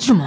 돌려주마. 0.00 0.26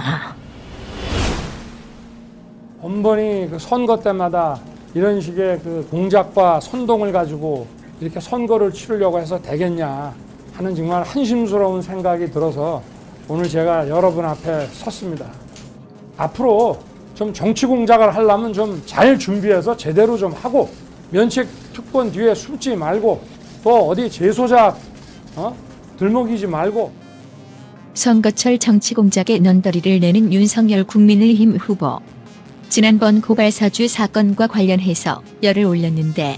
번번이 2.80 3.48
그 3.50 3.58
선거 3.58 3.98
때마다 3.98 4.58
이런 4.94 5.20
식의 5.20 5.60
그 5.60 5.86
공작과 5.90 6.60
선동을 6.60 7.12
가지고 7.12 7.66
이렇게 8.00 8.20
선거를 8.20 8.72
치르려고 8.72 9.18
해서 9.18 9.40
되겠냐 9.40 10.14
하는 10.54 10.74
정말 10.74 11.02
한심스러운 11.02 11.82
생각이 11.82 12.30
들어서 12.30 12.82
오늘 13.28 13.48
제가 13.48 13.88
여러분 13.88 14.24
앞에 14.24 14.66
섰습니다. 14.72 15.26
앞으로 16.16 16.78
좀 17.14 17.32
정치 17.32 17.66
공작을 17.66 18.14
하려면 18.14 18.52
좀 18.52 18.82
잘 18.86 19.18
준비해서 19.18 19.76
제대로 19.76 20.16
좀 20.16 20.32
하고 20.32 20.68
면책 21.10 21.48
특권 21.72 22.12
뒤에 22.12 22.34
숨지 22.34 22.76
말고 22.76 23.20
또 23.64 23.88
어디 23.88 24.10
재소작 24.10 24.76
어? 25.36 25.54
들먹이지 25.98 26.46
말고 26.46 27.03
선거철 27.94 28.58
정치 28.58 28.92
공작에 28.92 29.38
넌더리를 29.38 30.00
내는 30.00 30.32
윤석열 30.32 30.82
국민의힘 30.82 31.56
후보. 31.56 32.00
지난번 32.68 33.20
고발사주 33.20 33.86
사건과 33.86 34.48
관련해서 34.48 35.22
열을 35.44 35.64
올렸는데 35.64 36.36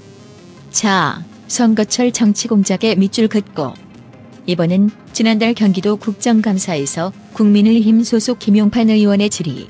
자, 0.70 1.24
선거철 1.48 2.12
정치 2.12 2.46
공작에 2.46 2.94
밑줄 2.96 3.28
긋고 3.28 3.72
이번엔 4.44 4.90
지난달 5.12 5.54
경기도 5.54 5.96
국정감사에서 5.96 7.12
국민의힘 7.32 8.04
소속 8.04 8.38
김용판 8.38 8.90
의원의 8.90 9.30
질의. 9.30 9.68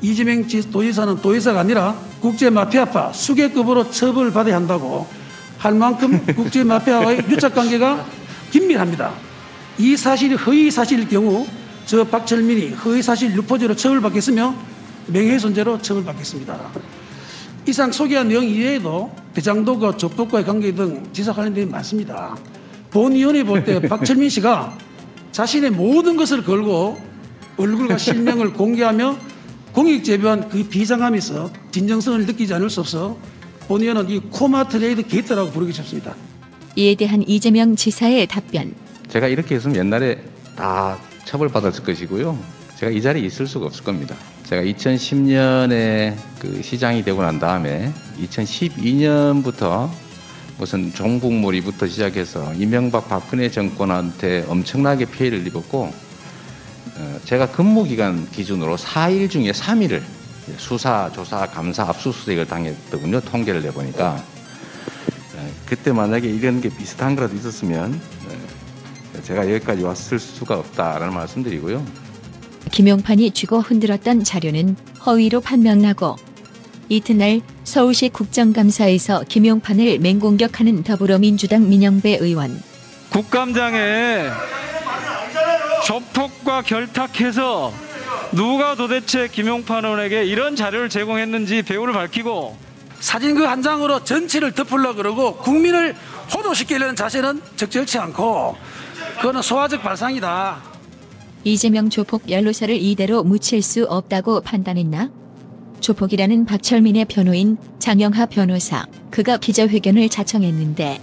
이재명 0.00 0.46
도지사는 0.46 1.16
도지사가 1.20 1.60
아니라 1.60 1.98
국제마피아파 2.20 3.12
수계급으로 3.12 3.90
처벌받아야 3.90 4.54
한다고 4.54 5.08
할 5.58 5.74
만큼 5.74 6.24
국제마피아와의 6.24 7.24
유착관계가 7.28 8.06
긴밀합니다. 8.52 9.29
이 9.80 9.96
사실이 9.96 10.34
허위 10.34 10.70
사실일 10.70 11.08
경우 11.08 11.46
저 11.86 12.04
박철민이 12.04 12.74
허위 12.74 13.02
사실 13.02 13.34
유포죄로 13.34 13.74
처벌받겠으며 13.74 14.54
명예훼손죄로 15.06 15.80
처벌받겠습니다. 15.80 16.70
이상 17.66 17.90
소개한 17.90 18.28
내용 18.28 18.44
이외에도 18.44 19.10
대장동과 19.32 19.96
접촉과의 19.96 20.44
관계 20.44 20.74
등 20.74 21.02
지사 21.14 21.32
관련된 21.32 21.70
많습니다. 21.70 22.36
본위원회 22.90 23.42
볼 23.44 23.64
때 23.64 23.80
박철민 23.88 24.28
씨가 24.28 24.76
자신의 25.32 25.70
모든 25.70 26.14
것을 26.16 26.44
걸고 26.44 27.00
얼굴과 27.56 27.96
실명을 27.96 28.52
공개하며 28.52 29.16
공익 29.72 30.04
재배한 30.04 30.50
그 30.50 30.62
비상함에서 30.64 31.50
진정성을 31.70 32.26
느끼지 32.26 32.52
않을 32.54 32.68
수 32.68 32.80
없어 32.80 33.16
본의원은 33.68 34.10
이 34.10 34.18
코마 34.30 34.68
트레이드 34.68 35.06
게이트라고 35.06 35.50
부르고 35.52 35.72
싶습니다. 35.72 36.14
이에 36.76 36.94
대한 36.96 37.22
이재명 37.26 37.76
지사의 37.76 38.26
답변. 38.26 38.74
제가 39.10 39.26
이렇게 39.26 39.56
했으면 39.56 39.76
옛날에 39.76 40.18
다 40.56 40.98
처벌받았을 41.24 41.84
것이고요. 41.84 42.38
제가 42.76 42.92
이 42.92 43.02
자리에 43.02 43.26
있을 43.26 43.46
수가 43.46 43.66
없을 43.66 43.84
겁니다. 43.84 44.14
제가 44.44 44.62
2010년에 44.62 46.16
그 46.38 46.62
시장이 46.62 47.04
되고 47.04 47.20
난 47.22 47.38
다음에 47.38 47.92
2012년부터 48.22 49.90
무슨 50.58 50.92
종북몰이부터 50.92 51.86
시작해서 51.88 52.52
이명박 52.54 53.08
박근혜 53.08 53.50
정권한테 53.50 54.44
엄청나게 54.48 55.06
피해를 55.06 55.46
입었고 55.46 55.92
어, 56.96 57.20
제가 57.24 57.50
근무 57.50 57.84
기간 57.84 58.28
기준으로 58.30 58.76
4일 58.76 59.30
중에 59.30 59.52
3일을 59.52 60.02
수사, 60.58 61.10
조사, 61.12 61.46
감사, 61.46 61.84
압수수색을 61.84 62.46
당했더군요. 62.46 63.20
통계를 63.20 63.62
내보니까 63.62 64.22
어, 65.34 65.50
그때 65.66 65.92
만약에 65.92 66.28
이런 66.28 66.60
게 66.60 66.68
비슷한 66.68 67.16
거라도 67.16 67.34
있었으면 67.36 67.94
어, 67.94 68.19
제가 69.22 69.50
여기까지 69.52 69.82
왔을 69.82 70.18
수가 70.18 70.58
없다라는 70.58 71.14
말씀드리고요. 71.14 71.84
김용판이 72.70 73.32
쥐고 73.32 73.60
흔들었던 73.60 74.24
자료는 74.24 74.76
허위로 75.04 75.40
판명나고 75.40 76.16
이튿날 76.88 77.40
서울시 77.64 78.08
국정감사에서 78.08 79.24
김용판을 79.28 79.98
맹공격하는 80.00 80.82
더불어민주당 80.82 81.68
민영배 81.68 82.18
의원. 82.20 82.60
국감장에 83.10 84.28
조폭과 85.84 86.62
결탁해서 86.62 87.72
누가 88.32 88.74
도대체 88.76 89.28
김용판 89.28 89.84
의원에게 89.84 90.24
이런 90.24 90.54
자료를 90.54 90.88
제공했는지 90.88 91.62
배우를 91.62 91.92
밝히고 91.94 92.56
사진 93.00 93.34
그 93.34 93.46
한 93.46 93.62
장으로 93.62 94.04
전체를 94.04 94.52
덮으려 94.52 94.94
그러고 94.94 95.36
국민을 95.38 95.96
호도시키려는 96.34 96.94
자세는 96.96 97.40
적절치 97.56 97.98
않고 97.98 98.56
그거는 99.16 99.42
소화적 99.42 99.82
발상이다. 99.82 100.58
이재명 101.44 101.88
조폭 101.88 102.30
연로사를 102.30 102.74
이대로 102.76 103.22
묻힐 103.22 103.62
수 103.62 103.84
없다고 103.84 104.40
판단했나? 104.42 105.10
조폭이라는 105.80 106.44
박철민의 106.44 107.06
변호인 107.06 107.56
장영하 107.78 108.26
변호사, 108.26 108.84
그가 109.10 109.38
기자회견을 109.38 110.10
자청했는데 110.10 111.00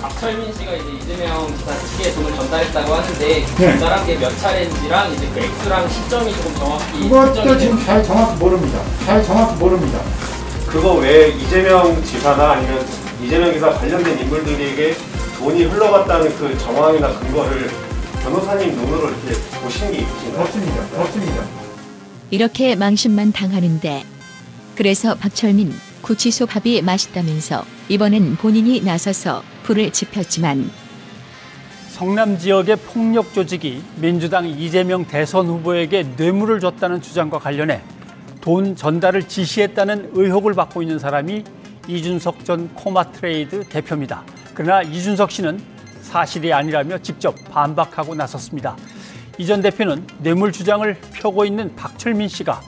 박철민 0.00 0.52
씨가 0.54 0.74
이제 0.74 0.84
이재명 0.96 1.46
지사 1.56 1.74
측에 1.76 2.14
돈을 2.14 2.34
전달했다고 2.34 2.94
하는데 2.94 3.44
그 3.56 3.56
전달한 3.64 4.06
게 4.06 4.16
몇 4.18 4.30
차례인지랑 4.38 5.12
이제 5.12 5.28
그 5.34 5.40
액수랑 5.40 5.88
시점이 5.88 6.32
조금 6.32 6.54
정확히 6.54 7.00
그것도 7.00 7.58
지금 7.58 7.78
잘 7.84 8.02
정확히 8.02 8.38
모릅니다. 8.38 8.82
잘 9.04 9.22
정확히 9.24 9.58
모릅니다. 9.58 10.00
그거 10.66 10.94
외에 10.94 11.28
이재명 11.30 12.02
지사나 12.04 12.52
아니면 12.52 12.86
이재명 13.22 13.52
기사 13.52 13.70
관련된 13.72 14.18
인물들에게 14.20 14.96
돈이 15.38 15.64
흘러갔다는 15.64 16.36
그 16.36 16.58
정황이나 16.58 17.16
근거를 17.20 17.70
변호사님 18.22 18.74
눈으로 18.74 19.08
이렇게 19.08 19.34
보신 19.62 19.92
게 19.92 19.98
있으신가요? 19.98 20.42
없습니다. 20.42 21.00
없습니다. 21.00 21.44
이렇게 22.30 22.74
망신만 22.74 23.32
당하는데 23.32 24.04
그래서 24.74 25.14
박철민 25.14 25.72
구치소 26.02 26.46
밥이 26.46 26.82
맛있다면서 26.82 27.64
이번엔 27.88 28.36
본인이 28.36 28.80
나서서 28.80 29.42
불을 29.62 29.92
지폈지만 29.92 30.70
성남 31.90 32.38
지역의 32.38 32.76
폭력 32.76 33.32
조직이 33.32 33.82
민주당 33.96 34.46
이재명 34.46 35.06
대선 35.06 35.46
후보에게 35.46 36.14
뇌물을 36.16 36.60
줬다는 36.60 37.00
주장과 37.00 37.38
관련해 37.38 37.80
돈 38.40 38.76
전달을 38.76 39.26
지시했다는 39.26 40.10
의혹을 40.14 40.54
받고 40.54 40.82
있는 40.82 40.98
사람이 40.98 41.44
이준석 41.88 42.44
전 42.44 42.68
코마트레이드 42.74 43.68
대표입니다. 43.68 44.22
그러나 44.58 44.82
이준석 44.82 45.30
씨는 45.30 45.60
사실이 46.02 46.52
아니라며 46.52 46.98
직접 46.98 47.32
반박하고 47.52 48.16
나섰습니다. 48.16 48.76
이 49.38 49.46
전 49.46 49.62
대표는 49.62 50.04
뇌물 50.18 50.50
주장을 50.50 50.92
펴고 51.12 51.44
있는 51.44 51.76
박철민 51.76 52.26
씨가 52.26 52.60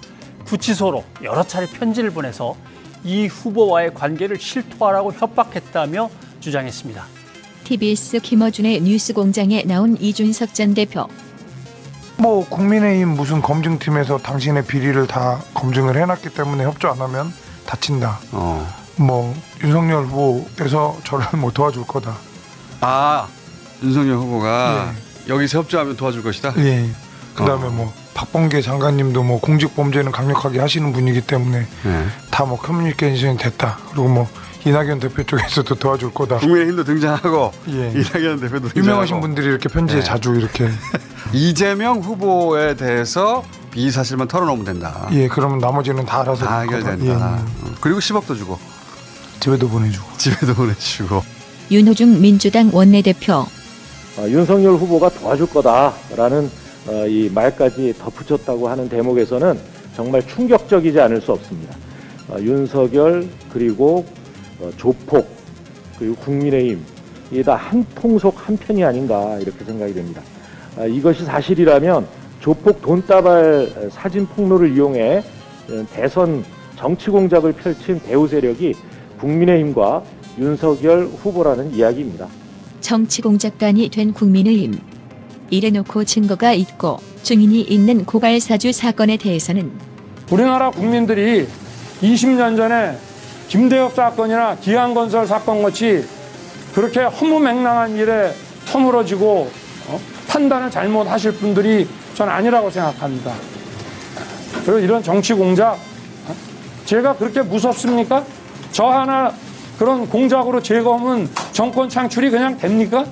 구치소로 0.46 1.02
여러 1.24 1.42
차례 1.42 1.66
편지를 1.66 2.12
보내서 2.12 2.54
이 3.02 3.26
후보와의 3.26 3.92
관계를 3.94 4.38
실토하라고 4.38 5.12
협박했다며 5.14 6.08
주장했습니다. 6.38 7.04
TBS 7.64 8.20
김어준의 8.20 8.82
뉴스공장에 8.82 9.64
나온 9.64 9.96
이준석 10.00 10.54
전 10.54 10.74
대표. 10.74 11.08
뭐 12.18 12.48
국민의힘 12.48 13.08
무슨 13.08 13.42
검증팀에서 13.42 14.18
당신의 14.18 14.64
비리를 14.66 15.08
다 15.08 15.42
검증을 15.54 15.96
해놨기 15.96 16.34
때문에 16.34 16.62
협조 16.66 16.86
안 16.88 16.98
하면 16.98 17.32
다친다. 17.66 18.20
어. 18.30 18.79
뭐 19.00 19.34
윤석열 19.64 20.04
후보에서 20.04 20.98
저를 21.04 21.26
뭐 21.38 21.50
도와줄 21.50 21.86
거다. 21.86 22.14
아 22.82 23.26
윤석열 23.82 24.16
후보가 24.16 24.92
여기서 25.28 25.60
협조하면 25.60 25.96
도와줄 25.96 26.22
것이다. 26.22 26.52
예. 26.58 26.88
그다음에 27.34 27.68
뭐 27.70 27.92
박범계 28.12 28.60
장관님도 28.60 29.22
뭐 29.22 29.40
공직 29.40 29.74
범죄는 29.74 30.12
강력하게 30.12 30.60
하시는 30.60 30.92
분이기 30.92 31.22
때문에 31.22 31.66
네. 31.84 32.06
다뭐 32.30 32.58
커뮤니케이션이 32.58 33.38
됐다. 33.38 33.78
그리고 33.90 34.08
뭐 34.08 34.28
이낙연 34.66 35.00
대표 35.00 35.22
쪽에서도 35.22 35.74
도와줄 35.76 36.12
거다. 36.12 36.36
국민의힘도 36.36 36.84
등장하고 36.84 37.52
예. 37.68 37.92
이낙연 37.92 38.40
대표도 38.40 38.68
등장하고 38.68 38.78
유명하신 38.78 39.20
분들이 39.20 39.46
이렇게 39.46 39.70
편지에 39.70 40.00
네. 40.00 40.04
자주 40.04 40.34
이렇게 40.34 40.68
이재명 41.32 42.00
후보에 42.00 42.74
대해서 42.74 43.44
이 43.74 43.90
사실만 43.90 44.28
털어놓으면 44.28 44.64
된다. 44.66 45.08
예 45.12 45.28
그러면 45.28 45.58
나머지는 45.58 46.04
다 46.04 46.20
알아서 46.20 46.44
다. 46.44 46.60
해결된다. 46.60 47.04
예. 47.06 47.12
어, 47.12 47.44
그리고 47.80 48.00
10억도 48.00 48.36
주고 48.36 48.58
집에도 49.40 49.68
보내주고 49.68 50.06
집에도 50.18 50.54
보내주고 50.54 51.22
윤호중 51.70 52.20
민주당 52.20 52.70
원내대표. 52.72 53.32
어, 53.32 54.28
윤석열 54.28 54.74
후보가 54.74 55.08
도와줄 55.10 55.46
거다라는 55.48 56.50
어, 56.88 57.06
이 57.06 57.30
말까지 57.32 57.94
덧붙였다고 57.98 58.68
하는 58.68 58.88
대목에서는 58.88 59.58
정말 59.96 60.26
충격적이지 60.26 61.00
않을 61.00 61.20
수 61.20 61.32
없습니다. 61.32 61.76
어, 62.28 62.36
윤석열 62.40 63.28
그리고 63.52 64.04
어, 64.60 64.70
조폭 64.76 65.28
그리고 65.98 66.16
국민의힘 66.16 66.84
이게 67.30 67.42
다 67.42 67.54
한 67.54 67.84
통속 67.94 68.34
한 68.46 68.56
편이 68.56 68.82
아닌가 68.84 69.38
이렇게 69.40 69.64
생각이 69.64 69.94
됩니다. 69.94 70.20
아, 70.76 70.84
이것이 70.84 71.24
사실이라면 71.24 72.06
조폭 72.40 72.82
돈다발 72.82 73.90
사진 73.92 74.26
폭로를 74.26 74.74
이용해 74.74 75.18
어, 75.70 75.86
대선 75.94 76.44
정치 76.76 77.10
공작을 77.10 77.52
펼친 77.52 78.00
배후 78.00 78.26
세력이 78.26 78.74
국민의힘과 79.20 80.02
윤석열 80.38 81.06
후보라는 81.06 81.72
이야기입니다. 81.72 82.26
정치 82.80 83.22
공작단이 83.22 83.88
된 83.90 84.12
국민의힘. 84.12 84.78
이래놓고 85.50 86.04
증거가 86.04 86.52
있고 86.52 86.98
증인이 87.22 87.62
있는 87.62 88.04
고발 88.04 88.40
사주 88.40 88.72
사건에 88.72 89.16
대해서는 89.16 89.70
우리나라 90.30 90.70
국민들이 90.70 91.46
20년 92.00 92.56
전에 92.56 92.96
김대엽 93.48 93.94
사건이나 93.94 94.56
기안건설 94.56 95.26
사건 95.26 95.62
같이 95.62 96.04
그렇게 96.72 97.00
허무맹랑한 97.00 97.96
일에 97.96 98.32
허물어지고 98.72 99.50
어? 99.88 100.00
판단을 100.28 100.70
잘못하실 100.70 101.32
분들이 101.32 101.88
전 102.14 102.28
아니라고 102.28 102.70
생각합니다. 102.70 103.34
그리고 104.64 104.78
이런 104.78 105.02
정치 105.02 105.34
공작 105.34 105.72
어? 105.72 106.34
제가 106.84 107.16
그렇게 107.16 107.42
무섭습니까? 107.42 108.24
저 108.72 108.84
하나 108.86 109.32
그런 109.78 110.08
공작으로 110.08 110.62
제거하면 110.62 111.28
정권 111.52 111.88
창출이 111.88 112.30
그냥 112.30 112.56
됩니까? 112.58 113.06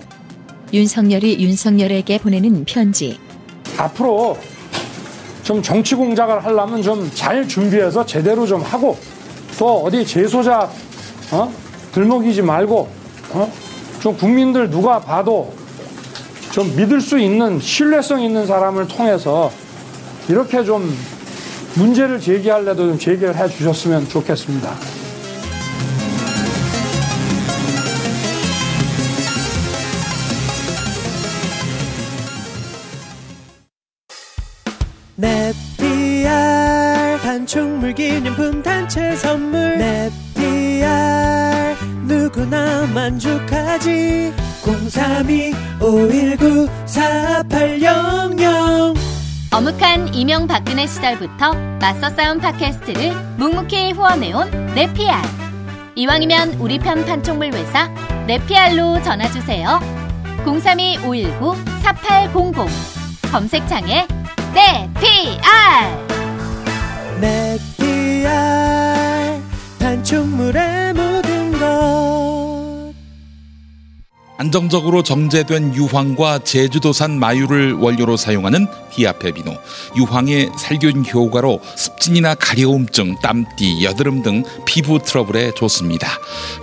윤석열이 0.73 1.39
윤석열에게 1.41 2.19
보내는 2.19 2.65
편지. 2.67 3.19
앞으로 3.79 4.37
좀 5.43 5.63
정치 5.63 5.95
공작을 5.95 6.45
하려면 6.45 6.83
좀 6.83 7.11
잘 7.15 7.49
준비해서 7.49 8.05
제대로 8.05 8.47
좀 8.47 8.61
하고 8.61 8.99
또 9.59 9.83
어디 9.85 10.05
재소자 10.07 10.69
어? 11.33 11.53
들먹이지 11.93 12.43
말고 12.43 12.89
어? 13.33 13.53
좀 14.01 14.17
국민들 14.17 14.69
누가 14.71 15.01
봐도 15.01 15.53
좀 16.53 16.75
믿을 16.77 17.01
수 17.01 17.19
있는 17.19 17.59
신뢰성 17.61 18.21
있는 18.23 18.47
사람을 18.47 18.89
통해서 18.89 19.51
이렇게 20.29 20.63
좀 20.65 20.95
문제를 21.75 22.21
제기할래도 22.21 22.89
좀 22.89 22.99
제기를 22.99 23.37
해 23.37 23.49
주셨으면 23.49 24.09
좋겠습니다. 24.09 24.71
기념품 37.95 38.63
단체 38.63 39.17
선물 39.17 39.79
넷피알 39.79 41.77
누구나 42.07 42.87
만족하지 42.87 44.33
032 44.63 45.55
519 45.81 46.69
4800 46.87 48.97
어묵한 49.51 50.13
이명 50.15 50.47
박근혜 50.47 50.87
시절부터 50.87 51.55
맞서 51.81 52.11
싸운 52.11 52.39
팟캐스트를 52.39 53.13
묵묵히 53.39 53.93
후원해온 53.93 54.75
네피알. 54.75 55.23
이왕이면 55.95 56.57
우리 56.61 56.79
편 56.79 57.03
판촉물 57.05 57.53
회사 57.55 57.89
네피알로 58.27 59.01
전화주세요. 59.03 59.81
032-519-4800 60.45 62.69
검색창에 63.33 64.07
네피알! 64.55 66.07
넷 67.21 67.59
피알 68.29 69.43
단축물의 69.79 70.93
모든 70.93 71.53
것 71.59 72.93
안정적으로 74.37 75.03
정제된 75.03 75.75
유황과 75.75 76.41
제주도산 76.45 77.19
마유를 77.19 77.73
원료로 77.73 78.17
사용하는 78.17 78.69
디아페비노. 78.93 79.53
유황의 79.97 80.51
살균 80.57 81.05
효과로 81.07 81.61
습진이나 81.75 82.37
가려움증, 82.37 83.17
땀띠, 83.21 83.83
여드름 83.83 84.23
등 84.23 84.45
피부 84.65 85.01
트러블에 85.01 85.53
좋습니다. 85.57 86.09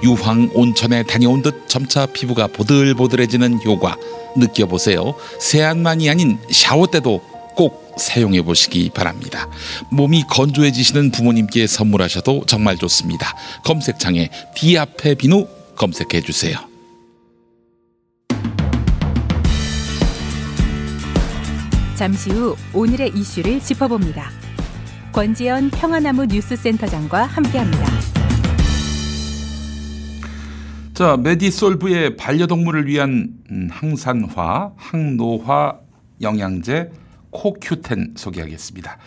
유황 0.03 0.50
온천에 0.53 1.03
다녀온 1.03 1.41
듯 1.41 1.68
점차 1.68 2.06
피부가 2.06 2.47
보들보들해지는 2.47 3.59
효과 3.65 3.97
느껴보세요. 4.38 5.13
세안만이 5.39 6.09
아닌 6.09 6.39
샤워 6.50 6.88
때도 6.88 7.34
꼭 7.56 7.96
사용해 7.98 8.42
보시기 8.42 8.90
바랍니다. 8.94 9.50
몸이 9.92 10.24
건조해지시는 10.30 11.12
부모님께 11.12 11.68
선물하셔도 11.68 12.46
정말 12.46 12.78
좋습니다. 12.78 13.36
검색창에 13.63 14.30
디아페 14.56 15.16
비누 15.16 15.48
검색해 15.75 16.22
주세요. 16.22 16.57
잠시 21.96 22.30
후 22.30 22.56
오늘의 22.74 23.13
이슈를 23.16 23.62
짚어봅니다. 23.62 24.30
권지연 25.13 25.69
평화나무 25.69 26.25
뉴스센터장과 26.25 27.24
함께합니다. 27.24 27.86
자, 30.94 31.18
메디솔브의 31.18 32.18
반려동물을 32.18 32.88
위한 32.88 33.30
음, 33.50 33.69
항산화, 33.72 34.72
항노화 34.75 35.80
영양제 36.22 36.90
코큐텐 37.35 38.13
소개하겠습니다. 38.15 38.97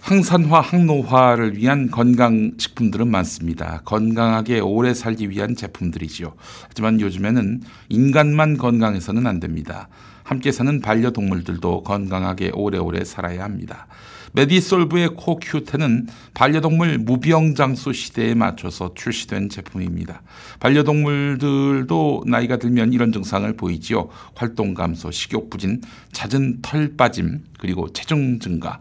항산화, 0.00 0.60
항노화를 0.60 1.56
위한 1.56 1.90
건강식품들은 1.90 3.08
많습니다. 3.08 3.82
건강하게 3.84 4.60
오래 4.60 4.94
살기 4.94 5.30
위한 5.30 5.54
제품들이지요. 5.54 6.32
하지만 6.68 7.00
요즘에는 7.00 7.60
인간만 7.90 8.56
건강해서는 8.56 9.26
안 9.26 9.40
됩니다. 9.40 9.88
함께 10.24 10.52
사는 10.52 10.80
반려동물들도 10.80 11.82
건강하게 11.82 12.50
오래오래 12.54 13.04
살아야 13.04 13.44
합니다. 13.44 13.86
메디솔브의 14.32 15.10
코큐텐은 15.16 16.08
반려동물 16.34 16.98
무병장수 16.98 17.92
시대에 17.92 18.34
맞춰서 18.34 18.94
출시된 18.94 19.48
제품입니다. 19.48 20.22
반려동물들도 20.60 22.24
나이가 22.26 22.56
들면 22.56 22.92
이런 22.92 23.12
증상을 23.12 23.52
보이지요. 23.56 24.08
활동 24.34 24.74
감소, 24.74 25.10
식욕 25.10 25.50
부진, 25.50 25.80
잦은 26.12 26.60
털 26.62 26.96
빠짐, 26.96 27.42
그리고 27.58 27.92
체중 27.92 28.38
증가, 28.38 28.80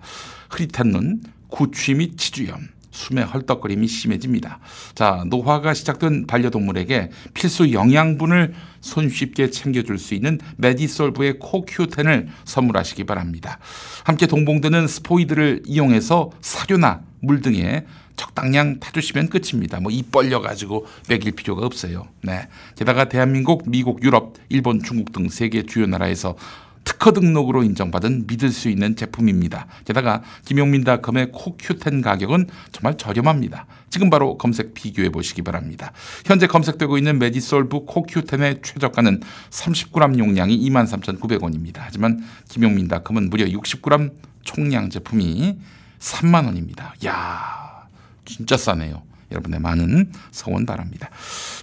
흐릿한 0.50 0.89
눈, 0.89 1.22
구취 1.48 1.96
및 1.96 2.18
치주염, 2.18 2.68
숨의 2.91 3.25
헐떡거림이 3.25 3.88
심해집니다. 3.88 4.60
자, 4.96 5.24
노화가 5.27 5.74
시작된 5.74 6.27
반려동물에게 6.27 7.10
필수 7.34 7.72
영양분을 7.72 8.53
손쉽게 8.81 9.50
챙겨줄 9.51 9.98
수 9.98 10.13
있는 10.13 10.39
메디솔브의 10.58 11.39
코큐텐을 11.39 12.29
선물하시기 12.46 13.03
바랍니다. 13.05 13.60
함께 14.03 14.27
동봉되는 14.27 14.88
스포이드를 14.88 15.63
이용해서 15.65 16.31
사료나 16.41 17.01
물 17.22 17.41
등에 17.41 17.86
적당량 18.15 18.79
타주시면 18.79 19.29
끝입니다. 19.29 19.79
뭐 19.79 19.91
입 19.91 20.12
벌려가지고 20.12 20.86
먹일 21.10 21.31
필요가 21.31 21.65
없어요. 21.65 22.08
네. 22.22 22.48
게다가 22.75 23.05
대한민국, 23.05 23.63
미국, 23.69 24.03
유럽, 24.03 24.34
일본, 24.50 24.84
중국 24.84 25.13
등 25.13 25.29
세계 25.29 25.63
주요 25.63 25.88
나라에서 25.88 26.36
특허 26.84 27.12
등록으로 27.12 27.64
인정받은 27.64 28.26
믿을 28.28 28.50
수 28.52 28.70
있는 28.70 28.96
제품입니다. 28.96 29.68
게다가 29.86 30.22
김용민닷컴의 30.46 31.32
코큐텐 31.32 32.02
가격은 32.02 32.48
정말 32.72 32.98
저렴합니다. 32.98 33.68
지금 33.90 34.10
바로 34.10 34.38
검색 34.38 34.74
비교해 34.74 35.10
보시기 35.10 35.42
바랍니다. 35.42 35.92
현재 36.26 36.48
검색되고 36.48 36.98
있는 36.98 37.20
메디솔브 37.20 37.86
코큐텐의 37.86 38.60
최저가는 38.64 39.22
30g 39.50 40.20
용량이 40.20 40.70
23,900원입니다. 40.70 41.78
하지만 41.80 42.24
김용민닷컴은 42.50 43.30
무려 43.30 43.46
60g 43.46 44.12
총량 44.44 44.90
제품이 44.90 45.58
3만 46.00 46.46
원입니다. 46.46 46.94
야, 47.06 47.88
진짜 48.26 48.58
싸네요. 48.58 49.09
여러분의 49.32 49.60
많은 49.60 50.12
성원 50.32 50.66
바랍니다. 50.66 51.10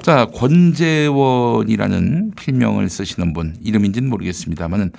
자, 0.02 0.26
권재원이라는 0.26 2.32
필명을 2.36 2.88
쓰시는 2.88 3.32
분 3.32 3.56
이름인지는 3.62 4.08
모르겠습니다만은 4.08 4.92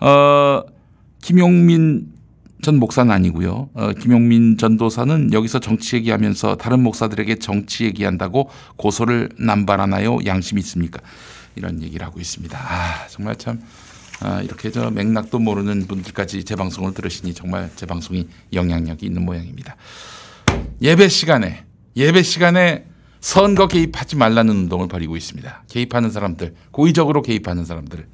어, 0.00 0.62
김용민 1.22 2.12
전 2.62 2.78
목사는 2.78 3.12
아니고요. 3.12 3.70
어, 3.74 3.92
김용민 3.92 4.56
전도사는 4.56 5.32
여기서 5.32 5.58
정치 5.58 5.96
얘기하면서 5.96 6.56
다른 6.56 6.82
목사들에게 6.82 7.36
정치 7.36 7.84
얘기한다고 7.84 8.50
고소를 8.76 9.30
남발하나요? 9.38 10.18
양심 10.26 10.58
있습니까? 10.58 11.00
이런 11.56 11.82
얘기를 11.82 12.06
하고 12.06 12.20
있습니다. 12.20 12.58
아, 12.58 13.06
정말 13.08 13.36
참 13.36 13.60
아, 14.20 14.40
이렇게 14.40 14.70
저 14.70 14.90
맥락도 14.90 15.40
모르는 15.40 15.86
분들까지 15.88 16.44
제 16.44 16.54
방송을 16.54 16.94
들으시니 16.94 17.34
정말 17.34 17.70
제 17.74 17.86
방송이 17.86 18.28
영향력이 18.52 19.06
있는 19.06 19.24
모양입니다. 19.24 19.76
예배 20.80 21.08
시간에 21.08 21.64
예배 21.96 22.22
시간에 22.22 22.86
선거 23.20 23.68
개입하지 23.68 24.16
말라는 24.16 24.54
운동을 24.54 24.88
벌이고 24.88 25.16
있습니다. 25.16 25.64
개입하는 25.68 26.10
사람들, 26.10 26.54
고의적으로 26.70 27.22
개입하는 27.22 27.64
사람들을 27.64 28.08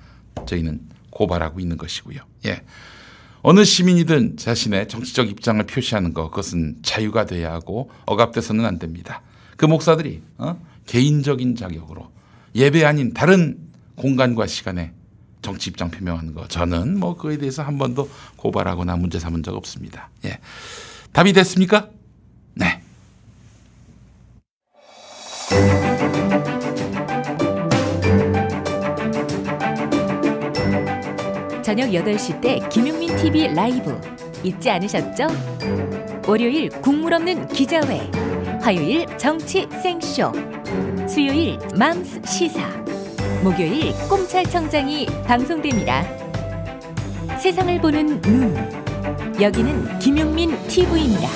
저희는 0.47 0.81
고발하고 1.11 1.61
있는 1.61 1.77
것이고요. 1.77 2.21
예. 2.47 2.63
어느 3.43 3.65
시민이든 3.65 4.37
자신의 4.37 4.89
정치적 4.89 5.31
입장을 5.31 5.65
표시하는 5.65 6.13
것, 6.13 6.29
그것은 6.29 6.77
자유가 6.83 7.25
돼야 7.25 7.53
하고 7.53 7.91
억압돼서는 8.07 8.67
안 8.67 8.79
됩니다. 8.79 9.23
그 9.57 9.65
목사들이 9.65 10.23
어? 10.39 10.61
개인적인 10.87 11.57
자격으로 11.57 12.11
예배 12.55 12.85
아닌 12.85 13.15
다른 13.15 13.59
공간과 13.95 14.47
시간에 14.47 14.93
정치 15.41 15.71
입장 15.71 15.91
표명하는 15.91 16.35
거, 16.35 16.49
저는 16.49 16.99
뭐 16.99 17.17
그에 17.17 17.39
대해서 17.39 17.63
한 17.63 17.79
번도 17.79 18.11
고발하거나 18.37 18.97
문제 18.97 19.19
삼은 19.19 19.43
적 19.43 19.55
없습니다. 19.55 20.11
예. 20.25 20.39
답이 21.13 21.33
됐습니까? 21.33 21.91
네. 22.55 22.83
저녁 31.69 31.91
8시 31.91 32.41
때 32.41 32.59
김용민 32.71 33.15
TV 33.19 33.49
라이브 33.49 34.01
잊지 34.43 34.71
않으셨죠? 34.71 35.27
월요일 36.27 36.71
국물 36.71 37.13
없는 37.13 37.47
기자회, 37.49 38.11
화요일 38.63 39.05
정치 39.19 39.69
생쇼, 39.83 40.33
수요일 41.07 41.59
맘스 41.75 42.23
시사, 42.25 42.67
목요일 43.45 43.93
꼼찰청장이 44.09 45.09
방송됩니다. 45.27 46.05
세상을 47.39 47.79
보는 47.83 48.19
눈, 48.23 48.57
여기는 49.39 49.99
김용민 49.99 50.57
TV입니다. 50.69 51.29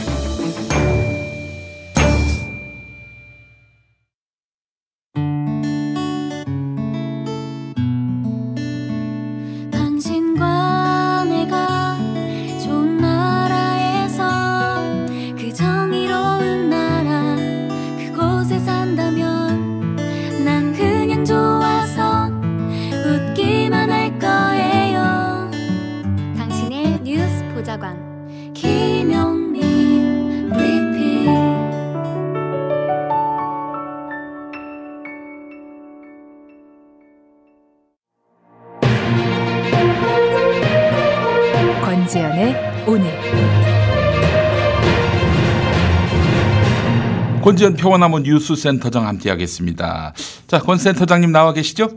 권지현 47.52 47.74
평화나무 47.74 48.20
뉴스센터장 48.20 49.06
함께하겠습니다. 49.06 50.14
자, 50.46 50.58
권 50.58 50.78
센터장님 50.78 51.32
나와 51.32 51.52
계시죠? 51.52 51.90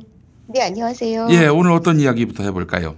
네, 0.48 0.62
안녕하세요. 0.62 1.28
예, 1.30 1.48
오늘 1.48 1.72
어떤 1.72 1.98
이야기부터 1.98 2.44
해볼까요? 2.44 2.96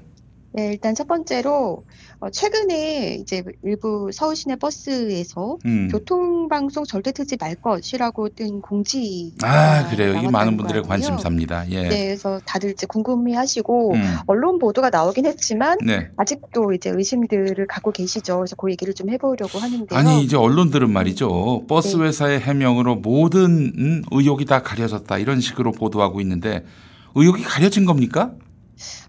네, 0.53 0.71
일단 0.71 0.95
첫 0.95 1.07
번째로 1.07 1.85
어, 2.19 2.31
최근에 2.31 3.15
이제 3.21 3.43
일부 3.63 4.09
서울 4.11 4.35
시내 4.35 4.55
버스에서 4.55 5.59
음. 5.65 5.87
교통방송 5.91 6.83
절대 6.85 7.11
틀지 7.11 7.37
말 7.39 7.53
것이라고 7.55 8.29
뜬 8.29 8.59
공지. 8.61 9.33
아, 9.43 9.87
그래요. 9.89 10.13
나왔다는 10.13 10.31
많은 10.31 10.57
분들의. 10.57 10.83
관심사입니다. 10.83 11.69
예. 11.69 11.87
네, 11.87 12.05
그래서 12.05 12.39
다들 12.43 12.71
이제 12.71 12.87
궁금해하시고 12.87 13.93
음. 13.93 14.15
언론 14.25 14.57
보도가 14.57 14.89
나오긴 14.89 15.27
했지만 15.27 15.77
네. 15.85 16.09
아직도 16.17 16.73
이제 16.73 16.89
의심들을 16.89 17.67
갖고 17.67 17.91
계시죠. 17.91 18.37
그래서 18.37 18.55
그 18.55 18.71
얘기를 18.71 18.95
좀 18.95 19.09
해보려고 19.11 19.59
하는데요. 19.59 19.97
아니 19.97 20.23
이제 20.23 20.35
언론들은 20.35 20.89
말이죠. 20.89 21.65
버스 21.67 21.97
네. 21.97 22.05
회사의 22.05 22.39
해명으로 22.39 22.95
모든 22.95 23.73
음, 23.77 24.01
의혹이 24.11 24.45
다 24.45 24.63
가려졌다 24.63 25.15
이런 25.19 25.39
식으로 25.39 25.71
보도하고 25.71 26.19
있는데 26.21 26.65
의혹이 27.13 27.43
가려진 27.43 27.85
겁니까? 27.85 28.33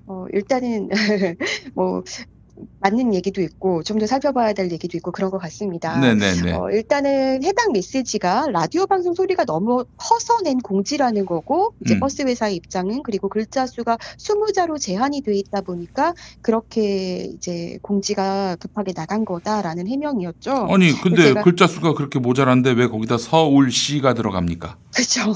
어, 0.06 0.26
일단은 0.32 0.88
뭐 1.74 2.02
맞는 2.80 3.14
얘기도 3.14 3.42
있고 3.42 3.82
좀 3.82 3.98
더 3.98 4.06
살펴봐야 4.06 4.52
될 4.52 4.70
얘기도 4.70 4.96
있고 4.96 5.10
그런 5.10 5.30
것 5.30 5.38
같습니다. 5.38 5.98
네네네. 5.98 6.52
어, 6.52 6.70
일단은 6.70 7.42
해당 7.42 7.72
메시지가 7.72 8.48
라디오 8.52 8.86
방송 8.86 9.14
소리가 9.14 9.44
너무 9.44 9.84
커서 9.96 10.40
낸 10.42 10.58
공지라는 10.58 11.26
거고 11.26 11.74
이제 11.84 11.94
음. 11.94 12.00
버스 12.00 12.22
회사의 12.22 12.54
입장은 12.56 13.02
그리고 13.02 13.28
글자 13.28 13.66
수가 13.66 13.96
20자로 14.18 14.80
제한이 14.80 15.22
돼 15.22 15.34
있다 15.34 15.62
보니까 15.62 16.14
그렇게 16.42 17.24
이제 17.24 17.78
공지가 17.82 18.56
급하게 18.56 18.92
나간 18.92 19.24
거다라는 19.24 19.88
해명이었죠. 19.88 20.68
아니 20.70 20.92
근데 21.00 21.34
글자 21.42 21.66
수가 21.66 21.94
그렇게 21.94 22.18
모자란데 22.18 22.70
왜 22.72 22.86
거기다 22.86 23.18
서울시가 23.18 24.14
들어갑니까? 24.14 24.78
그렇죠. 24.94 25.32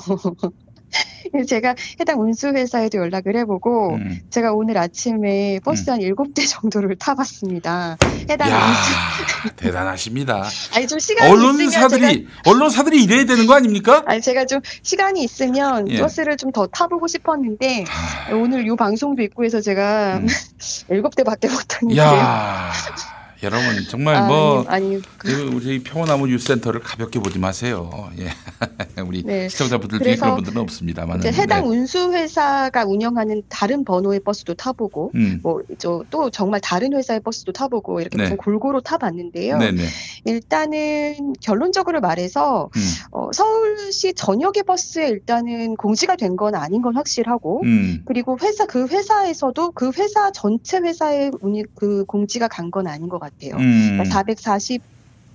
제가 1.49 1.75
해당 2.01 2.21
운수회사에도 2.21 2.99
연락을 2.99 3.37
해보고 3.37 3.95
음. 3.95 4.21
제가 4.31 4.53
오늘 4.53 4.77
아침에 4.79 5.61
버스 5.65 5.91
한 5.91 6.01
일곱 6.01 6.35
대 6.35 6.45
정도를 6.45 6.97
타봤습니다. 6.97 7.97
해당 8.29 8.51
야 8.51 8.67
운수 8.69 9.57
대단하십니다. 9.57 10.45
아니 10.75 10.87
좀 10.87 10.99
시간이 10.99 11.31
있으면 11.33 11.47
언론사들이 11.47 12.29
언론사들이 12.47 13.03
이래야 13.03 13.25
되는 13.25 13.47
거 13.47 13.55
아닙니까? 13.55 14.03
아니 14.07 14.21
제가 14.21 14.47
좀 14.47 14.61
시간이 14.83 15.23
있으면 15.25 15.89
예. 15.91 16.01
버스를 16.01 16.37
좀 16.37 16.53
더 16.53 16.67
타보고 16.67 17.07
싶었는데 17.07 17.87
오늘 18.33 18.67
요 18.67 18.77
방송도 18.77 19.23
있고 19.23 19.43
해서 19.45 19.63
제가 19.63 20.21
일곱 20.91 21.15
대밖에 21.17 21.49
못 21.49 21.61
탔는데요. 21.67 22.05
여러분 23.43 23.85
정말 23.89 24.17
아니, 24.17 24.27
뭐 24.29 24.65
아니 24.69 25.03
그 25.19 25.51
우리 25.55 25.83
평화나무 25.83 26.27
뉴스센터를 26.27 26.81
가볍게 26.81 27.19
보지 27.19 27.39
마세요. 27.39 27.91
예. 28.19 28.29
우리 29.07 29.23
네. 29.23 29.49
시청자분들 29.49 30.01
중에 30.01 30.17
그런 30.17 30.37
분들은 30.37 30.61
없습니다만. 30.63 31.19
이제 31.19 31.33
해당 31.33 31.69
운수 31.69 32.13
회사가 32.13 32.85
운영하는 32.85 33.43
다른 33.49 33.85
번호의 33.85 34.21
버스도 34.21 34.55
타보고 34.55 35.13
음. 35.15 35.41
뭐또 35.43 36.31
정말 36.31 36.61
다른 36.61 36.93
회사의 36.95 37.21
버스도 37.21 37.53
타보고 37.53 38.01
이렇게 38.01 38.17
네. 38.17 38.29
좀 38.29 38.37
골고루 38.37 38.81
타봤는데요. 38.83 39.59
네네. 39.59 39.83
일단은 40.25 41.35
결론적으로 41.41 42.01
말해서 42.01 42.71
음. 42.77 42.83
어, 43.11 43.31
서울시 43.33 44.13
전역의 44.15 44.65
버스에 44.65 45.09
일단은 45.09 45.77
공지가 45.77 46.17
된 46.17 46.33
건 46.33 46.55
아닌 46.55 46.81
건 46.81 46.97
확실하고 46.97 47.61
음. 47.65 48.03
그리고 48.07 48.39
회사 48.41 48.65
그 48.65 48.87
회사에서도 48.87 49.73
그 49.73 49.91
회사 49.99 50.33
전체 50.33 50.79
회사에 50.79 51.31
운이 51.43 51.65
그 51.75 52.05
공지가 52.07 52.49
간 52.49 52.71
건 52.71 52.87
아닌 52.87 53.11
것 53.11 53.19
같아요. 53.19 53.32
음. 53.45 53.99
그러니까 53.99 54.05
440 54.05 54.83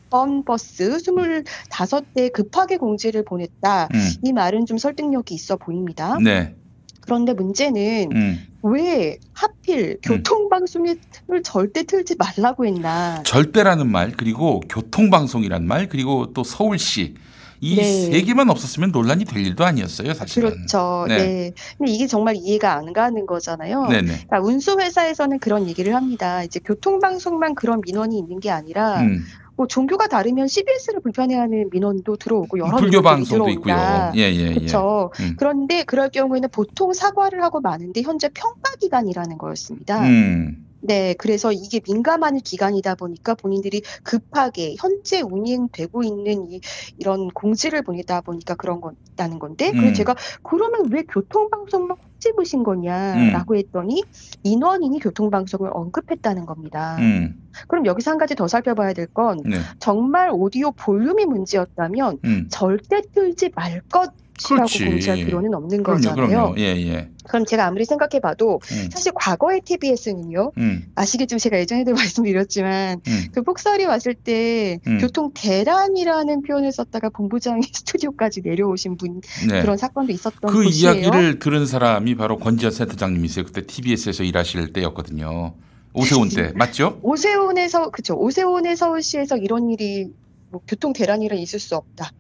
번 0.09 0.43
버스 0.43 0.97
25대 0.97 2.31
급하게 2.31 2.77
공지를 2.77 3.25
보냈다. 3.25 3.89
음. 3.93 4.13
이 4.23 4.31
말은 4.31 4.65
좀 4.65 4.77
설득력이 4.77 5.35
있어 5.35 5.57
보입니다. 5.57 6.17
네. 6.23 6.55
그런데 7.01 7.33
문제는 7.33 8.09
음. 8.13 8.47
왜 8.63 9.17
하필 9.33 9.97
교통방송을 10.03 10.97
절대 11.43 11.83
틀지 11.83 12.15
말라고 12.17 12.65
했나. 12.65 13.21
절대라는 13.23 13.89
말 13.89 14.11
그리고 14.11 14.59
교통방송이란 14.69 15.65
말 15.65 15.87
그리고 15.87 16.33
또 16.33 16.43
서울시 16.43 17.15
이세 17.59 18.09
네. 18.09 18.21
개만 18.21 18.49
없었으면 18.49 18.91
논란이 18.91 19.25
될 19.25 19.45
일도 19.45 19.65
아니었어요 19.65 20.13
사실은. 20.13 20.51
그렇죠. 20.51 21.05
네. 21.07 21.17
네. 21.17 21.53
근데 21.77 21.91
이게 21.91 22.07
정말 22.07 22.35
이해가 22.35 22.73
안 22.75 22.93
가는 22.93 23.25
거잖아요. 23.25 23.87
네네. 23.87 24.07
그러니까 24.07 24.39
운수 24.41 24.79
회사에서는 24.79 25.39
그런 25.39 25.67
얘기를 25.67 25.95
합니다. 25.95 26.43
이제 26.43 26.59
교통 26.63 26.99
방송만 26.99 27.55
그런 27.55 27.81
민원이 27.85 28.17
있는 28.17 28.39
게 28.39 28.51
아니라 28.51 29.01
음. 29.01 29.23
뭐 29.55 29.65
종교가 29.65 30.07
다르면 30.07 30.47
CBS를 30.47 31.01
불편해하는 31.01 31.69
민원도 31.71 32.17
들어오고 32.17 32.59
여러 32.59 32.77
불교 32.77 33.01
방송도 33.01 33.49
있고요. 33.49 34.11
예, 34.15 34.21
예, 34.21 34.33
예. 34.33 34.53
그렇죠. 34.53 35.11
음. 35.19 35.35
그런데 35.37 35.83
그럴 35.83 36.09
경우에는 36.09 36.49
보통 36.51 36.93
사과를 36.93 37.43
하고 37.43 37.59
마는데 37.59 38.03
현재 38.03 38.29
평가 38.29 38.75
기간이라는 38.79 39.37
거였습니다. 39.39 40.03
음. 40.03 40.66
네, 40.81 41.13
그래서 41.17 41.51
이게 41.51 41.81
민감한 41.86 42.38
기간이다 42.38 42.96
보니까 42.96 43.36
본인들이 43.36 43.81
급하게 44.03 44.75
현재 44.77 45.22
운행되고 45.22 46.03
있는 46.03 46.51
이, 46.51 46.62
이런 46.98 47.29
공지를 47.29 47.81
보내다 47.81 48.22
보니까 48.22 48.55
그런 48.55 48.81
거다는 48.81 49.39
건데, 49.39 49.72
음. 49.72 49.77
그래서 49.77 49.96
제가 49.96 50.15
그러면 50.43 50.91
왜 50.91 51.03
교통방송만 51.03 51.98
찝으신 52.19 52.63
거냐라고 52.63 53.53
음. 53.53 53.57
했더니 53.57 54.03
인원인이 54.43 55.00
교통방송을 55.00 55.69
언급했다는 55.74 56.46
겁니다. 56.46 56.98
음. 57.00 57.36
그럼 57.67 57.86
여기서 57.86 58.12
한 58.12 58.17
가지 58.17 58.36
더 58.36 58.48
살펴봐야 58.48 58.93
될건 58.93 59.41
네. 59.46 59.57
정말 59.79 60.29
오디오 60.31 60.72
볼륨이 60.72 61.25
문제였다면 61.25 62.19
음. 62.25 62.48
절대 62.50 63.01
틀지 63.13 63.51
말 63.55 63.81
것 63.89 64.12
그렇지. 64.46 64.86
공지할 64.86 65.17
필요는 65.25 65.53
없는 65.53 65.84
그럼요, 65.84 66.01
거잖아요. 66.01 66.27
그럼요. 66.27 66.56
예, 66.60 66.63
예. 66.63 67.10
그럼 67.27 67.46
제가 67.46 67.65
아무리 67.65 67.86
생각해봐도 67.86 68.60
음. 68.72 68.89
사실 68.91 69.12
과거의 69.15 69.62
TBS는요. 69.62 70.51
음. 70.58 70.91
아시겠지만 70.96 71.39
제가 71.39 71.60
예전에도 71.60 71.94
말씀드렸지만 71.96 73.01
음. 73.08 73.25
그 73.32 73.44
폭설이 73.44 73.86
왔을 73.86 74.13
때 74.13 74.79
음. 74.88 75.00
교통 75.00 75.32
대란이라는 75.34 76.41
표현을 76.44 76.72
썼다가 76.72 77.10
본부장이 77.10 77.62
스튜디오까지 77.74 78.41
내려오신 78.44 78.98
분 78.98 79.22
네. 79.50 79.62
그런 79.62 79.77
사건도 79.77 80.13
있었던 80.13 80.51
그 80.51 80.63
곳이에요. 80.63 80.94
이야기를 80.94 81.39
들은 81.39 81.65
사람이 81.65 82.15
바로 82.15 82.38
권지현 82.38 82.72
센터장님이세요. 82.72 83.46
그때 83.46 83.65
TBS에서 83.65 84.24
일하실 84.24 84.74
때였거든요. 84.74 85.53
오세훈 85.94 86.29
때 86.29 86.51
맞죠? 86.56 87.00
오세훈에서 87.01 87.89
그쵸 87.89 88.15
오세훈의 88.15 88.77
서울시에서 88.77 89.38
이런 89.38 89.70
일이 89.70 90.12
뭐 90.50 90.62
교통 90.67 90.94
대란이란 90.94 91.39
있을 91.39 91.60
수 91.60 91.75
없다. 91.75 92.12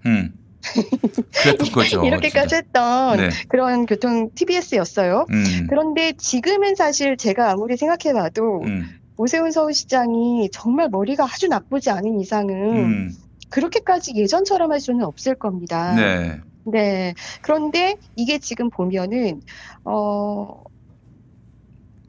음. 0.75 1.23
그랬던 1.31 1.71
거죠. 1.71 2.03
이렇게까지 2.05 2.49
진짜. 2.49 2.57
했던 2.57 3.17
네. 3.17 3.29
그런 3.47 3.85
교통 3.85 4.29
TBS였어요. 4.33 5.25
음. 5.29 5.67
그런데 5.69 6.13
지금은 6.13 6.75
사실 6.75 7.17
제가 7.17 7.51
아무리 7.51 7.77
생각해봐도 7.77 8.61
음. 8.63 8.87
오세훈 9.17 9.51
서울시장이 9.51 10.49
정말 10.51 10.89
머리가 10.89 11.25
아주 11.25 11.47
나쁘지 11.47 11.89
않은 11.89 12.19
이상은 12.19 12.55
음. 12.75 13.11
그렇게까지 13.49 14.13
예전처럼 14.15 14.71
할 14.71 14.79
수는 14.79 15.03
없을 15.05 15.35
겁니다. 15.35 15.95
네. 15.95 16.39
네. 16.65 17.13
그런데 17.41 17.95
이게 18.15 18.39
지금 18.39 18.69
보면은, 18.69 19.41
어, 19.85 20.63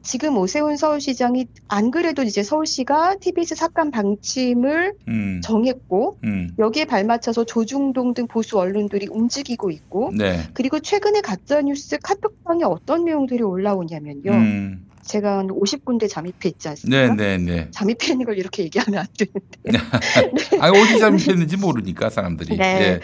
지금 0.09 0.37
오세훈 0.37 0.75
서울시장이 0.75 1.45
안 1.67 1.91
그래도 1.91 2.23
이제 2.23 2.41
서울시가 2.41 3.17
TBS 3.17 3.53
삭감 3.53 3.91
방침을 3.91 4.95
음. 5.07 5.39
정했고 5.43 6.17
음. 6.23 6.49
여기에 6.57 6.85
발맞춰서 6.85 7.43
조중동 7.43 8.15
등 8.15 8.25
보수 8.25 8.57
언론들이 8.57 9.05
움직이고 9.11 9.69
있고 9.69 10.11
네. 10.17 10.39
그리고 10.55 10.79
최근에 10.79 11.21
가짜 11.21 11.61
뉴스 11.61 11.99
카톡방에 11.99 12.63
어떤 12.63 13.05
내용들이 13.05 13.43
올라오냐면요. 13.43 14.31
음. 14.31 14.88
제가 15.09 15.39
한 15.39 15.47
50군데 15.47 16.07
잠입해 16.07 16.49
있지 16.49 16.67
않습니까? 16.69 17.15
네, 17.15 17.37
네, 17.37 17.37
네. 17.43 17.67
잠입해 17.71 18.11
있는 18.11 18.27
걸 18.27 18.37
이렇게 18.37 18.63
얘기하면 18.63 18.99
안 18.99 19.07
되는데. 19.17 19.87
아, 20.61 20.69
어디 20.69 20.99
잘못했는지 20.99 21.57
모르니까 21.57 22.11
사람들이. 22.11 22.57
네. 22.57 22.63
예. 22.63 22.99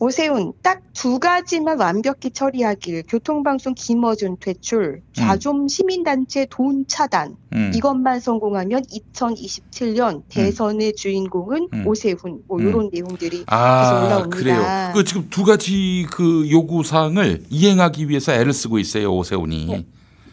오세훈 0.00 0.54
딱 0.62 0.84
두 0.94 1.18
가지만 1.18 1.78
완벽히 1.78 2.30
처리하길 2.30 3.02
교통방송 3.08 3.74
김어준 3.74 4.38
퇴출 4.40 5.02
좌좀 5.12 5.68
시민단체 5.68 6.46
돈 6.48 6.86
차단 6.86 7.36
음. 7.52 7.72
이것만 7.74 8.20
성공하면 8.20 8.82
2027년 8.84 10.22
대선의 10.28 10.94
주인공은 10.94 11.68
음. 11.72 11.86
오세훈 11.86 12.42
뭐 12.46 12.58
음. 12.58 12.68
이런 12.68 12.90
내용들이 12.92 13.38
계속 13.38 13.46
아, 13.48 14.04
올라옵니다. 14.06 14.36
그래요. 14.36 14.92
그 14.94 15.04
지금 15.04 15.28
두 15.28 15.44
가지 15.44 16.06
그 16.10 16.48
요구 16.50 16.84
사항을 16.84 17.42
이행하기 17.50 18.08
위해서 18.08 18.32
애를 18.32 18.52
쓰고 18.52 18.78
있어요, 18.78 19.12
오세훈이. 19.14 19.84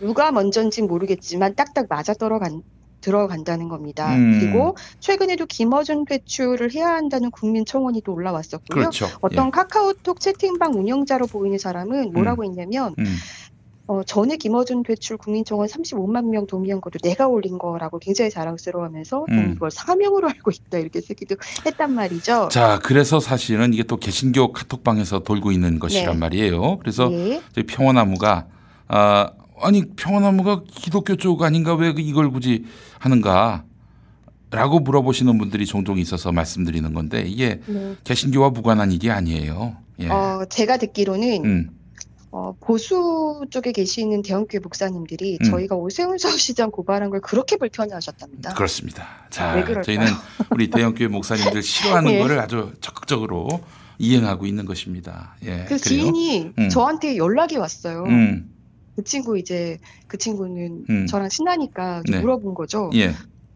네. 0.02 0.08
누가 0.08 0.32
먼저인지 0.32 0.82
모르겠지만 0.82 1.56
딱딱 1.56 1.86
맞아 1.90 2.14
떨어간 2.14 2.64
들어간다는 3.02 3.68
겁니다. 3.68 4.16
음. 4.16 4.40
그리고 4.40 4.76
최근에도 5.00 5.48
김어준 5.48 6.06
퇴출을 6.06 6.74
해야 6.74 6.90
한다는 6.90 7.32
국민 7.32 7.66
청원이 7.66 8.02
또 8.04 8.14
올라왔었고요. 8.14 8.80
그렇죠. 8.80 9.08
어떤 9.22 9.48
예. 9.48 9.52
카카오톡 9.52 10.20
채팅방 10.20 10.74
운영자로 10.74 11.26
보이는 11.26 11.58
사람은 11.58 12.14
뭐라고 12.14 12.44
했냐면 12.44 12.94
음. 13.00 13.16
어, 13.88 14.04
전에 14.04 14.38
김어준 14.38 14.84
퇴출 14.84 15.18
국민청원 15.18 15.68
35만 15.68 16.30
명 16.30 16.48
동의한 16.48 16.80
것도 16.80 17.00
내가 17.00 17.28
올린 17.28 17.58
거라고 17.58 18.00
굉장히 18.00 18.30
자랑스러워하면서 18.30 19.26
음. 19.30 19.54
이걸 19.56 19.72
사명으로 19.72 20.30
알고 20.30 20.52
있다 20.52 20.78
이렇게 20.78 21.02
쓰기도 21.02 21.36
했단 21.66 21.94
말이죠. 21.94 22.48
자, 22.50 22.80
그래서 22.84 23.20
사실은 23.20 23.74
이게 23.74 23.84
또 23.84 23.98
개신교 23.98 24.54
카톡방에서 24.54 25.24
돌고 25.24 25.52
있는 25.52 25.80
것이란 25.80 26.14
네. 26.14 26.20
말이에요. 26.20 26.78
그래서 26.78 27.10
네. 27.10 27.42
저희 27.54 27.66
평화나무가 27.66 28.46
아, 28.88 29.32
아니 29.62 29.86
평화나무가 29.96 30.64
기독교 30.70 31.16
쪽 31.16 31.44
아닌가 31.44 31.74
왜 31.76 31.94
이걸 31.98 32.32
굳이 32.32 32.66
하는가? 33.00 33.64
라고 34.52 34.80
물어보시는 34.80 35.38
분들이 35.38 35.66
종종 35.66 35.98
있어서 35.98 36.34
말씀드리는 36.34 36.94
건데 36.94 37.24
이게 37.26 37.62
네. 37.68 37.96
개신교와 38.04 38.50
무관한 38.50 38.92
일이 38.92 39.10
아니에요. 39.10 39.78
예. 40.02 40.10
어, 40.10 40.46
제가 40.50 40.76
듣기로는 40.76 41.46
음. 41.46 41.70
어, 42.32 42.56
보수 42.60 43.46
쪽에 43.50 43.72
계시는 43.72 44.22
대형교회 44.22 44.60
목사님들이 44.60 45.38
음. 45.42 45.50
저희가 45.50 45.76
오세훈 45.76 46.18
서울시장 46.18 46.72
고발한 46.72 47.10
걸 47.10 47.22
그렇게 47.22 47.56
불편해하셨답니다. 47.56 48.54
그렇습니다. 48.54 49.08
자? 49.30 49.64
저희는 49.84 50.06
우리 50.50 50.70
대형교회 50.70 51.08
목사님들 51.08 51.64
싫어하는 51.64 52.12
예. 52.14 52.20
거를 52.20 52.40
아주 52.40 52.74
적극적으로 52.82 53.48
이행하고 54.00 54.46
있는 54.46 54.66
것입니다. 54.66 55.36
예. 55.46 55.66
그. 55.68 55.78
지인이 55.78 56.54
음. 56.58 56.70
저한테 56.70 57.16
연락이 57.16 57.56
왔어요. 57.56 58.04
음. 58.04 58.51
그 58.96 59.04
친구 59.04 59.38
이제 59.38 59.80
그 60.08 60.18
친구는 60.18 60.86
음. 60.90 61.08
저랑 61.08 61.30
친하니까 61.30 62.04
좀 62.06 62.16
네. 62.16 62.22
물어본 62.22 62.54
거죠. 62.54 62.90
예. 62.94 63.14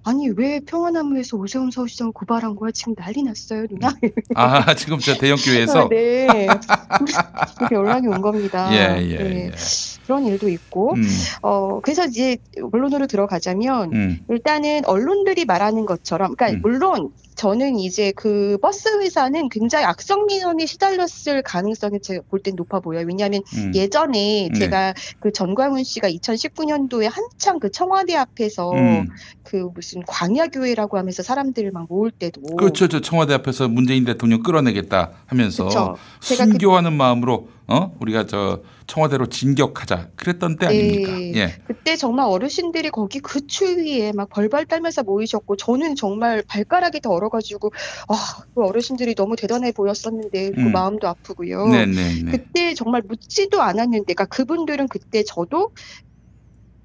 아니 0.07 0.29
왜 0.29 0.59
평화나무에서 0.59 1.35
오세훈 1.35 1.71
서울시장 1.71 2.13
고발한 2.13 2.55
거야? 2.55 2.69
지금 2.71 2.93
난리 2.93 3.23
났어요, 3.23 3.65
누나. 3.67 3.91
아, 4.35 4.73
지금 4.75 4.99
저 4.99 5.15
대형 5.15 5.35
교회에서 5.35 5.89
네. 5.89 6.27
이렇게 7.59 7.75
연락이 7.75 8.07
온 8.07 8.21
겁니다. 8.21 8.71
예, 8.71 9.01
예, 9.01 9.17
네. 9.17 9.45
예. 9.47 9.51
그런 10.05 10.27
일도 10.27 10.47
있고, 10.49 10.93
음. 10.93 11.03
어, 11.41 11.79
그래서 11.81 12.05
이제 12.05 12.37
본론으로 12.71 13.07
들어가자면, 13.07 13.93
음. 13.93 14.19
일단은 14.29 14.85
언론들이 14.85 15.45
말하는 15.45 15.87
것처럼, 15.87 16.35
그러니까 16.35 16.59
물론 16.61 17.09
저는 17.35 17.77
이제 17.79 18.11
그 18.15 18.57
버스 18.61 18.87
회사는 19.01 19.49
굉장히 19.49 19.85
악성 19.85 20.25
민원이 20.25 20.65
시달렸을 20.67 21.41
가능성이 21.43 21.99
제가 21.99 22.21
볼 22.29 22.39
땐 22.41 22.55
높아 22.55 22.79
보여요. 22.79 23.05
왜냐하면 23.07 23.41
음. 23.55 23.71
예전에 23.75 24.49
네. 24.53 24.59
제가 24.59 24.93
그 25.19 25.31
전광훈 25.31 25.83
씨가 25.83 26.09
2019년도에 26.09 27.09
한창 27.11 27.59
그 27.59 27.71
청와대 27.71 28.15
앞에서 28.15 28.71
음. 28.71 29.07
그 29.43 29.69
무슨 29.73 30.03
광야교회라고 30.07 30.97
하면서 30.97 31.23
사람들을 31.23 31.71
막 31.71 31.87
모을 31.89 32.11
때도 32.11 32.41
그렇죠. 32.55 32.87
저 32.87 33.01
청와대 33.01 33.33
앞에서 33.33 33.67
문재인 33.67 34.05
대통령 34.05 34.41
끌어내겠다 34.43 35.11
하면서 35.25 35.65
그쵸. 35.65 35.95
제가 36.21 36.45
그- 36.45 36.51
순교하는 36.51 36.93
마음으로 36.93 37.49
어 37.67 37.95
우리가 37.99 38.27
저 38.27 38.61
청와대로 38.85 39.25
진격하자 39.25 40.09
그랬던 40.15 40.57
때 40.57 40.67
아닙니까? 40.67 41.11
네. 41.11 41.31
예. 41.35 41.53
그때 41.65 41.95
정말 41.95 42.27
어르신들이 42.27 42.91
거기 42.91 43.19
그 43.19 43.47
추위에 43.47 44.11
막 44.11 44.29
벌벌 44.29 44.67
떨면서 44.67 45.01
모이셨고 45.01 45.55
저는 45.57 45.95
정말 45.95 46.43
발가락이 46.47 46.99
다 46.99 47.09
얼어가지고 47.25 47.71
아, 48.09 48.15
그 48.53 48.63
어르신들이 48.63 49.15
너무 49.15 49.35
대단해 49.35 49.71
보였었는데 49.71 50.51
그 50.51 50.59
음. 50.59 50.71
마음도 50.71 51.07
아프고요. 51.07 51.65
네네네. 51.67 52.31
그때 52.31 52.73
정말 52.73 53.01
묻지도 53.07 53.61
않았는데, 53.61 54.13
그러니까 54.13 54.25
그분들은 54.25 54.87
그때 54.87 55.23
저도 55.23 55.71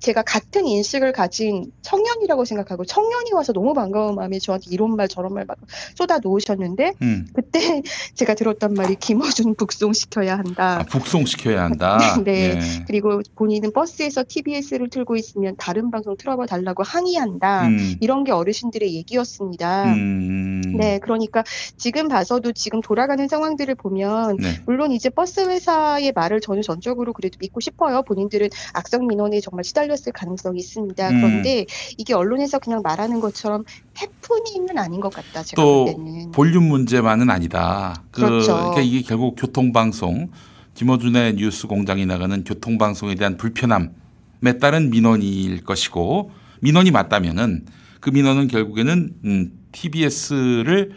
제가 0.01 0.23
같은 0.23 0.67
인식을 0.67 1.13
가진 1.13 1.71
청년이라고 1.83 2.45
생각하고 2.45 2.85
청년이 2.85 3.33
와서 3.35 3.53
너무 3.53 3.75
반가운 3.75 4.15
마음에 4.15 4.39
저한테 4.39 4.71
이런 4.71 4.97
말 4.97 5.07
저런 5.07 5.35
말 5.35 5.51
막 5.51 5.59
쏟아 5.95 6.19
놓으셨는데 6.19 6.95
음. 7.03 7.27
그때 7.33 7.83
제가 8.15 8.35
들었던 8.35 8.75
말이 8.75 8.95
김어준 8.95 9.57
북송시켜야 9.57 10.39
한다. 10.39 10.81
아, 10.81 10.85
북송시켜야 10.85 11.65
한다. 11.65 11.99
네. 12.25 12.55
예. 12.55 12.85
그리고 12.87 13.21
본인은 13.35 13.73
버스에서 13.73 14.25
TBS를 14.27 14.89
틀고 14.91 15.17
있으면 15.17 15.57
다른 15.59 15.91
방송 15.91 16.17
틀어봐 16.17 16.47
달라고 16.47 16.83
항의한다. 16.83 17.67
음. 17.67 17.97
이런 18.01 18.25
게 18.25 18.33
어르신들의 18.33 18.95
얘기였습니다. 18.95 19.93
음. 19.93 20.77
네, 20.77 20.99
그러니까 20.99 21.43
지금 21.77 22.09
봐서도 22.09 22.53
지금 22.53 22.81
돌아가는 22.81 23.27
상황들을 23.27 23.75
보면 23.75 24.37
네. 24.37 24.61
물론 24.67 24.93
이제 24.93 25.09
버스 25.09 25.41
회사의 25.41 26.13
말을 26.13 26.41
저는 26.41 26.63
전적으로 26.63 27.13
그래도 27.13 27.39
믿고 27.41 27.61
싶어요. 27.61 28.03
본인들은 28.03 28.49
악성 28.73 29.07
민원에 29.07 29.41
정말 29.41 29.65
시달 29.65 29.90
렸을 29.91 30.13
가능성이 30.13 30.59
있습니다. 30.61 31.11
음. 31.11 31.21
그런데 31.21 31.67
이게 31.99 32.15
언론에서 32.15 32.59
그냥 32.59 32.81
말하는 32.83 33.21
것처럼 33.21 33.65
해프닝은 34.01 34.79
아닌 34.79 35.01
것 35.01 35.13
같다. 35.13 35.43
제가 35.43 35.61
또 35.61 35.85
볼 35.85 35.95
때는. 35.95 36.31
볼륨 36.33 36.65
문제만은 36.69 37.29
아니다. 37.31 38.03
그 38.11 38.23
그렇죠. 38.23 38.55
그러니까 38.55 38.81
이게 38.81 39.03
결국 39.03 39.35
교통방송 39.37 40.31
김어준의 40.75 41.35
뉴스 41.35 41.67
공장이 41.67 42.07
나가는 42.07 42.43
교통방송에 42.45 43.15
대한 43.17 43.37
불편함에 43.37 44.59
따른 44.61 44.91
민원일 44.91 45.63
것이고 45.65 46.31
민원이 46.61 46.91
맞다면은 46.91 47.67
그 48.01 48.11
민원은 48.11 48.49
결국에는 48.49 49.15
음, 49.25 49.53
TBS를 49.73 50.93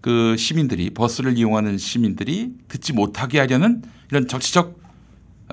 그 0.00 0.36
시민들이 0.36 0.90
버스를 0.90 1.36
이용하는 1.36 1.78
시민들이 1.78 2.52
듣지 2.68 2.92
못하게 2.92 3.38
하려는 3.38 3.82
이런 4.10 4.26
정치적 4.26 4.79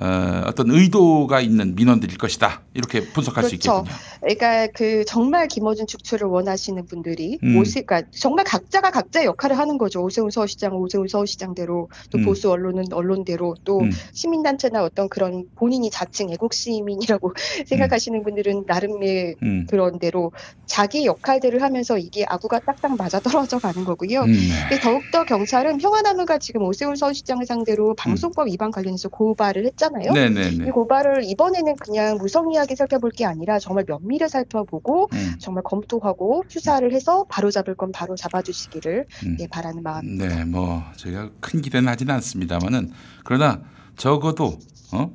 어, 0.00 0.42
어떤 0.46 0.70
의도가 0.70 1.40
있는 1.40 1.74
민원들일 1.74 2.18
것이다 2.18 2.62
이렇게 2.74 3.00
분석할 3.00 3.44
수 3.44 3.50
그렇죠. 3.50 3.84
있겠군요. 3.84 3.98
그러니까 4.20 4.68
그 4.72 5.04
정말 5.04 5.48
김어준 5.48 5.86
축출을 5.86 6.28
원하시는 6.28 6.86
분들이 6.86 7.38
음. 7.42 7.58
오세, 7.58 7.82
그러니까 7.82 8.08
정말 8.12 8.44
각자가 8.44 8.90
각자의 8.90 9.26
역할을 9.26 9.58
하는 9.58 9.76
거죠. 9.78 10.02
오세훈 10.02 10.30
서울시장, 10.30 10.74
오세훈 10.76 11.08
서울시장대로 11.08 11.88
또 12.10 12.18
음. 12.18 12.24
보수 12.24 12.50
언론은 12.50 12.84
언론대로 12.92 13.56
또 13.64 13.80
음. 13.80 13.90
시민단체나 14.12 14.84
어떤 14.84 15.08
그런 15.08 15.44
본인이 15.56 15.90
자칭 15.90 16.30
애국 16.30 16.54
시민이라고 16.54 17.34
생각하시는 17.66 18.22
분들은 18.22 18.64
나름의 18.66 19.34
음. 19.42 19.66
그런 19.68 19.98
대로 19.98 20.32
자기 20.66 21.06
역할들을 21.06 21.60
하면서 21.60 21.98
이게 21.98 22.24
아구가 22.28 22.60
딱딱 22.60 22.96
맞아 22.96 23.18
떨어져 23.18 23.58
가는 23.58 23.84
거고요. 23.84 24.20
음. 24.20 24.34
근데 24.68 24.80
더욱더 24.80 25.24
경찰은 25.24 25.78
평화나무가 25.78 26.38
지금 26.38 26.62
오세훈 26.62 26.94
서울시장을 26.94 27.46
상대로 27.46 27.94
방송법 27.94 28.46
위반 28.46 28.70
관련해서 28.70 29.08
고발을 29.08 29.66
했잖아요. 29.66 29.87
음. 29.94 30.14
네네네. 30.14 30.66
이 30.66 30.70
고발을 30.70 31.24
이번에는 31.24 31.76
그냥 31.76 32.18
무성의하게 32.18 32.74
살펴볼 32.74 33.10
게 33.10 33.24
아니라 33.24 33.58
정말 33.58 33.84
면밀히 33.86 34.28
살펴보고 34.28 35.08
음. 35.12 35.34
정말 35.38 35.62
검토하고 35.64 36.44
수사를 36.48 36.90
해서 36.92 37.24
바로 37.28 37.50
잡을 37.50 37.74
건 37.74 37.92
바로 37.92 38.16
잡아주시기를 38.16 39.06
음. 39.26 39.36
예, 39.40 39.46
바라는 39.46 39.82
마음입니다. 39.82 40.36
네, 40.36 40.44
뭐 40.44 40.82
제가 40.96 41.30
큰 41.40 41.60
기대는 41.62 41.88
하지는 41.88 42.14
않습니다만은 42.14 42.90
그러나 43.24 43.62
적어도 43.96 44.58
어? 44.92 45.10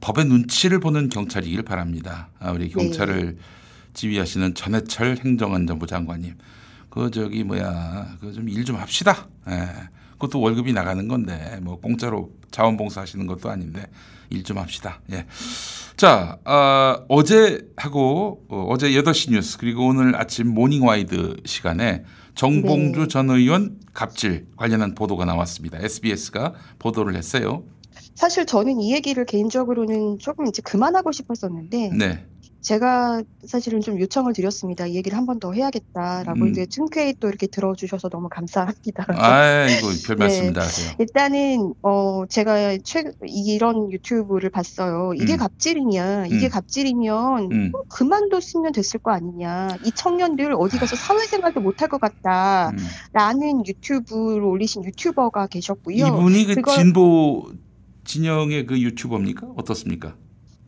법의 0.00 0.24
눈치를 0.24 0.80
보는 0.80 1.08
경찰이길 1.10 1.62
바랍니다. 1.62 2.28
아, 2.40 2.50
우리 2.50 2.68
네. 2.68 2.70
경찰을 2.70 3.36
지휘하시는 3.94 4.54
전해철 4.54 5.18
행정안전부 5.24 5.86
장관님, 5.86 6.34
그 6.90 7.10
저기 7.10 7.44
뭐야, 7.44 8.16
그 8.20 8.32
좀 8.32 8.48
일좀 8.48 8.76
합시다. 8.76 9.28
예. 9.48 9.68
그것도 10.22 10.40
월급이 10.40 10.72
나가는 10.72 11.08
건데 11.08 11.58
뭐 11.62 11.80
공짜로 11.80 12.30
자원봉사 12.52 13.00
하시는 13.00 13.26
것도 13.26 13.50
아닌데 13.50 13.86
일 14.30 14.44
좀 14.44 14.58
합시다. 14.58 15.00
예. 15.12 15.26
자, 15.96 16.38
아, 16.44 17.04
어제 17.08 17.68
하고 17.76 18.44
어, 18.48 18.66
어제 18.70 18.90
8시 18.90 19.30
뉴스 19.32 19.58
그리고 19.58 19.86
오늘 19.86 20.16
아침 20.16 20.48
모닝와이드 20.48 21.42
시간에 21.44 22.04
정봉주 22.34 23.00
네. 23.00 23.08
전 23.08 23.30
의원 23.30 23.78
갑질 23.92 24.46
관련한 24.56 24.94
보도가 24.94 25.24
나왔습니다. 25.26 25.78
SBS가 25.80 26.54
보도를 26.78 27.14
했어요. 27.14 27.64
사실 28.14 28.46
저는 28.46 28.80
이 28.80 28.92
얘기를 28.94 29.24
개인적으로는 29.26 30.18
조금 30.18 30.46
이제 30.46 30.62
그만하고 30.62 31.12
싶었었는데 31.12 31.90
네. 31.96 32.26
제가 32.62 33.22
사실은 33.44 33.80
좀 33.80 33.98
요청을 34.00 34.32
드렸습니다. 34.34 34.86
이 34.86 34.94
얘기를 34.94 35.18
한 35.18 35.26
번 35.26 35.40
더 35.40 35.52
해야겠다라고 35.52 36.40
음. 36.44 36.48
이제 36.50 36.66
흔쾌히 36.72 37.14
또 37.18 37.26
이렇게 37.28 37.46
들어주셔서 37.48 38.08
너무 38.08 38.28
감사합니다. 38.28 39.06
아이고 39.08 39.88
별 40.06 40.16
네. 40.16 40.24
말씀을 40.24 40.52
다 40.52 40.60
하세요. 40.60 40.92
일단은 41.00 41.74
어 41.82 42.24
제가 42.28 42.78
최 42.84 43.02
이런 43.26 43.90
유튜브를 43.90 44.50
봤어요. 44.50 45.12
이게 45.14 45.32
음. 45.34 45.38
갑질이냐? 45.38 46.26
이게 46.26 46.46
음. 46.46 46.50
갑질이면 46.50 47.52
음. 47.52 47.72
어, 47.74 47.82
그만뒀으면 47.88 48.72
됐을 48.72 49.00
거 49.00 49.10
아니냐? 49.10 49.78
이 49.84 49.90
청년들 49.92 50.54
어디 50.56 50.78
가서 50.78 50.94
사회생활도 50.94 51.60
못할 51.60 51.88
것 51.88 51.96
음. 51.96 52.00
같다 52.00 52.72
라는 53.12 53.66
유튜브를 53.66 54.42
올리신 54.44 54.84
유튜버가 54.84 55.48
계셨고요. 55.48 56.06
이분이 56.06 56.44
그 56.46 56.54
그걸- 56.56 56.76
진보 56.76 57.50
진영의 58.04 58.66
그 58.66 58.80
유튜버입니까? 58.80 59.48
어떻습니까? 59.56 60.14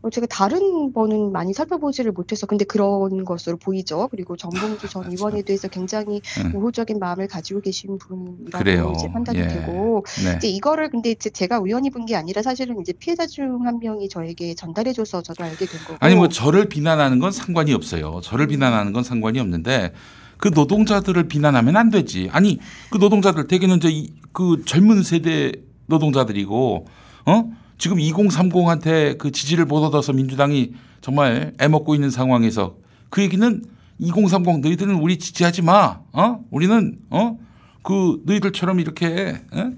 어, 0.05 0.11
제가 0.11 0.27
다른 0.27 0.93
거는 0.93 1.33
많이 1.33 1.55
살펴보지를 1.55 2.13
못해서 2.13 2.47
근데 2.47 2.67
그런 2.67 3.25
것으로 3.25 3.57
보이죠. 3.57 4.07
그리고 4.11 4.37
정봉주 4.37 4.91
전 4.91 5.11
의원에 5.11 5.41
대해서 5.41 5.67
굉장히 5.69 6.21
음. 6.45 6.55
우호적인 6.55 6.99
마음을 6.99 7.27
가지고 7.27 7.63
계신 7.63 7.97
분이라고. 7.97 8.93
이제 8.93 9.11
판단이 9.11 9.39
예. 9.39 9.49
되고 9.49 10.05
네. 10.23 10.35
이제 10.37 10.49
이거를 10.49 10.91
근데 10.91 11.11
이제 11.13 11.31
제가 11.31 11.59
우연히 11.59 11.89
본 11.91 12.05
게 12.05 12.17
아니라 12.17 12.43
사실은 12.43 12.79
이제 12.83 12.93
피해자 12.93 13.27
중 13.27 13.65
한 13.65 13.79
명이 13.79 14.11
저에게 14.11 14.55
전달해줘서 14.55 15.23
저도 15.23 15.43
알게 15.43 15.65
된 15.65 15.81
거고. 15.87 15.97
아니 16.01 16.15
뭐 16.15 16.29
저를 16.29 16.69
비난하는 16.69 17.19
건 17.19 17.33
상관이 17.33 17.73
없어요. 17.73 18.21
저를 18.23 18.47
비난하는 18.49 18.93
건 18.93 19.03
상관이 19.05 19.41
없는데 19.41 19.93
그 20.37 20.49
노동자들을 20.55 21.29
비난하면 21.29 21.79
안 21.79 21.89
되지. 21.89 22.29
아니 22.31 22.59
그 22.91 22.99
노동자들 22.99 23.47
대개는 23.47 23.79
이제 23.79 23.89
이- 23.89 24.13
그 24.33 24.63
젊은 24.67 25.03
세대 25.03 25.53
노동자들이고 25.87 26.87
어 27.27 27.45
지금 27.85 27.99
2030한테 27.99 29.19
그 29.19 29.31
지지를 29.31 29.67
못 29.67 29.85
얻어서 29.85 30.15
민주당이 30.15 30.73
정말 31.03 31.53
애먹고 31.61 31.95
있는 31.95 32.09
상황에서 32.09 32.77
그 33.11 33.21
얘기는 33.21 33.63
2030 33.99 34.61
너희들은 34.61 34.95
우리 34.95 35.19
지지하지 35.19 35.61
마. 35.61 36.01
어 36.15 36.41
우리는 36.51 36.97
어 37.11 37.37
그 37.83 38.23
너희들처럼 38.25 38.81
이렇게 38.81 39.39
어? 39.53 39.71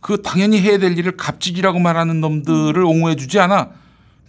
그 0.00 0.20
당연히 0.20 0.60
해야 0.60 0.76
될 0.76 0.98
일을 0.98 1.16
갑질이라고 1.16 1.78
말하는 1.78 2.20
놈들을 2.20 2.76
옹호해 2.84 3.16
주지 3.16 3.40
않아. 3.40 3.70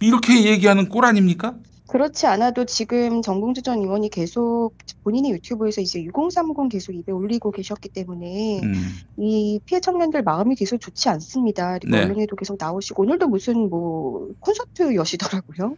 이렇게 0.00 0.46
얘기하는 0.46 0.88
꼴 0.88 1.04
아닙니까? 1.04 1.52
그렇지 1.88 2.26
않아도 2.26 2.66
지금 2.66 3.22
정봉주 3.22 3.62
전 3.62 3.78
의원이 3.78 4.10
계속 4.10 4.72
본인의 5.04 5.32
유튜브에서 5.32 5.80
이제 5.80 6.04
6030 6.04 6.68
계속 6.70 6.94
입에 6.94 7.12
올리고 7.12 7.50
계셨기 7.50 7.88
때문에 7.88 8.60
음. 8.62 8.74
이 9.16 9.58
피해 9.64 9.80
청년들 9.80 10.22
마음이 10.22 10.54
계속 10.54 10.78
좋지 10.78 11.08
않습니다. 11.08 11.78
그리고 11.78 11.96
네. 11.96 12.04
언론에도 12.04 12.36
계속 12.36 12.58
나오시고 12.60 13.02
오늘도 13.02 13.28
무슨 13.28 13.70
뭐 13.70 14.28
콘서트 14.40 14.94
여시더라고요. 14.94 15.76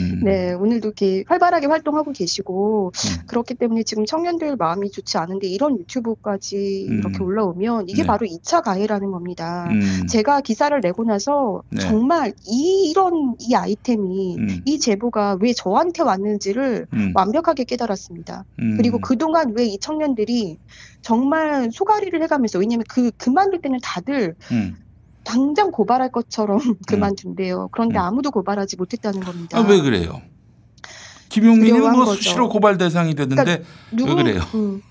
음. 0.00 0.20
네, 0.22 0.52
오늘도 0.52 0.88
이렇게 0.88 1.24
활발하게 1.26 1.66
활동하고 1.66 2.12
계시고 2.12 2.92
음. 2.94 3.26
그렇기 3.26 3.54
때문에 3.54 3.82
지금 3.82 4.04
청년들 4.04 4.56
마음이 4.56 4.90
좋지 4.90 5.16
않은데 5.18 5.48
이런 5.48 5.78
유튜브까지 5.78 6.86
음. 6.88 6.98
이렇게 6.98 7.22
올라오면 7.22 7.88
이게 7.88 8.02
네. 8.02 8.06
바로 8.06 8.26
2차 8.26 8.62
가해라는 8.62 9.10
겁니다. 9.10 9.68
음. 9.70 10.06
제가 10.06 10.42
기사를 10.42 10.78
내고 10.80 11.04
나서 11.04 11.62
네. 11.70 11.80
정말 11.80 12.34
이, 12.46 12.90
이런 12.90 13.36
이 13.40 13.54
아이템이 13.54 14.36
음. 14.36 14.62
이 14.66 14.78
제보가 14.78 15.38
왜 15.40 15.45
저한테 15.54 16.02
왔는지를 16.02 16.86
음. 16.92 17.12
완벽하게 17.14 17.64
깨달았습니다. 17.64 18.44
음. 18.60 18.76
그리고 18.76 19.00
그동안 19.00 19.52
왜 19.56 19.66
이 19.66 19.78
청년들이 19.78 20.58
정말 21.02 21.70
소가리를 21.72 22.22
해가면서 22.22 22.58
왜냐면 22.58 22.84
그 22.88 23.10
그만둘 23.12 23.60
때는 23.62 23.78
다들 23.82 24.34
음. 24.52 24.76
당장 25.24 25.70
고발할 25.72 26.10
것처럼 26.12 26.58
그만둔대요. 26.86 27.68
그런데 27.72 27.98
아무도 27.98 28.30
고발하지 28.30 28.76
못했다는 28.76 29.20
겁니다. 29.20 29.58
아, 29.58 29.62
왜 29.62 29.80
그래요? 29.80 30.22
김용민은 31.28 31.80
뭐 31.80 32.04
거죠. 32.04 32.14
수시로 32.14 32.48
고발 32.48 32.78
대상이 32.78 33.14
됐는데 33.14 33.42
그러니까 33.42 33.68
왜 33.92 33.96
누군, 33.96 34.16
그래요? 34.16 34.40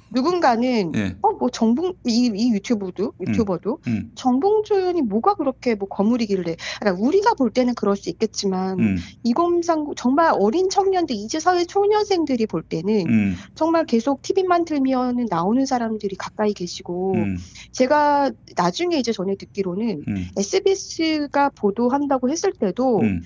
음, 0.10 0.13
누군가는 0.13 0.96
예. 0.96 1.15
어뭐 1.22 1.50
정봉 1.52 1.94
이, 2.06 2.32
이 2.34 2.52
유튜브도 2.54 3.13
유튜버도 3.20 3.80
음. 3.88 4.12
정봉주 4.15 4.74
의원이 4.74 5.02
뭐가 5.04 5.36
그렇게 5.36 5.76
뭐 5.76 5.88
거물이길래 5.88 6.56
그러니까 6.80 7.04
우리가 7.04 7.34
볼 7.34 7.52
때는 7.52 7.76
그럴 7.76 7.96
수 7.96 8.10
있겠지만 8.10 8.80
음. 8.80 8.98
이검상 9.24 9.94
정말 9.96 10.34
어린 10.38 10.70
청년들 10.70 11.15
이제 11.15 11.39
사회 11.39 11.65
초년생들이 11.65 12.46
볼 12.48 12.63
때는 12.63 13.08
음. 13.08 13.36
정말 13.56 13.86
계속 13.86 14.22
TV만 14.22 14.65
틀면 14.65 15.28
나오는 15.30 15.65
사람들이 15.65 16.15
가까이 16.15 16.54
계시고 16.54 17.13
음. 17.13 17.38
제가 17.72 18.32
나중에 18.56 18.98
이제 18.98 19.12
전에 19.12 19.36
듣기로는 19.36 20.04
음. 20.08 20.28
SBS가 20.38 21.50
보도한다고 21.50 22.30
했을 22.30 22.54
때도 22.54 23.00
음. 23.00 23.22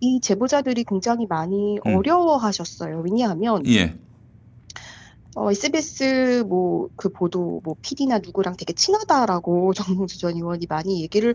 이 0.00 0.20
제보자들이 0.20 0.84
굉장히 0.84 1.26
많이 1.26 1.78
음. 1.86 1.94
어려워하셨어요. 1.96 3.02
왜냐하면 3.04 3.66
예. 3.68 3.94
어, 5.34 5.50
SBS 5.50 6.44
뭐 6.44 6.88
그 6.96 7.08
보도 7.08 7.60
뭐 7.64 7.76
PD나 7.82 8.18
누구랑 8.18 8.56
되게 8.56 8.72
친하다라고 8.72 9.72
정봉주 10.06 10.18
전 10.18 10.34
의원이 10.34 10.66
많이 10.68 11.02
얘기를 11.02 11.34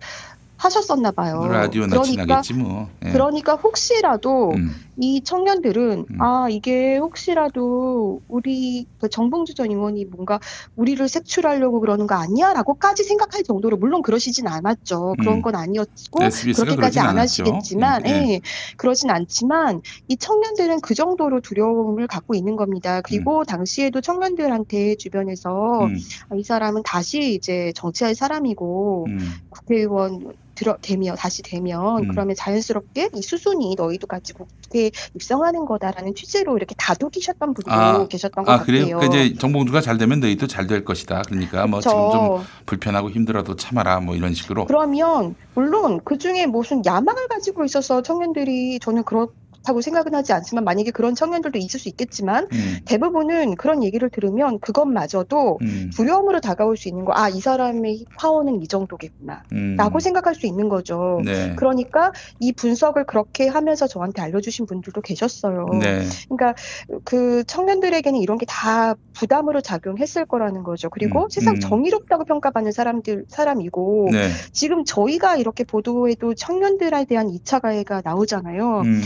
하셨었나 0.60 1.12
봐요. 1.12 1.48
라디오나 1.48 2.02
친하겠지 2.02 2.54
뭐. 2.54 2.90
예. 3.06 3.12
그러니까 3.12 3.56
혹시라도 3.56 4.52
음. 4.52 4.76
이 4.98 5.22
청년들은 5.24 6.06
아 6.20 6.48
이게 6.50 6.98
혹시라도 6.98 8.22
우리 8.28 8.86
그 9.00 9.08
정봉주 9.08 9.56
전 9.56 9.72
의원이 9.72 10.06
뭔가 10.06 10.40
우리를 10.76 11.08
색출하려고 11.08 11.80
그러는 11.80 12.08
거 12.08 12.16
아니야라고까지 12.16 13.06
생각할 13.06 13.44
정도로 13.44 13.78
물론 13.78 14.02
그러시진 14.02 14.48
않았죠. 14.48 15.16
그런 15.18 15.36
음. 15.36 15.42
건 15.42 15.56
아니었고 15.56 16.20
그렇게까지 16.54 17.00
안 17.00 17.10
않았죠. 17.10 17.44
하시겠지만 17.44 18.06
예, 18.08 18.10
예. 18.10 18.34
예, 18.34 18.42
그러진 18.76 19.10
않지만 19.10 19.82
이 20.10 20.18
청년들은 20.18 20.82
그 20.82 20.94
정도로 20.94 21.40
두려움을 21.40 22.08
갖고 22.08 22.36
있는 22.36 22.58
겁니다. 22.58 23.00
그리고 23.00 23.46
당시에도 23.46 24.02
청년들한테 24.02 24.96
주변에서 24.96 25.86
음. 25.86 25.96
아, 26.28 26.36
이 26.36 26.44
사람은 26.44 26.84
다시 26.84 27.34
이제 27.34 27.72
정치할 27.76 28.14
사람이고 28.14 29.06
음. 29.08 29.34
국회의원 29.50 30.34
들어 30.60 30.78
되면 30.82 31.16
다시 31.16 31.42
되면 31.42 32.04
음. 32.04 32.08
그러면 32.10 32.36
자연스럽게 32.36 33.12
이 33.16 33.22
수순이 33.22 33.76
너희도 33.78 34.08
같이 34.08 34.34
국회에 34.34 34.92
입성하는 35.16 35.64
거다라는 35.66 36.16
취지로 36.16 36.58
이렇게 36.58 36.76
다독이셨던 36.78 37.54
분도 37.54 38.08
계셨던 38.10 38.44
것 38.44 38.52
아, 38.52 38.58
같아요. 38.58 38.66
그래요? 38.66 38.98
그러니까 39.00 39.22
이제 39.22 39.36
정봉주가 39.38 39.80
잘 39.80 39.98
되면 39.98 40.20
너희도 40.20 40.48
잘 40.48 40.70
될 40.70 40.86
것이다. 40.86 41.24
그러니까 41.28 41.66
뭐 41.66 41.82
지금 41.82 41.96
좀 42.12 42.38
그쵸. 42.38 42.44
불편하고 42.68 43.10
힘들어도 43.10 43.56
참아라 43.56 44.02
뭐 44.02 44.16
이런 44.16 44.36
식으로. 44.36 44.66
그러면 44.66 45.34
물론 45.56 46.00
그 46.04 46.18
중에 46.20 46.46
무슨 46.46 46.86
야망을 46.86 47.28
가지고 47.28 47.66
있어서 47.66 48.04
청년들이 48.04 48.80
저는 48.80 49.04
그렇 49.04 49.30
다고 49.70 49.82
생각은 49.82 50.14
하지 50.16 50.34
않지만 50.34 50.64
만약에 50.64 50.92
그런 50.92 51.16
청년들도 51.16 51.58
있을 51.60 51.80
수 51.80 51.90
있겠지만 51.90 52.48
음. 52.52 52.78
대부분은 52.86 53.56
그런 53.56 53.84
얘기를 53.84 54.10
들으면 54.10 54.60
그것마저도 54.60 55.60
음. 55.62 55.92
두려움으로 55.96 56.42
다가올 56.42 56.76
수 56.76 56.88
있는 56.90 57.06
거. 57.06 57.14
아, 57.16 57.30
이 57.30 57.40
사람의 57.40 58.06
파워는 58.18 58.62
이 58.62 58.68
정도겠구나. 58.68 59.44
음. 59.54 59.76
라고 59.78 60.00
생각할 60.00 60.36
수 60.36 60.48
있는 60.48 60.70
거죠. 60.70 61.22
네. 61.24 61.54
그러니까 61.56 62.12
이 62.40 62.52
분석을 62.52 63.06
그렇게 63.06 63.48
하면서 63.48 63.88
저한테 63.88 64.22
알려주신 64.22 64.66
분들도 64.66 65.02
계셨어요. 65.02 65.68
네. 65.80 66.04
그러니까 66.30 66.56
그 67.04 67.44
청년들에게는 67.46 68.20
이런 68.20 68.38
게 68.38 68.50
다 68.50 68.96
부담으로 69.14 69.62
작용했을 69.62 70.26
거라는 70.26 70.64
거죠. 70.64 70.90
그리고 70.90 71.26
음, 71.26 71.30
세상 71.30 71.56
음. 71.56 71.60
정의롭다고 71.60 72.26
평가받는 72.26 72.72
사람들 72.72 73.26
사람이고 73.28 74.10
네. 74.12 74.30
지금 74.52 74.86
저희가 74.86 75.36
이렇게 75.36 75.64
보도해도 75.64 76.34
청년들에 76.34 77.06
대한 77.06 77.28
2차 77.28 77.62
가해가 77.62 78.02
나오잖아요. 78.04 78.82
음. 78.82 79.02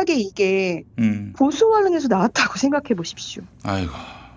만약에 0.00 0.14
이게 0.14 0.84
음. 0.98 1.32
보수 1.36 1.70
언론에서 1.70 2.08
나왔다고 2.08 2.58
생각해 2.58 2.94
보십시오. 2.96 3.42
아이고. 3.62 3.92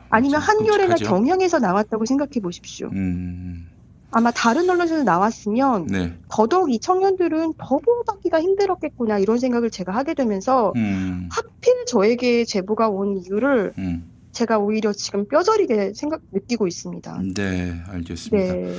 아니면 0.10 0.42
한겨레나 0.42 0.96
끔찍하죠. 0.96 1.10
경향에서 1.10 1.60
나왔다고 1.60 2.06
생각해 2.06 2.40
보십시오. 2.42 2.90
음. 2.92 3.70
아마 4.12 4.30
다른 4.32 4.70
언론에서 4.70 5.04
나왔으면 5.04 5.88
네. 5.88 6.14
더더욱 6.30 6.72
이 6.72 6.80
청년들은 6.80 7.54
더 7.58 7.80
보호받기가 7.80 8.42
힘들었겠구나 8.42 9.18
이런 9.18 9.40
생각을 9.40 9.72
제가 9.72 9.92
하게 9.94 10.14
되면서 10.14 10.72
음. 10.76 11.30
하필 11.32 11.86
저에게 11.88 12.46
제보가 12.46 12.90
온 12.90 13.18
이유를 13.18 13.74
음. 13.78 14.12
제가 14.34 14.60
오히려 14.60 14.94
지금 14.94 15.26
뼈저리게 15.28 15.94
생각 15.96 16.22
느끼고 16.32 16.68
있습니다. 16.68 17.22
네, 17.36 17.82
알겠습니다. 17.88 18.54
네. 18.54 18.76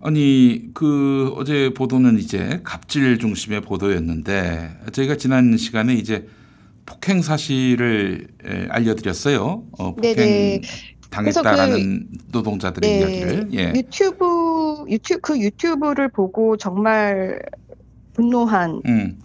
아니 0.00 0.70
그 0.74 1.32
어제 1.36 1.72
보도는 1.74 2.18
이제 2.18 2.60
갑질 2.62 3.18
중심의 3.18 3.62
보도였는데 3.62 4.70
저희가 4.92 5.16
지난 5.16 5.56
시간에 5.56 5.94
이제 5.94 6.28
폭행 6.86 7.20
사실을 7.20 8.28
에, 8.44 8.66
알려드렸어요. 8.70 9.64
어, 9.72 9.94
폭행 9.94 10.14
네네. 10.16 10.60
그래서 11.10 11.42
당했다라는 11.42 12.08
노동자들의 12.32 12.90
네. 12.90 12.98
이야기를. 12.98 13.48
예. 13.54 13.72
유튜브 13.74 14.84
유튜브 14.88 15.20
그 15.20 15.40
유튜브를 15.40 16.08
보고 16.10 16.56
정말 16.56 17.40
분노한 18.14 18.82
음. 18.86 19.18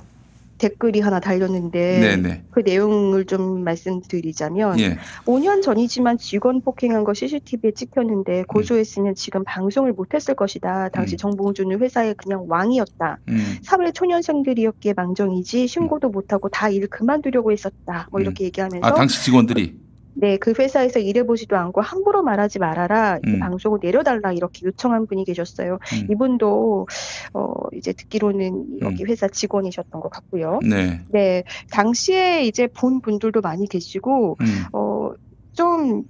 댓글이 0.58 1.00
하나 1.00 1.20
달렸는데 1.20 2.00
네네. 2.00 2.44
그 2.52 2.62
내용을 2.62 3.26
좀 3.26 3.64
말씀드리자면 3.64 4.80
예. 4.80 4.98
5년 5.26 5.62
전이지만 5.62 6.18
직원 6.18 6.62
폭행한 6.62 7.04
거 7.04 7.14
CCTV에 7.14 7.72
찍혔는데 7.72 8.44
고소했으면 8.48 9.16
지금 9.16 9.44
방송을 9.46 9.94
못했을 9.94 10.36
것이다. 10.36 10.90
당시 10.90 11.16
음. 11.16 11.18
정봉준은 11.18 11.80
회사의 11.80 12.16
그냥 12.16 12.46
왕이었다. 12.48 13.18
음. 13.30 13.58
사회 13.64 13.92
초년생들이었기에 13.92 14.94
망정이지 14.96 15.68
신고도 15.68 16.10
못하고 16.10 16.50
다 16.50 16.74
일 16.74 16.88
그만두려고 16.88 17.52
했었다. 17.52 18.08
뭐 18.10 18.20
이렇게 18.20 18.46
얘기하면서 18.46 18.88
아 18.88 18.94
당시 18.94 19.24
직원들이 19.26 19.83
네, 20.16 20.38
그 20.38 20.54
회사에서 20.58 21.00
일해보지도 21.00 21.58
않고 21.58 21.82
함부로 21.82 22.24
말하지 22.24 22.60
말아라. 22.60 23.20
이 23.26 23.30
음. 23.30 23.40
방송을 23.40 23.80
내려달라. 23.82 24.32
이렇게 24.32 24.66
요청한 24.66 25.08
분이 25.08 25.26
계셨어요. 25.26 25.80
음. 25.94 26.08
이분도, 26.12 26.88
어, 27.34 27.54
이제 27.74 27.94
듣기로는 27.94 28.80
여기 28.82 29.04
회사 29.06 29.28
직원이셨던 29.28 30.02
것 30.02 30.10
같고요. 30.10 30.60
네. 30.68 31.02
네, 31.10 31.44
당시에 31.72 32.46
이제 32.46 32.68
본 32.68 33.02
분들도 33.02 33.42
많이 33.42 33.68
계시고, 33.68 34.38
음. 34.40 34.64
어, 34.74 35.12
좀 35.54 36.04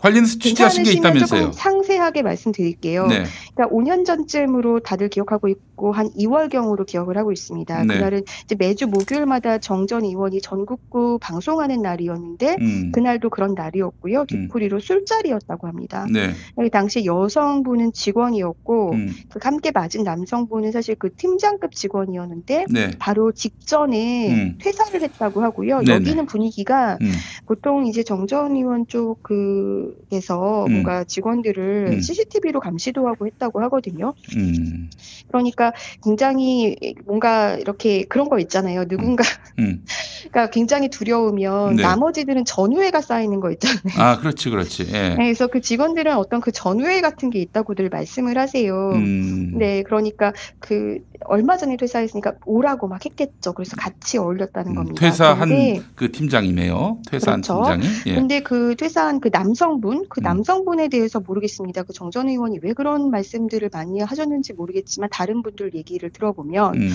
관련해서 0.00 0.38
취재하신 0.38 0.84
게 0.84 0.92
있다면서요? 0.92 1.40
조금 1.40 1.52
상세하게 1.52 2.22
말씀드릴게요. 2.22 3.06
네. 3.06 3.24
그러니까 3.60 3.68
5년 3.76 4.04
전쯤으로 4.06 4.80
다들 4.80 5.08
기억하고 5.08 5.48
있고 5.48 5.92
한 5.92 6.08
2월경으로 6.10 6.86
기억을 6.86 7.18
하고 7.18 7.30
있습니다. 7.32 7.84
네. 7.84 7.94
그날은 7.94 8.22
이제 8.44 8.54
매주 8.58 8.86
목요일마다 8.86 9.58
정전 9.58 10.04
의원이 10.04 10.40
전국구 10.40 11.18
방송하는 11.20 11.82
날이었는데 11.82 12.56
음. 12.60 12.92
그날도 12.92 13.28
그런 13.28 13.54
날이었고요. 13.54 14.24
뒤풀이로 14.26 14.80
술자리였다고 14.80 15.66
합니다. 15.66 16.06
네. 16.10 16.30
그 16.56 16.70
당시 16.70 17.04
여성분은 17.04 17.92
직원이었고 17.92 18.92
음. 18.92 19.10
그 19.30 19.38
함께 19.42 19.70
맞은 19.72 20.04
남성분은 20.04 20.72
사실 20.72 20.94
그 20.94 21.14
팀장급 21.14 21.74
직원이었는데 21.74 22.66
네. 22.70 22.90
바로 22.98 23.32
직전에 23.32 24.30
음. 24.30 24.58
퇴사를 24.60 25.02
했다고 25.02 25.42
하고요. 25.42 25.80
네네. 25.80 25.94
여기는 25.94 26.26
분위기가 26.26 26.96
음. 27.02 27.12
보통 27.46 27.86
이제 27.86 28.02
정전 28.02 28.56
의원 28.56 28.86
쪽 28.86 29.22
그에서 29.22 30.64
음. 30.66 30.72
뭔가 30.72 31.04
직원들을 31.04 31.88
음. 31.92 32.00
CCTV로 32.00 32.60
감시도 32.60 33.06
하고 33.06 33.26
했다고 33.26 33.49
하거든요. 33.54 34.14
음. 34.36 34.90
그러니까 35.28 35.72
굉장히 36.02 36.76
뭔가 37.06 37.56
이렇게 37.56 38.04
그런 38.04 38.28
거 38.28 38.38
있잖아요. 38.38 38.86
누군가 38.86 39.24
음. 39.58 39.84
그러니까 40.30 40.50
굉장히 40.50 40.88
두려우면 40.88 41.76
네. 41.76 41.82
나머지들은 41.82 42.44
전우회가 42.44 43.00
쌓이는 43.00 43.40
거 43.40 43.50
있잖아요. 43.52 43.80
아 43.98 44.18
그렇지 44.18 44.50
그렇지. 44.50 44.86
예. 44.92 45.10
네, 45.10 45.14
그래서 45.16 45.46
그 45.46 45.60
직원들은 45.60 46.14
어떤 46.16 46.40
그 46.40 46.52
전우회 46.52 47.00
같은 47.00 47.30
게 47.30 47.40
있다고들 47.40 47.88
말씀을 47.88 48.38
하세요. 48.38 48.90
음. 48.94 49.58
네, 49.58 49.82
그러니까 49.82 50.32
그 50.58 50.98
얼마 51.24 51.56
전에 51.56 51.76
퇴사했으니까 51.76 52.34
오라고 52.44 52.88
막 52.88 53.04
했겠죠. 53.04 53.52
그래서 53.52 53.76
같이 53.76 54.18
어울렸다는 54.18 54.74
겁니다. 54.74 54.94
음, 54.94 55.10
퇴사한 55.10 55.48
그런데 55.48 55.82
그 55.94 56.12
팀장이네요. 56.12 56.98
퇴사한 57.08 57.42
그렇죠. 57.42 57.62
팀장이. 57.62 57.86
예. 58.06 58.14
근데 58.14 58.40
그 58.40 58.74
퇴사한 58.76 59.20
그 59.20 59.30
남성분, 59.32 59.96
음. 59.96 60.04
그 60.08 60.20
남성분에 60.20 60.88
대해서 60.88 61.20
모르겠습니다. 61.20 61.82
그 61.84 61.92
정전 61.92 62.28
의원이 62.28 62.60
왜 62.62 62.72
그런 62.72 63.10
말씀 63.10 63.39
들을 63.48 63.68
많이 63.72 64.00
하셨는지 64.00 64.52
모르겠지만 64.52 65.08
다른 65.12 65.42
분들 65.42 65.74
얘기를 65.74 66.10
들어보면 66.10 66.74
음. 66.76 66.90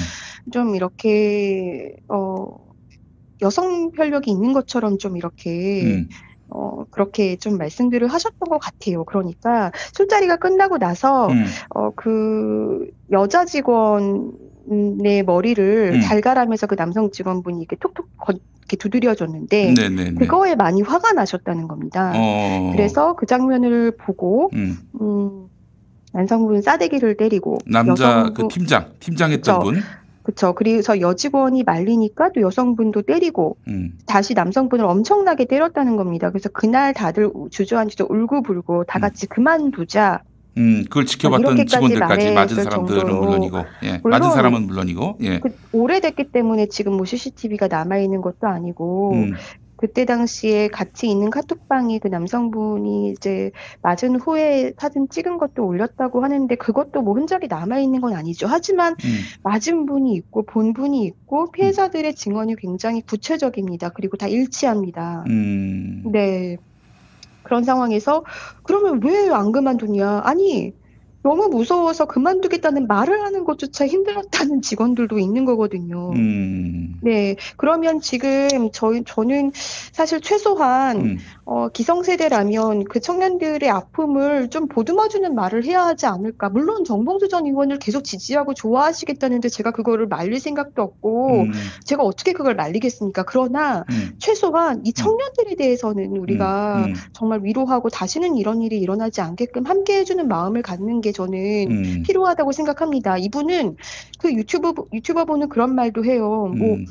좀 0.51 0.75
이렇게 0.75 1.95
어 2.07 2.45
여성 3.41 3.91
편력이 3.91 4.31
있는 4.31 4.53
것처럼 4.53 4.97
좀 4.97 5.17
이렇게 5.17 5.83
음. 5.83 6.09
어 6.49 6.85
그렇게 6.91 7.35
좀 7.37 7.57
말씀들을 7.57 8.07
하셨던 8.07 8.49
것 8.49 8.59
같아요. 8.59 9.03
그러니까 9.05 9.71
술자리가 9.93 10.37
끝나고 10.37 10.77
나서 10.77 11.27
음. 11.27 11.45
어 11.69 11.91
그 11.95 12.87
여자 13.11 13.45
직원의 13.45 15.23
머리를 15.25 15.91
음. 15.95 15.99
달가라면서 16.01 16.67
그 16.67 16.75
남성 16.75 17.11
직원분이 17.11 17.59
이렇게 17.59 17.75
톡톡 17.77 18.07
거, 18.17 18.33
이렇게 18.59 18.77
두드려줬는데 18.77 19.73
네네네. 19.73 20.13
그거에 20.15 20.55
많이 20.55 20.81
화가 20.81 21.13
나셨다는 21.13 21.67
겁니다. 21.67 22.13
어. 22.15 22.71
그래서 22.71 23.15
그 23.15 23.25
장면을 23.25 23.95
보고 23.97 24.49
음. 24.53 24.77
음, 25.01 25.47
남성분 26.15 26.61
싸대기를 26.61 27.17
때리고 27.17 27.57
남자 27.65 28.19
여성분 28.19 28.33
그 28.33 28.47
팀장 28.47 28.85
팀장했던 28.99 29.59
그쵸. 29.59 29.59
분. 29.59 29.81
그쵸. 30.23 30.55
그래서 30.55 30.99
여직원이 31.01 31.63
말리니까 31.63 32.31
또 32.33 32.41
여성분도 32.41 33.03
때리고 33.03 33.57
음. 33.67 33.97
다시 34.07 34.33
남성분을 34.33 34.85
엄청나게 34.85 35.45
때렸다는 35.45 35.97
겁니다. 35.97 36.31
그래서 36.31 36.49
그날 36.49 36.93
다들 36.93 37.29
주저앉아서 37.51 38.07
울고불고 38.09 38.85
다 38.85 38.99
같이 38.99 39.27
그만두자. 39.27 40.21
음, 40.57 40.85
그걸 40.85 41.05
지켜봤던 41.05 41.67
직원들까지 41.67 42.31
맞은 42.31 42.63
사람들은 42.63 43.01
정도로. 43.01 43.25
물론이고, 43.25 43.57
예, 43.83 43.99
물론 44.01 44.19
맞은 44.21 44.31
사람은 44.31 44.61
물론이고, 44.67 45.17
예. 45.23 45.39
그 45.41 45.53
오래됐기 45.73 46.31
때문에 46.31 46.67
지금 46.67 46.93
뭐 46.93 47.05
CCTV가 47.05 47.67
남아 47.67 47.97
있는 47.97 48.21
것도 48.21 48.47
아니고 48.47 49.11
음. 49.15 49.33
그때 49.75 50.05
당시에 50.05 50.67
같이 50.69 51.09
있는 51.09 51.29
카톡방에 51.29 51.99
그 51.99 52.07
남성분이 52.07 53.11
이제 53.11 53.51
맞은 53.81 54.15
후에 54.19 54.73
사진 54.77 55.09
찍은 55.09 55.37
것도 55.37 55.65
올렸다고 55.65 56.23
하는데 56.23 56.55
그것도 56.55 57.01
뭐 57.01 57.13
흔적이 57.15 57.47
남아 57.47 57.79
있는 57.79 58.01
건 58.01 58.13
아니죠. 58.13 58.47
하지만 58.47 58.93
음. 58.93 59.19
맞은 59.43 59.85
분이 59.85 60.13
있고 60.13 60.43
본 60.43 60.73
분이 60.73 61.03
있고 61.05 61.51
피해자들의 61.51 62.15
증언이 62.15 62.55
굉장히 62.57 63.01
구체적입니다. 63.01 63.89
그리고 63.89 64.17
다 64.17 64.27
일치합니다. 64.27 65.25
음. 65.27 66.03
네. 66.11 66.57
그런 67.43 67.63
상황에서 67.63 68.23
그러면 68.63 69.01
왜 69.03 69.29
안 69.29 69.51
그만두냐? 69.51 70.21
아니, 70.23 70.73
너무 71.25 71.47
무서워서 71.47 72.05
그만두겠다는 72.05 72.85
말을 72.85 73.23
하는 73.23 73.45
것조차 73.45 73.87
힘들었다는 73.87 74.61
직원들도 74.61 75.17
있는 75.17 75.43
거거든요. 75.43 76.11
음. 76.13 76.99
네. 77.01 77.35
그러면 77.57 77.99
지금 77.99 78.69
저희, 78.71 79.03
저는 79.03 79.51
사실 79.91 80.21
최소한, 80.21 81.01
음. 81.01 81.17
어, 81.43 81.69
기성세대라면 81.69 82.83
그 82.83 82.99
청년들의 82.99 83.67
아픔을 83.67 84.51
좀 84.51 84.67
보듬어주는 84.67 85.33
말을 85.33 85.65
해야 85.65 85.87
하지 85.87 86.05
않을까. 86.05 86.49
물론 86.49 86.83
정봉수 86.83 87.27
전 87.29 87.47
의원을 87.47 87.79
계속 87.79 88.03
지지하고 88.03 88.53
좋아하시겠다는데 88.53 89.49
제가 89.49 89.71
그거를 89.71 90.05
말릴 90.05 90.39
생각도 90.39 90.83
없고, 90.83 91.41
음. 91.41 91.51
제가 91.85 92.03
어떻게 92.03 92.33
그걸 92.33 92.53
말리겠습니까? 92.53 93.23
그러나 93.23 93.83
음. 93.89 94.11
최소한 94.19 94.83
이 94.85 94.93
청년들에 94.93 95.55
대해서는 95.55 96.17
우리가 96.17 96.85
음. 96.85 96.93
정말 97.13 97.43
위로하고 97.43 97.89
다시는 97.89 98.35
이런 98.37 98.61
일이 98.61 98.77
일어나지 98.77 99.21
않게끔 99.21 99.65
함께 99.65 99.97
해주는 99.97 100.27
마음을 100.27 100.61
갖는 100.61 101.01
게 101.01 101.14
저는 101.15 101.71
음. 101.71 102.03
필요하다고 102.05 102.51
생각합니다. 102.51 103.17
이분은 103.17 103.77
그 104.19 104.31
유튜브 104.33 104.73
유튜버분은 104.93 105.49
그런 105.49 105.73
말도 105.73 106.05
해요. 106.05 106.53
뭐 106.55 106.75
음. 106.75 106.85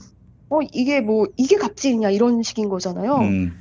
어, 0.50 0.58
이게 0.72 1.00
뭐, 1.00 1.26
이게 1.36 1.56
갑질이냐, 1.56 2.10
이런 2.10 2.42
식인 2.42 2.68
거잖아요. 2.68 3.16
음. 3.16 3.52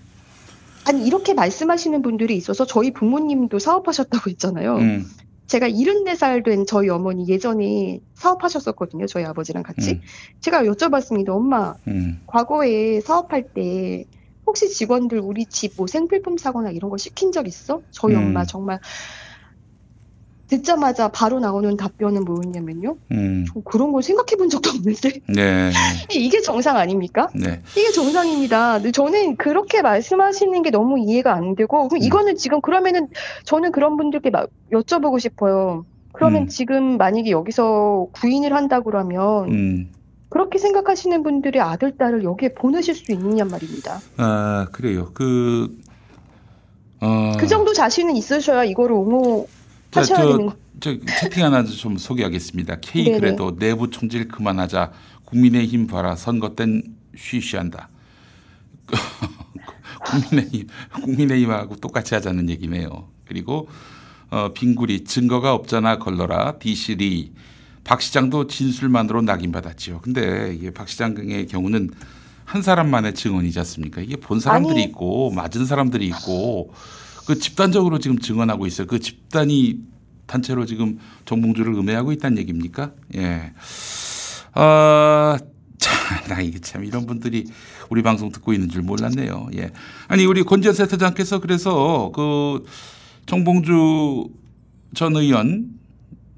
아니, 0.86 1.08
이렇게 1.08 1.34
말씀하시는 1.34 2.02
분들이 2.02 2.36
있어서 2.36 2.66
저희 2.66 2.92
부모님도 2.92 3.58
사업하셨다고 3.58 4.30
했잖아요. 4.30 4.76
음. 4.76 5.06
제가 5.48 5.70
74살 5.70 6.44
된 6.44 6.66
저희 6.66 6.90
어머니 6.90 7.28
예전에 7.28 8.00
사업하셨었거든요. 8.16 9.06
저희 9.08 9.24
아버지랑 9.24 9.64
같이. 9.64 9.94
음. 9.94 10.02
제가 10.42 10.64
여쭤봤습니다. 10.64 11.30
엄마, 11.30 11.76
음. 11.88 12.22
과거에 12.28 13.00
사업할 13.02 13.54
때 13.54 14.06
혹시 14.46 14.70
직원들 14.70 15.20
우리 15.20 15.46
집 15.46 15.74
뭐 15.78 15.88
생필품 15.88 16.38
사거나 16.38 16.70
이런 16.72 16.92
거 16.92 16.98
시킨 16.98 17.32
적 17.32 17.48
있어? 17.48 17.82
저희 17.92 18.14
음. 18.16 18.28
엄마 18.28 18.46
정말 18.46 18.80
듣자마자 20.54 21.08
바로 21.08 21.40
나오는 21.40 21.76
답변은 21.76 22.26
뭐였냐면요. 22.26 22.98
음. 23.12 23.46
저 23.52 23.60
그런 23.62 23.92
걸 23.92 24.04
생각해 24.04 24.36
본 24.38 24.50
적도 24.50 24.70
없는데. 24.70 25.22
네. 25.28 25.72
이게 26.14 26.42
정상 26.42 26.78
아닙니까? 26.78 27.28
네. 27.34 27.62
이게 27.76 27.92
정상입니다. 27.92 28.80
저는 28.92 29.38
그렇게 29.38 29.82
말씀하시는 29.82 30.62
게 30.62 30.70
너무 30.70 31.00
이해가 31.00 31.34
안 31.34 31.56
되고, 31.56 31.84
음. 31.84 31.88
그럼 31.90 32.04
이거는 32.04 32.36
지금 32.36 32.62
그러면은 32.62 33.08
저는 33.46 33.72
그런 33.72 33.98
분들께 33.98 34.30
막 34.30 34.50
여쭤보고 34.72 35.20
싶어요. 35.20 35.86
그러면 36.14 36.44
음. 36.44 36.48
지금 36.48 36.98
만약에 36.98 37.32
여기서 37.32 38.08
구인을 38.12 38.54
한다고 38.54 38.92
그러면 38.92 39.50
음. 39.52 39.92
그렇게 40.30 40.60
생각하시는 40.60 41.24
분들의 41.24 41.60
아들, 41.60 41.98
딸을 41.98 42.24
여기에 42.24 42.54
보내실 42.54 42.94
수 42.94 43.12
있느냐 43.12 43.46
말입니다. 43.46 44.00
아, 44.18 44.68
그래요. 44.72 45.10
그, 45.16 45.76
어. 47.02 47.34
그 47.40 47.48
정도 47.48 47.74
자신은 47.74 48.16
있으셔야 48.16 48.64
이거를 48.64 48.96
자, 48.96 49.00
옹호 49.00 49.48
하셔야 50.00 50.26
되는 50.26 50.46
거. 50.48 50.56
저, 50.80 50.98
저 51.00 51.06
채팅 51.20 51.46
하나 51.46 51.64
좀 51.64 51.98
소개하겠습니다. 51.98 52.80
K 52.82 53.04
네네. 53.06 53.20
그래도 53.20 53.56
내부 53.56 53.90
총질 53.90 54.28
그만하자. 54.28 54.92
국민의힘 55.26 55.88
봐라. 55.88 56.16
선거 56.16 56.56
땐 56.56 56.84
쉬쉬한다. 57.16 57.90
국민의힘 60.06 60.68
국민의힘하고 61.04 61.78
똑같이 61.78 62.14
하자는 62.14 62.50
얘기네요. 62.50 63.08
그리고 63.26 63.68
어, 64.30 64.52
빙구리 64.54 65.04
증거가 65.06 65.54
없잖아 65.54 66.00
걸러라. 66.00 66.58
디시리 66.60 67.32
박 67.84 68.02
시장도 68.02 68.48
진술만으로 68.48 69.22
낙인받았지요. 69.22 70.02
근데 70.02 70.54
이게 70.56 70.72
박 70.72 70.88
시장의 70.90 71.48
경우는 71.48 71.92
한 72.46 72.62
사람만의 72.62 73.14
증언이지 73.14 73.60
않습니까? 73.60 74.02
이게 74.02 74.16
본 74.16 74.40
사람들이 74.40 74.76
아니. 74.76 74.84
있고 74.86 75.32
맞은 75.32 75.66
사람들이 75.66 76.08
있고 76.08 76.74
그 77.26 77.40
집단적으로 77.40 78.00
지금 78.00 78.20
증언하고 78.20 78.68
있어요. 78.68 78.88
그 78.88 79.00
집단이 79.00 79.80
단체로 80.26 80.66
지금 80.66 81.00
정봉주를 81.26 81.74
음해하고 81.74 82.12
있다는 82.12 82.38
얘기입니까? 82.40 82.92
예. 83.16 83.54
아, 84.54 85.38
자, 85.78 85.92
나 86.28 86.40
이게 86.42 86.60
참 86.60 86.84
이런 86.86 87.06
분들이 87.06 87.46
우리 87.90 88.02
방송 88.02 88.32
듣고 88.32 88.54
있는 88.54 88.70
줄 88.70 88.82
몰랐네요. 88.82 89.50
예. 89.58 89.72
아니 90.08 90.26
우리 90.26 90.44
권지현 90.44 90.74
센터장께서 90.74 91.40
그래서 91.40 92.12
그 92.16 92.66
정봉주 93.26 94.30
전 94.96 95.16
의원 95.16 95.68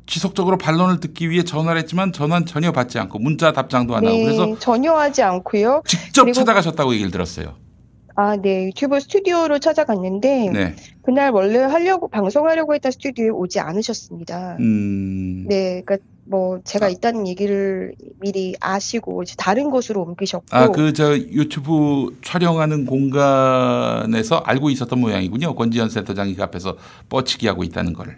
지속적으로 0.07 0.57
반론을 0.57 0.99
듣기 0.99 1.29
위해 1.29 1.43
전화를 1.43 1.81
했지만 1.81 2.13
전화는 2.13 2.45
전혀 2.45 2.71
받지 2.71 2.99
않고 2.99 3.19
문자 3.19 3.51
답장도 3.53 3.95
안 3.95 4.05
하고 4.05 4.17
그래서 4.17 4.45
네, 4.45 4.55
전혀 4.59 4.93
하지 4.93 5.23
않고요. 5.23 5.81
직접 5.85 6.31
찾아가셨다고 6.31 6.93
얘기를 6.93 7.11
들었어요. 7.11 7.55
아, 8.17 8.37
네. 8.37 8.67
유튜브 8.67 8.99
스튜디오로 8.99 9.59
찾아갔는데 9.59 10.49
네. 10.53 10.75
그날 11.01 11.31
원래 11.31 11.59
하려고 11.59 12.07
방송하려고 12.07 12.73
했던 12.73 12.91
스튜디오에 12.91 13.29
오지 13.29 13.59
않으셨습니다. 13.59 14.55
음. 14.61 15.45
네, 15.47 15.81
그러니까 15.85 15.97
뭐 16.27 16.59
제가 16.63 16.87
있다는 16.89 17.27
얘기를 17.27 17.93
미리 18.21 18.55
아시고 18.59 19.21
이제 19.23 19.35
다른 19.37 19.69
곳으로 19.69 20.01
옮기셨고 20.03 20.45
아 20.49 20.69
그 20.69 20.91
저 20.93 21.15
유튜브 21.17 22.17
촬영하는 22.23 22.85
공간에서 22.85 24.37
알고 24.37 24.69
있었던 24.71 24.99
모양이군요. 24.99 25.53
권지현 25.53 25.89
센터장이 25.89 26.35
그 26.35 26.41
앞에서 26.43 26.77
뻗치기 27.09 27.47
하고 27.47 27.63
있다는 27.63 27.93
거를. 27.93 28.17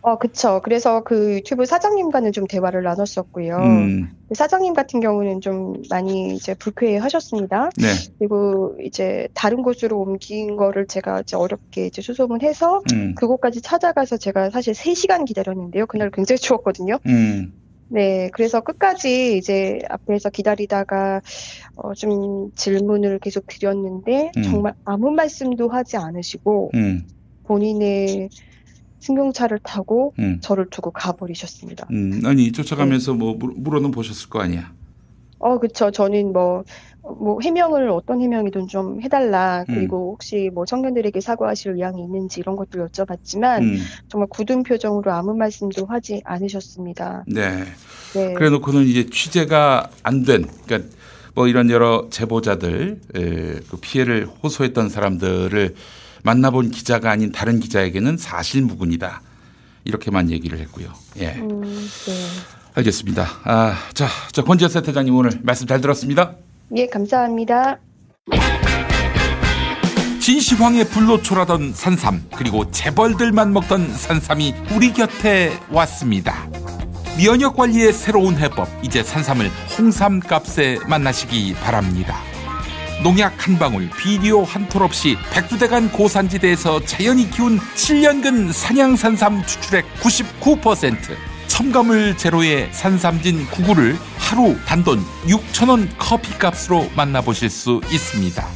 어, 0.00 0.16
그쵸. 0.16 0.60
그래서 0.62 1.02
그 1.02 1.34
유튜브 1.34 1.66
사장님과는 1.66 2.32
좀 2.32 2.46
대화를 2.46 2.82
나눴었고요. 2.82 3.56
음. 3.56 4.10
그 4.28 4.34
사장님 4.34 4.74
같은 4.74 5.00
경우는 5.00 5.40
좀 5.40 5.82
많이 5.90 6.34
이제 6.34 6.54
불쾌해 6.54 6.98
하셨습니다. 6.98 7.70
네. 7.76 7.86
그리고 8.18 8.76
이제 8.80 9.28
다른 9.34 9.62
곳으로 9.62 10.00
옮긴 10.00 10.56
거를 10.56 10.86
제가 10.86 11.22
이제 11.22 11.36
어렵게 11.36 11.86
이제 11.86 12.00
수소문 12.00 12.42
해서 12.42 12.82
음. 12.92 13.14
그곳까지 13.16 13.60
찾아가서 13.60 14.18
제가 14.18 14.50
사실 14.50 14.72
3시간 14.72 15.24
기다렸는데요. 15.24 15.86
그날 15.86 16.10
굉장히 16.10 16.38
추웠거든요. 16.38 16.98
음. 17.06 17.52
네, 17.90 18.30
그래서 18.34 18.60
끝까지 18.60 19.38
이제 19.38 19.80
앞에서 19.88 20.30
기다리다가 20.30 21.22
어, 21.74 21.94
좀 21.94 22.52
질문을 22.54 23.18
계속 23.18 23.46
드렸는데 23.46 24.30
음. 24.36 24.42
정말 24.42 24.74
아무 24.84 25.10
말씀도 25.10 25.68
하지 25.68 25.96
않으시고 25.96 26.70
음. 26.74 27.06
본인의 27.44 28.28
승용차를 29.00 29.60
타고 29.62 30.14
음. 30.18 30.38
저를 30.40 30.66
두고 30.70 30.90
가버리셨습니다. 30.90 31.86
음. 31.90 32.22
아니 32.24 32.52
쫓아가면서 32.52 33.14
뭐 33.14 33.34
물- 33.34 33.54
물어는 33.56 33.90
보셨을 33.90 34.28
거 34.28 34.40
아니야. 34.40 34.72
어, 35.40 35.58
그쵸. 35.60 35.92
저는 35.92 36.32
뭐, 36.32 36.64
어, 37.02 37.12
뭐, 37.12 37.38
해명을 37.40 37.88
어떤 37.90 38.20
해명이든 38.20 38.66
좀 38.66 39.00
해달라. 39.00 39.64
음. 39.68 39.74
그리고 39.74 40.10
혹시 40.12 40.50
뭐 40.52 40.64
청년들에게 40.66 41.20
사과하실 41.20 41.74
의향이 41.74 42.02
있는지 42.02 42.40
이런 42.40 42.56
것들 42.56 42.84
여쭤봤지만 42.88 43.62
음. 43.62 43.78
정말 44.08 44.26
굳은 44.30 44.64
표정으로 44.64 45.12
아무 45.12 45.34
말씀도 45.36 45.86
하지 45.86 46.22
않으셨습니다. 46.24 47.24
네. 47.28 47.62
네. 48.14 48.32
그래 48.34 48.50
놓고는 48.50 48.82
이제 48.84 49.06
취재가 49.06 49.90
안 50.02 50.24
된, 50.24 50.44
그러니까 50.66 50.90
뭐 51.36 51.46
이런 51.46 51.70
여러 51.70 52.08
제보자들, 52.10 53.00
에, 53.14 53.20
그 53.70 53.76
피해를 53.80 54.26
호소했던 54.42 54.88
사람들을 54.88 55.74
만나본 56.22 56.70
기자가 56.70 57.10
아닌 57.10 57.32
다른 57.32 57.60
기자에게는 57.60 58.16
사실 58.16 58.62
무근이다. 58.62 59.22
이렇게만 59.84 60.30
얘기를 60.30 60.58
했고요. 60.58 60.92
예. 61.18 61.34
음, 61.36 61.62
네. 61.62 62.26
알겠습니다. 62.74 63.26
아, 63.44 63.76
자, 63.94 64.06
저 64.32 64.44
권지현 64.44 64.70
센터장님 64.70 65.14
오늘 65.14 65.32
말씀 65.42 65.66
잘 65.66 65.80
들었습니다. 65.80 66.34
예, 66.76 66.86
감사합니다. 66.86 67.78
진시황에 70.20 70.84
불로 70.84 71.22
초라던 71.22 71.72
산삼 71.72 72.24
그리고 72.36 72.70
재벌들만 72.70 73.52
먹던 73.54 73.94
산삼이 73.96 74.54
우리 74.74 74.92
곁에 74.92 75.58
왔습니다. 75.70 76.46
면역 77.16 77.56
관리의 77.56 77.94
새로운 77.94 78.36
해법 78.36 78.68
이제 78.82 79.02
산삼을 79.02 79.50
홍삼 79.78 80.20
값에 80.20 80.80
만나시기 80.86 81.54
바랍니다. 81.54 82.27
농약 83.02 83.46
한 83.46 83.58
방울, 83.58 83.88
비료 83.96 84.44
한 84.44 84.68
톨 84.68 84.82
없이 84.82 85.16
백두대간 85.32 85.92
고산지대에서 85.92 86.84
자연이 86.84 87.30
키운 87.30 87.58
7년근 87.58 88.52
산양산삼 88.52 89.46
추출액 89.46 89.86
99%, 90.00 90.96
첨가물 91.46 92.16
제로의 92.16 92.68
산삼진 92.72 93.46
99를 93.46 93.96
하루 94.18 94.56
단돈 94.66 95.02
6천원 95.26 95.88
커피값으로 95.96 96.90
만나보실 96.96 97.48
수 97.50 97.80
있습니다. 97.90 98.46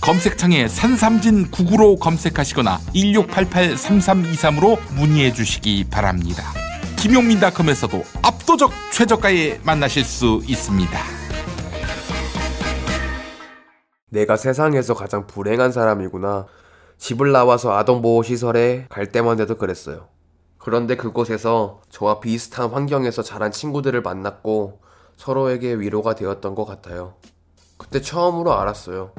검색창에 0.00 0.68
산삼진 0.68 1.50
99로 1.50 1.98
검색하시거나 1.98 2.78
1688-3323으로 2.94 4.78
문의해 4.94 5.32
주시기 5.32 5.86
바랍니다. 5.90 6.44
김용민닷컴에서도 6.96 8.04
압도적 8.22 8.72
최저가에 8.92 9.60
만나실 9.64 10.04
수 10.04 10.42
있습니다. 10.46 11.19
내가 14.10 14.36
세상에서 14.36 14.94
가장 14.94 15.26
불행한 15.26 15.72
사람이구나. 15.72 16.46
집을 16.98 17.32
나와서 17.32 17.72
아동보호시설에 17.72 18.86
갈 18.88 19.06
때만 19.10 19.40
해도 19.40 19.56
그랬어요. 19.56 20.08
그런데 20.58 20.96
그곳에서 20.96 21.80
저와 21.88 22.20
비슷한 22.20 22.70
환경에서 22.70 23.22
자란 23.22 23.50
친구들을 23.50 24.02
만났고 24.02 24.80
서로에게 25.16 25.74
위로가 25.74 26.14
되었던 26.14 26.54
것 26.54 26.64
같아요. 26.66 27.14
그때 27.78 28.00
처음으로 28.00 28.52
알았어요. 28.52 29.12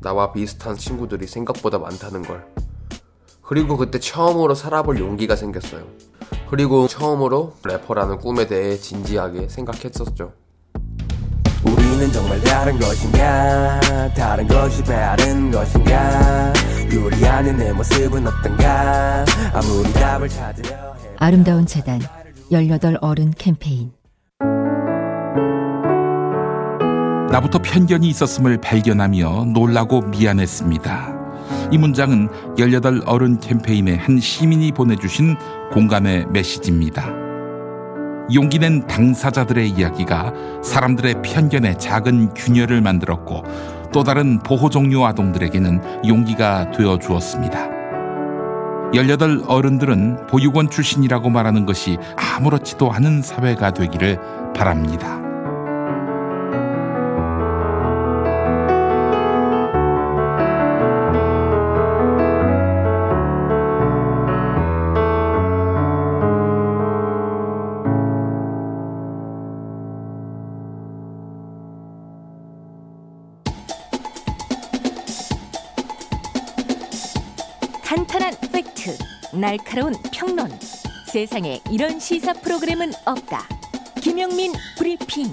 나와 0.00 0.32
비슷한 0.32 0.76
친구들이 0.76 1.28
생각보다 1.28 1.78
많다는 1.78 2.22
걸. 2.22 2.44
그리고 3.42 3.76
그때 3.76 4.00
처음으로 4.00 4.54
살아볼 4.54 4.98
용기가 4.98 5.36
생겼어요. 5.36 5.84
그리고 6.50 6.88
처음으로 6.88 7.54
래퍼라는 7.64 8.18
꿈에 8.18 8.46
대해 8.46 8.76
진지하게 8.76 9.48
생각했었죠. 9.48 10.32
우리는 11.72 12.12
정말 12.12 12.40
다른 12.40 12.78
것인가 12.78 13.80
다른 14.14 14.46
것이 14.46 14.84
다른 14.84 15.50
것인가 15.50 16.52
요리하는 16.92 17.56
내 17.56 17.72
모습은 17.72 18.26
어떤가 18.26 19.24
아무리 19.52 19.92
답을 19.92 20.28
찾으려 20.28 20.94
아름다운 21.18 21.66
재단 21.66 22.00
18 22.50 22.98
어른 23.00 23.32
캠페인 23.36 23.92
나부터 27.30 27.60
편견이 27.60 28.06
있었음을 28.10 28.58
발견하며 28.60 29.46
놀라고 29.54 30.02
미안했습니다. 30.02 31.22
이 31.70 31.78
문장은 31.78 32.28
18 32.58 33.02
어른 33.06 33.40
캠페인의 33.40 33.96
한 33.96 34.20
시민이 34.20 34.72
보내주신 34.72 35.36
공감의 35.72 36.26
메시지입니다. 36.26 37.21
용기 38.32 38.58
낸 38.58 38.86
당사자들의 38.86 39.70
이야기가 39.70 40.32
사람들의 40.62 41.22
편견에 41.22 41.76
작은 41.78 42.34
균열을 42.34 42.80
만들었고 42.80 43.44
또 43.92 44.04
다른 44.04 44.38
보호 44.38 44.70
종료 44.70 45.04
아동들에게는 45.06 46.06
용기가 46.06 46.70
되어 46.70 46.98
주었습니다. 46.98 47.68
18 48.94 49.44
어른들은 49.46 50.26
보육원 50.26 50.68
출신이라고 50.68 51.30
말하는 51.30 51.64
것이 51.66 51.96
아무렇지도 52.16 52.92
않은 52.92 53.22
사회가 53.22 53.72
되기를 53.72 54.18
바랍니다. 54.54 55.31
탄탄한 78.12 78.34
팩트, 78.52 78.98
날카로운 79.40 79.94
평론. 80.12 80.50
세상에 81.10 81.62
이런 81.70 81.98
시사 81.98 82.34
프로그램은 82.34 82.92
없다. 83.06 83.48
김용민 84.02 84.52
브리핑. 84.76 85.32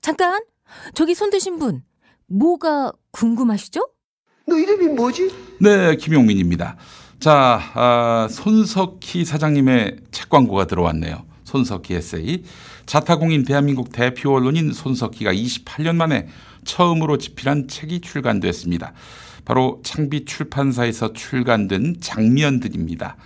잠깐, 0.00 0.42
저기 0.94 1.14
손 1.14 1.30
드신 1.30 1.60
분, 1.60 1.84
뭐가 2.26 2.92
궁금하시죠? 3.12 3.88
너 4.48 4.58
이름이 4.58 4.94
뭐지? 4.94 5.32
네, 5.60 5.94
김용민입니다. 5.94 6.76
자, 7.20 7.60
아, 7.74 8.26
손석희 8.28 9.24
사장님의 9.24 9.98
책 10.10 10.28
광고가 10.28 10.66
들어왔네요. 10.66 11.24
손석희 11.44 11.94
에세이. 11.94 12.42
자타공인 12.86 13.44
대한민국 13.44 13.92
대표 13.92 14.34
언론인 14.34 14.72
손석희가 14.72 15.32
28년 15.32 15.96
만에 15.96 16.28
처음으로 16.64 17.18
집필한 17.18 17.68
책이 17.68 18.00
출간됐습니다. 18.00 18.92
바로 19.44 19.80
창비 19.84 20.24
출판사에서 20.24 21.12
출간된 21.12 21.96
장면들입니다. 22.00 23.16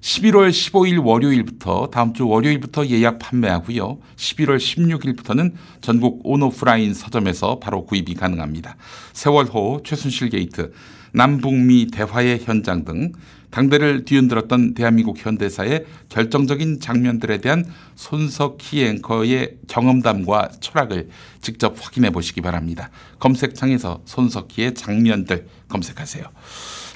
11월 0.00 0.50
15일 0.50 1.04
월요일부터 1.04 1.88
다음 1.92 2.12
주 2.12 2.26
월요일부터 2.26 2.86
예약 2.88 3.20
판매하고요. 3.20 3.98
11월 4.16 4.56
16일부터는 4.56 5.52
전국 5.80 6.20
온오프라인 6.24 6.92
서점에서 6.92 7.60
바로 7.60 7.86
구입이 7.86 8.14
가능합니다. 8.14 8.76
세월호, 9.12 9.82
최순실 9.84 10.30
게이트, 10.30 10.72
남북미 11.12 11.88
대화의 11.92 12.40
현장 12.42 12.84
등 12.84 13.12
당대를 13.52 14.04
뒤흔들었던 14.06 14.74
대한민국 14.74 15.24
현대사의 15.24 15.84
결정적인 16.08 16.80
장면들에 16.80 17.38
대한 17.38 17.64
손석희 17.94 18.84
앵커의 18.84 19.58
경험담과 19.68 20.52
철학을 20.60 21.10
직접 21.42 21.76
확인해 21.78 22.10
보시기 22.10 22.40
바랍니다. 22.40 22.90
검색창에서 23.20 24.00
손석희의 24.06 24.74
장면들 24.74 25.46
검색하세요. 25.68 26.24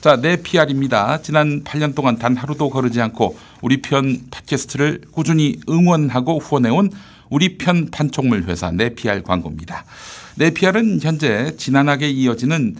자, 0.00 0.16
내 0.20 0.36
PR입니다. 0.42 1.20
지난 1.22 1.62
8년 1.62 1.94
동안 1.94 2.16
단 2.16 2.36
하루도 2.36 2.70
거르지 2.70 3.00
않고 3.00 3.36
우리 3.60 3.82
편 3.82 4.20
팟캐스트를 4.30 5.02
꾸준히 5.12 5.60
응원하고 5.68 6.38
후원해온 6.38 6.90
우리 7.28 7.58
편 7.58 7.90
판촉물 7.90 8.44
회사 8.44 8.70
내 8.70 8.94
PR 8.94 9.22
광고입니다. 9.22 9.84
내 10.36 10.50
PR은 10.50 11.00
현재 11.02 11.54
지난하게 11.56 12.08
이어지는 12.10 12.76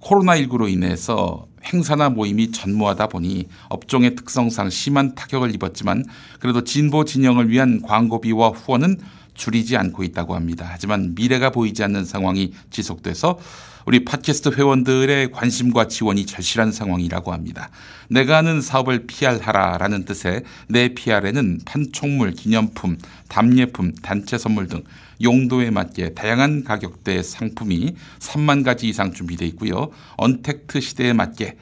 코로나19로 0.00 0.70
인해서 0.70 1.46
행사나 1.64 2.10
모임이 2.10 2.50
전무하다 2.50 3.08
보니 3.08 3.48
업종의 3.68 4.16
특성상 4.16 4.70
심한 4.70 5.14
타격을 5.14 5.54
입었지만 5.54 6.04
그래도 6.40 6.64
진보 6.64 7.04
진영을 7.04 7.50
위한 7.50 7.82
광고비와 7.82 8.50
후원은 8.50 9.00
줄이지 9.34 9.76
않고 9.76 10.04
있다고 10.04 10.34
합니다. 10.34 10.66
하지만 10.68 11.14
미래가 11.14 11.50
보이지 11.50 11.82
않는 11.82 12.04
상황이 12.04 12.52
지속돼서 12.70 13.38
우리 13.86 14.04
팟캐스트 14.04 14.50
회원들의 14.50 15.30
관심과 15.30 15.88
지원이 15.88 16.24
절실한 16.24 16.72
상황이라고 16.72 17.32
합니다. 17.32 17.68
내가 18.08 18.38
하는 18.38 18.62
사업을 18.62 19.06
PR하라라는 19.06 20.06
뜻의 20.06 20.42
내 20.68 20.94
PR에는 20.94 21.60
판촉물, 21.66 22.32
기념품, 22.32 22.96
답례품, 23.28 23.92
단체 23.96 24.38
선물 24.38 24.68
등 24.68 24.84
용도에 25.22 25.70
맞게 25.70 26.14
다양한 26.14 26.64
가격대의 26.64 27.22
상품이 27.22 27.94
3만 28.18 28.64
가지 28.64 28.88
이상 28.88 29.12
준비되어 29.12 29.46
있고요. 29.48 29.90
언택트 30.16 30.80
시대에 30.80 31.12
맞게 31.12 31.56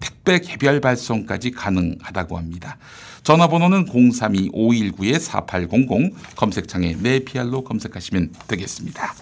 택배 0.00 0.38
개별 0.38 0.80
발송까지 0.80 1.50
가능하다고 1.52 2.38
합니다. 2.38 2.78
전화번호는 3.24 3.86
032-519-4800 3.86 6.14
검색창에 6.36 6.96
내피알로 7.00 7.64
검색하시면 7.64 8.34
되겠습니다. 8.46 9.12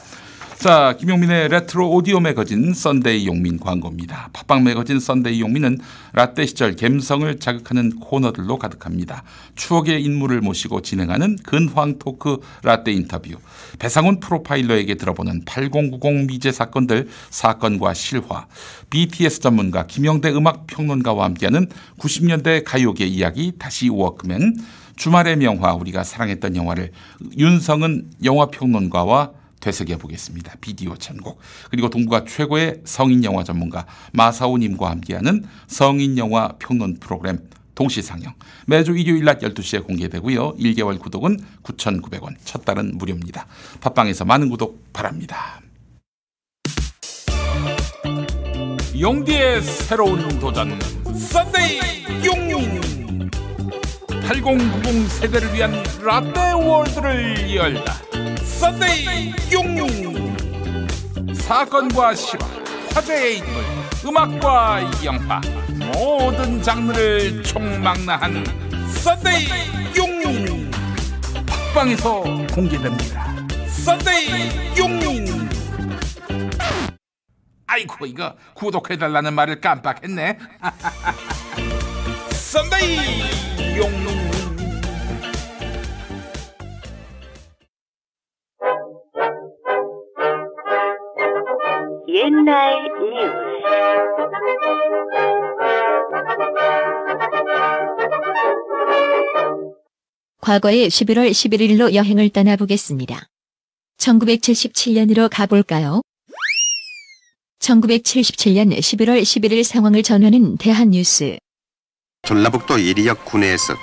자, 0.59 0.97
김용민의 0.99 1.51
레트로 1.51 1.91
오디오 1.91 2.19
매거진 2.19 2.73
썬데이 2.73 3.27
용민 3.27 3.61
광고입니다. 3.61 4.31
팟빵 4.33 4.65
매거진 4.65 4.99
썬데이 4.99 5.43
용민은 5.43 5.79
라떼 6.15 6.47
시절 6.47 6.75
감성을 6.75 7.39
자극하는 7.39 8.01
코너들로 8.01 8.59
가득합니다. 8.59 9.23
추억의 9.55 10.03
인물을 10.03 10.41
모시고 10.41 10.81
진행하는 10.81 11.37
근황 11.45 11.99
토크 11.99 12.41
라떼 12.63 12.91
인터뷰. 12.91 13.37
배상훈 13.79 14.19
프로파일러에게 14.19 14.95
들어보는 14.95 15.45
8090 15.45 16.27
미제 16.27 16.53
사건들 16.53 17.09
사건과 17.29 17.93
실화. 17.93 18.47
BTS 18.89 19.41
전문가 19.41 19.87
김영대 19.87 20.31
음악 20.31 20.67
평론가와 20.67 21.27
함께하는 21.27 21.69
90년대 21.99 22.65
가요계 22.65 23.05
이야기 23.05 23.53
다시 23.59 23.91
워크맨. 23.91 24.57
주말의 24.97 25.37
명화 25.37 25.75
우리가 25.75 26.03
사랑했던 26.03 26.57
영화를 26.57 26.93
윤성은 27.37 28.13
영화 28.25 28.47
평론가와 28.47 29.33
되새겨 29.67 29.99
보겠습니다. 29.99 30.55
비디오 30.61 30.97
천곡 30.97 31.41
그리고 31.71 31.91
동부가 31.91 32.25
최고의 32.25 32.83
성인 32.85 33.25
영화 33.25 33.43
전문가 33.43 33.85
마사오님과 34.13 34.89
함께하는 34.91 35.45
성인 35.67 36.17
영화 36.19 36.55
평론 36.61 36.99
프로그램 37.01 37.41
동시 37.75 38.01
상영 38.01 38.33
매주 38.67 38.97
일요일 38.97 39.25
낮 39.25 39.41
12시에 39.41 39.85
공개되고요. 39.85 40.55
1개월 40.55 41.01
구독은 41.01 41.41
9,900원 41.65 42.37
첫 42.45 42.65
달은 42.65 42.97
무료입니다. 42.97 43.47
팟빵에서 43.81 44.25
많은 44.25 44.51
구독 44.51 44.93
바랍니다. 44.93 45.61
용디의 48.99 49.63
새로운 49.63 50.39
도전 50.39 50.79
썬데이 51.13 51.81
용민 52.25 53.31
8090 54.23 55.09
세대를 55.09 55.53
위한 55.53 55.73
라떼 56.03 56.53
월드를 56.53 57.55
열다 57.55 58.36
썬데이 58.59 59.35
용민 59.53 60.35
사건과 61.35 62.15
실화 62.15 62.49
화제의 62.95 63.39
인물 63.39 63.63
음악과 64.03 64.81
영화 65.05 65.41
모든 65.93 66.63
장르를 66.63 67.43
총망라한 67.43 68.43
썬데이 68.89 69.49
용민 69.95 70.71
팟빵에서 71.75 72.23
공개됩니다. 72.55 73.37
썬데이 73.69 74.79
용용 74.79 75.49
아이고 77.67 78.07
이거 78.07 78.35
구독해달라는 78.55 79.35
말을 79.35 79.61
깜빡했네. 79.61 80.39
썬데이 82.33 83.77
용 83.77 84.26
옛날 92.27 92.83
뉴스 92.99 93.47
과거의 100.41 100.89
11월 100.89 101.31
11일로 101.31 101.95
여행을 101.95 102.31
떠나보겠습니다. 102.31 103.29
1977년으로 103.99 105.29
가볼까요? 105.31 106.03
1977년 107.61 108.77
11월 108.77 109.23
11일 109.23 109.63
상황을 109.63 110.03
전하는 110.03 110.57
대한뉴스. 110.57 111.39
전라북도 112.23 112.85
예리역 112.85 113.25
군내에서 113.25 113.75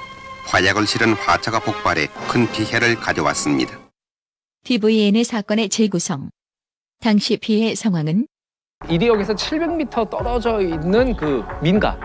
화약을 0.48 0.86
실은 0.86 1.14
화차가 1.14 1.60
폭발해 1.60 2.08
큰 2.30 2.52
피해를 2.52 2.96
가져왔습니다. 2.96 3.80
TVN의 4.66 5.24
사건의 5.24 5.70
재구성. 5.70 6.30
당시 7.00 7.38
피해 7.38 7.76
상황은 7.76 8.28
이리역에서 8.90 9.34
700m 9.34 10.10
떨어져 10.10 10.62
있는 10.62 11.16
그 11.16 11.44
민가, 11.62 11.98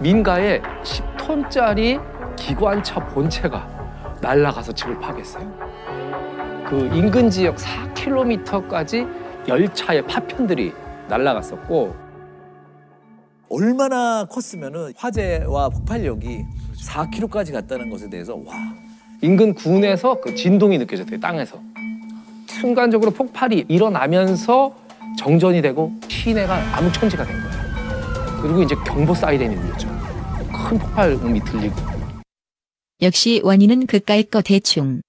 민가에 0.00 0.60
10톤짜리 0.82 2.00
기관차 2.36 3.04
본체가 3.06 4.16
날아가서 4.20 4.72
집을 4.72 4.98
파괴했어요. 4.98 5.52
그 6.68 6.90
인근 6.94 7.30
지역 7.30 7.56
4km까지 7.56 9.08
열차의 9.46 10.06
파편들이 10.06 10.72
날아갔었고 11.08 11.94
얼마나 13.48 14.24
컸으면은 14.24 14.92
화재와 14.96 15.68
폭발력이 15.68 16.44
4km까지 16.74 17.52
갔다는 17.52 17.90
것에 17.90 18.10
대해서 18.10 18.34
와. 18.34 18.54
인근 19.22 19.54
군에서 19.54 20.20
그 20.20 20.34
진동이 20.34 20.78
느껴졌대요 20.78 21.20
땅에서. 21.20 21.58
순간적으로 22.48 23.12
폭발이 23.12 23.66
일어나면서 23.68 24.74
정전이 25.16 25.62
되고 25.62 25.92
시내가 26.08 26.56
암흑천지가 26.76 27.24
된 27.24 27.36
거예요. 27.40 28.42
그리고 28.42 28.62
이제 28.62 28.74
경보 28.86 29.14
사이렌이 29.14 29.54
울렸죠. 29.56 29.88
큰 30.52 30.78
폭발음이 30.78 31.40
들리고 31.40 31.74
역시 33.02 33.40
원인은 33.44 33.86
그까이 33.86 34.22
거 34.22 34.42
대충. 34.42 35.00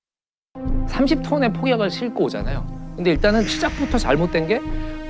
30톤의 0.87 1.53
폭약을 1.53 1.89
싣고 1.89 2.25
오잖아요. 2.25 2.65
근데 2.95 3.11
일단은 3.11 3.43
시작부터 3.47 3.97
잘못된 3.97 4.47
게 4.47 4.61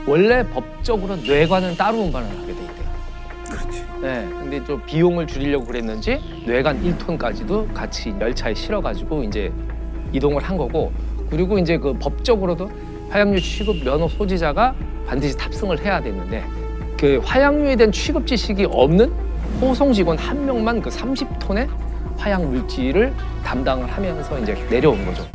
원래 0.06 0.46
법적으로 0.50 1.16
뇌관은 1.16 1.76
따로 1.76 2.00
운반을 2.00 2.30
하게 2.30 2.46
돼 2.48 2.52
있대요. 2.52 2.88
그렇지. 3.50 3.86
네, 4.02 4.28
근데 4.30 4.64
좀 4.64 4.82
비용을 4.86 5.26
줄이려고 5.28 5.66
그랬는지 5.66 6.20
뇌관 6.46 6.84
1톤까지도 6.84 7.74
같이 7.74 8.14
열차에 8.20 8.54
실어가지고 8.54 9.24
이제 9.24 9.52
이동을 10.12 10.44
한 10.44 10.58
거고 10.58 10.92
그리고 11.30 11.58
이제 11.58 11.78
그 11.78 11.94
법적으로도 11.94 12.70
화약류 13.10 13.40
취급 13.42 13.84
면허 13.84 14.08
소지자가 14.08 14.76
반드시 15.06 15.36
탑승을 15.38 15.80
해야 15.84 16.02
되는데 16.02 16.44
그 17.00 17.20
화약류에 17.24 17.76
대한 17.76 17.92
취급 17.92 18.28
지식이 18.28 18.66
없는 18.70 19.12
호송 19.62 19.94
직원 19.94 20.18
한 20.18 20.46
명만 20.46 20.82
그 20.82 20.90
30톤의 20.90 21.70
화약 22.18 22.44
물질을 22.46 23.14
담당을 23.44 23.88
하면서 23.88 24.40
이제 24.40 24.54
내려온 24.70 25.06
거죠. 25.06 25.26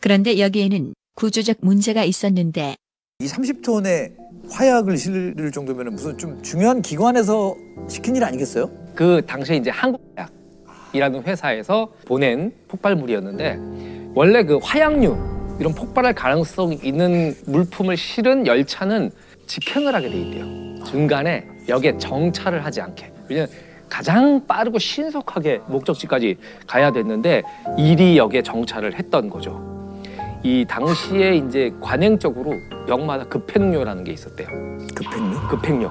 그런데 0.00 0.38
여기에는 0.38 0.94
구조적 1.14 1.58
문제가 1.60 2.04
있었는데 2.04 2.74
이 3.20 3.26
30톤의 3.26 4.12
화약을 4.50 4.96
실을 4.96 5.52
정도면 5.52 5.94
무슨 5.94 6.18
좀 6.18 6.42
중요한 6.42 6.82
기관에서 6.82 7.56
시킨 7.88 8.16
일 8.16 8.24
아니겠어요? 8.24 8.70
그 8.94 9.22
당시에 9.26 9.56
이제 9.56 9.70
한국화약이라는 9.70 11.22
회사에서 11.22 11.92
보낸 12.04 12.52
폭발물이었는데 12.68 14.12
원래 14.14 14.44
그 14.44 14.58
화약류 14.60 15.16
이런 15.62 15.72
폭발할 15.76 16.12
가능성이 16.12 16.80
있는 16.82 17.36
물품을 17.46 17.96
실은 17.96 18.48
열차는 18.48 19.12
직행을 19.46 19.94
하게 19.94 20.10
돼 20.10 20.18
있대요. 20.18 20.84
중간에 20.84 21.46
역에 21.68 21.96
정차를 21.98 22.64
하지 22.64 22.80
않게. 22.80 23.12
왜냐면 23.28 23.48
가장 23.88 24.44
빠르고 24.44 24.80
신속하게 24.80 25.60
목적지까지 25.68 26.36
가야 26.66 26.90
됐는데 26.90 27.44
이리 27.78 28.18
역에 28.18 28.42
정차를 28.42 28.98
했던 28.98 29.30
거죠. 29.30 30.00
이 30.42 30.64
당시에 30.68 31.36
이제 31.36 31.72
관행적으로 31.80 32.54
역마다 32.88 33.22
급행료라는 33.28 34.02
게 34.02 34.14
있었대요. 34.14 34.48
급행료? 34.96 35.48
급행료. 35.48 35.90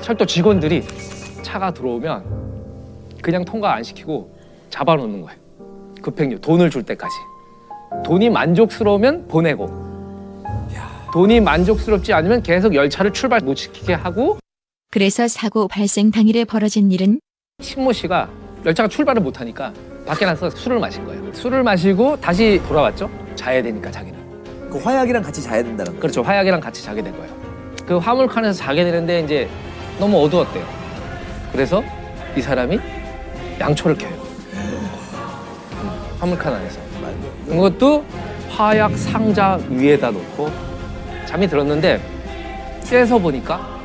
철도 0.00 0.26
직원들이 0.26 0.82
차가 1.42 1.72
들어오면 1.72 2.24
그냥 3.22 3.44
통과 3.44 3.74
안 3.74 3.84
시키고 3.84 4.36
잡아놓는 4.70 5.22
거예요. 5.22 5.38
급행료 6.02 6.40
돈을 6.40 6.68
줄 6.70 6.82
때까지. 6.82 7.14
돈이 8.04 8.30
만족스러우면 8.30 9.28
보내고 9.28 9.68
돈이 11.12 11.40
만족스럽지 11.40 12.12
않으면 12.12 12.42
계속 12.42 12.74
열차를 12.74 13.12
출발 13.12 13.40
못 13.40 13.54
시키게 13.54 13.94
하고 13.94 14.38
그래서 14.90 15.28
사고 15.28 15.68
발생 15.68 16.10
당일에 16.10 16.44
벌어진 16.44 16.90
일은 16.90 17.20
신모 17.60 17.92
씨가 17.92 18.28
열차가 18.64 18.88
출발을 18.88 19.22
못 19.22 19.40
하니까 19.40 19.72
밖에 20.06 20.24
나서 20.24 20.48
술을 20.48 20.78
마신 20.78 21.04
거예요. 21.04 21.32
술을 21.34 21.62
마시고 21.62 22.18
다시 22.20 22.60
돌아왔죠. 22.66 23.10
자야 23.34 23.62
되니까 23.62 23.90
자기는. 23.90 24.70
그 24.70 24.78
화약이랑 24.78 25.22
같이 25.22 25.42
자야 25.42 25.62
된다는 25.62 25.92
거. 25.94 26.00
그렇죠. 26.00 26.22
화약이랑 26.22 26.60
같이 26.60 26.82
자게 26.82 27.02
된 27.02 27.14
거예요. 27.14 27.30
그 27.86 27.98
화물칸에서 27.98 28.54
자게 28.58 28.84
되는데 28.84 29.20
이제 29.20 29.48
너무 29.98 30.22
어두웠대요. 30.24 30.66
그래서 31.52 31.82
이 32.36 32.40
사람이 32.40 32.78
양초를 33.60 33.98
켜요. 33.98 34.14
음, 34.54 34.88
화물칸 36.20 36.54
안에서. 36.54 36.87
그것도 37.48 38.04
화약 38.50 38.96
상자 38.96 39.58
위에다 39.70 40.10
놓고 40.10 40.48
잠이 41.26 41.48
들었는데 41.48 42.00
깨서 42.84 43.18
보니까 43.18 43.78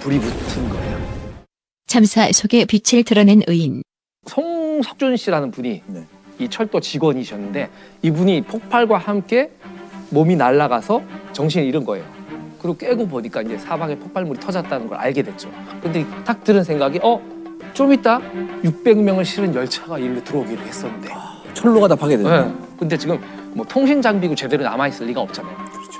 불이 0.00 0.18
붙은 0.20 0.68
거예요. 0.68 0.98
참사 1.86 2.30
속에 2.32 2.64
빛을 2.64 3.02
드러낸 3.04 3.42
의인. 3.46 3.82
송석준 4.26 5.16
씨라는 5.16 5.50
분이 5.50 5.82
이 6.38 6.48
철도 6.48 6.80
직원이셨는데 6.80 7.68
이분이 8.02 8.42
폭발과 8.42 8.98
함께 8.98 9.50
몸이 10.10 10.36
날아가서 10.36 11.02
정신을 11.32 11.66
잃은 11.66 11.84
거예요. 11.84 12.04
그리고 12.60 12.76
깨고 12.76 13.08
보니까 13.08 13.42
이제 13.42 13.58
사방에 13.58 13.96
폭발물이 13.96 14.38
터졌다는 14.40 14.88
걸 14.88 14.98
알게 14.98 15.22
됐죠. 15.22 15.50
근데 15.80 16.04
딱 16.24 16.42
들은 16.44 16.62
생각이 16.62 17.00
어? 17.02 17.20
좀 17.72 17.92
있다 17.92 18.20
600명을 18.64 19.24
실은 19.24 19.54
열차가 19.54 19.98
일로 19.98 20.22
들어오기로 20.24 20.60
했었는데 20.62 21.08
철로가 21.58 21.88
다 21.88 21.94
파괴됐네. 21.96 22.40
네. 22.44 22.54
근데 22.78 22.96
지금 22.96 23.18
뭐 23.54 23.66
통신 23.66 24.00
장비고 24.00 24.34
제대로 24.34 24.62
남아 24.64 24.88
있을 24.88 25.06
리가 25.06 25.20
없잖아요. 25.22 25.56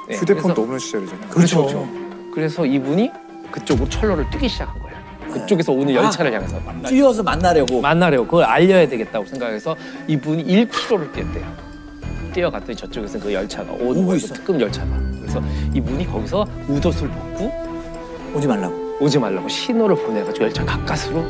네, 0.08 0.16
휴대폰 0.16 0.42
그래서- 0.44 0.62
없는 0.62 0.78
시절이잖아요. 0.78 1.28
그렇죠. 1.28 1.56
그렇죠. 1.66 1.88
그래서 2.34 2.64
이분이 2.66 3.10
그쪽으로 3.50 3.88
철로를 3.88 4.30
뛰기 4.30 4.48
시작한 4.48 4.78
거예요. 4.80 4.98
그쪽에서 5.32 5.72
오는 5.72 5.92
열차를 5.92 6.32
향해서 6.32 6.58
뛰어서 6.86 7.22
만나려고. 7.22 7.80
만나려고 7.80 8.24
그걸 8.24 8.44
알려야 8.44 8.88
되겠다고 8.88 9.26
생각해서 9.26 9.76
이분이 10.06 10.44
1km를 10.44 11.12
뛰었대요. 11.12 11.68
뛰어갔더니 12.32 12.76
저쪽에서 12.76 13.18
그 13.18 13.32
열차가 13.32 13.72
오는 13.72 14.06
거예요. 14.06 14.20
그 14.20 14.32
특급 14.32 14.60
열차가. 14.60 14.88
그래서 15.20 15.42
이분이 15.74 16.06
거기서 16.06 16.46
우도술 16.68 17.08
벗고 17.10 17.52
오지 18.34 18.46
말라고. 18.46 18.96
오지 19.00 19.18
말라고 19.18 19.48
신호를 19.48 19.96
보내가지고 19.96 20.44
열차 20.46 20.64
가까스로 20.64 21.24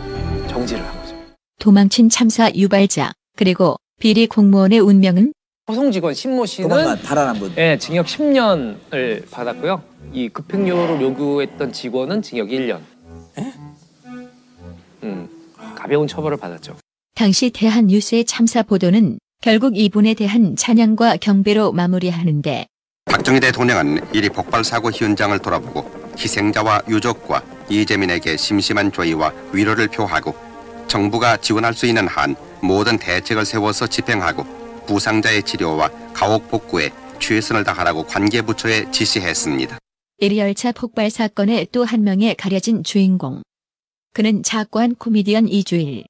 정지를 0.49 0.85
한 0.85 1.01
거죠. 1.03 1.15
도망친 1.59 2.09
참사 2.09 2.51
유발자 2.55 3.13
그리고 3.37 3.77
비리 3.99 4.27
공무원의 4.29 4.79
운명은 4.79 5.33
호송 5.69 5.91
직원 5.91 6.15
신모 6.15 6.47
씨는 6.47 6.69
도망간 6.69 7.03
달아난 7.03 7.39
분. 7.39 7.53
예, 7.59 7.77
징역 7.79 8.07
10년을 8.07 9.29
받았고요. 9.31 9.83
이 10.13 10.29
급행료를 10.29 11.01
요구했던 11.03 11.73
직원은 11.73 12.23
징역 12.23 12.49
1년. 12.49 12.81
음, 15.03 15.29
가벼운 15.75 16.07
처벌을 16.07 16.37
받았죠. 16.39 16.77
당시 17.15 17.51
대한뉴스의 17.51 18.25
참사 18.25 18.63
보도는 18.63 19.19
결국 19.43 19.77
이분에 19.77 20.15
대한 20.15 20.57
찬양과 20.57 21.17
경배로 21.17 21.73
마무리하는데 21.73 22.67
박정희 23.07 23.41
대통령은 23.41 24.01
이리 24.13 24.29
폭발 24.29 24.65
사고 24.65 24.91
현장을 24.91 25.37
돌아보고 25.39 25.91
희생자와 26.17 26.83
유족과 26.89 27.43
이재민에게 27.69 28.37
심심한 28.37 28.93
조의와 28.93 29.33
위로를 29.53 29.89
표하고 29.89 30.35
정부가 30.89 31.37
지원할 31.37 31.75
수 31.75 31.87
있는 31.87 32.09
한 32.09 32.35
모든 32.63 32.99
대책을 32.99 33.45
세워서 33.45 33.87
집행하고 33.87 34.45
부상자의 34.87 35.43
치료와 35.45 35.91
가옥 36.15 36.49
복구에 36.51 36.91
최선을 37.21 37.65
다하라고 37.65 38.05
관계부처에 38.05 38.91
지시했습니다. 38.91 39.79
에리열차 40.21 40.73
폭발 40.73 41.11
사건의 41.11 41.69
또 41.71 41.85
한 41.85 42.03
명의 42.03 42.35
가려진 42.35 42.83
주인공. 42.83 43.43
그는 44.15 44.43
작고한 44.43 44.95
코미디언 44.97 45.49
이주일. 45.49 46.05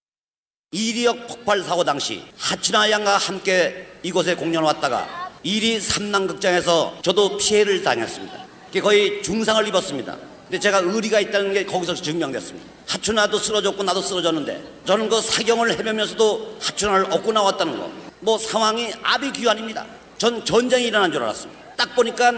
이리역 0.70 1.26
폭발 1.28 1.62
사고 1.62 1.82
당시 1.84 2.22
하춘아 2.36 2.90
양과 2.90 3.16
함께 3.16 3.86
이곳에 4.02 4.34
공연 4.34 4.64
왔다가 4.64 5.30
이리 5.42 5.80
삼남극장에서 5.80 6.98
저도 7.02 7.36
피해를 7.38 7.82
당했습니다. 7.82 8.46
그게 8.66 8.80
거의 8.80 9.22
중상을 9.22 9.66
입었습니다. 9.68 10.16
근데 10.49 10.59
제가 10.59 10.78
의리가 10.78 11.20
있다는 11.20 11.53
게 11.53 11.66
거기서 11.66 11.94
증명됐습니다. 11.94 12.66
하춘아도 12.86 13.38
쓰러졌고 13.38 13.82
나도 13.82 14.01
쓰러졌는데 14.01 14.62
저는 14.86 15.11
그 15.11 15.20
사경을 15.20 15.78
헤매면서도 15.78 16.57
하춘아를 16.59 17.12
얻고 17.12 17.32
나왔다는 17.32 17.78
거. 17.78 17.90
뭐 18.20 18.38
상황이 18.38 18.90
아비규환입니다. 19.03 19.84
전 20.16 20.42
전쟁이 20.46 20.86
일어난 20.86 21.12
줄 21.12 21.22
알았습니다. 21.22 21.74
딱 21.76 21.94
보니까 21.94 22.32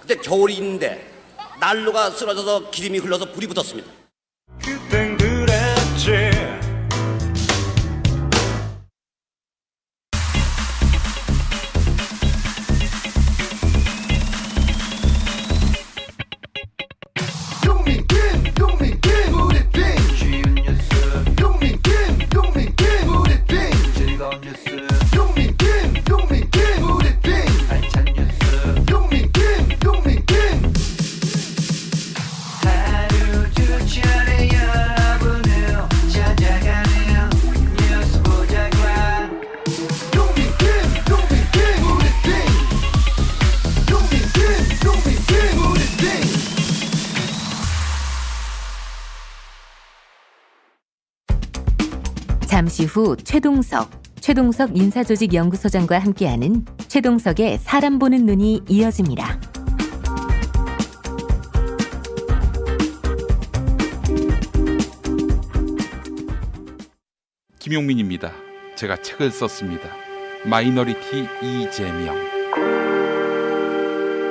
그때 0.00 0.16
겨울이 0.16 0.54
있는데 0.56 1.10
난로가 1.58 2.10
쓰러져서 2.10 2.70
기름이 2.70 2.98
흘러서 2.98 3.32
불이 3.32 3.46
붙었습니다. 3.46 3.90
후 52.96 53.14
최동석, 53.14 53.90
최동석 54.20 54.74
인사조직 54.74 55.34
연구소장과 55.34 55.98
함께하는 55.98 56.64
최동석의 56.88 57.58
사람 57.58 57.98
보는 57.98 58.24
눈이 58.24 58.62
이어집니다. 58.66 59.38
김용민입니다. 67.58 68.32
제가 68.76 68.96
책을 69.02 69.30
썼습니다. 69.30 69.90
마이너리티 70.46 71.28
이재명. 71.42 72.16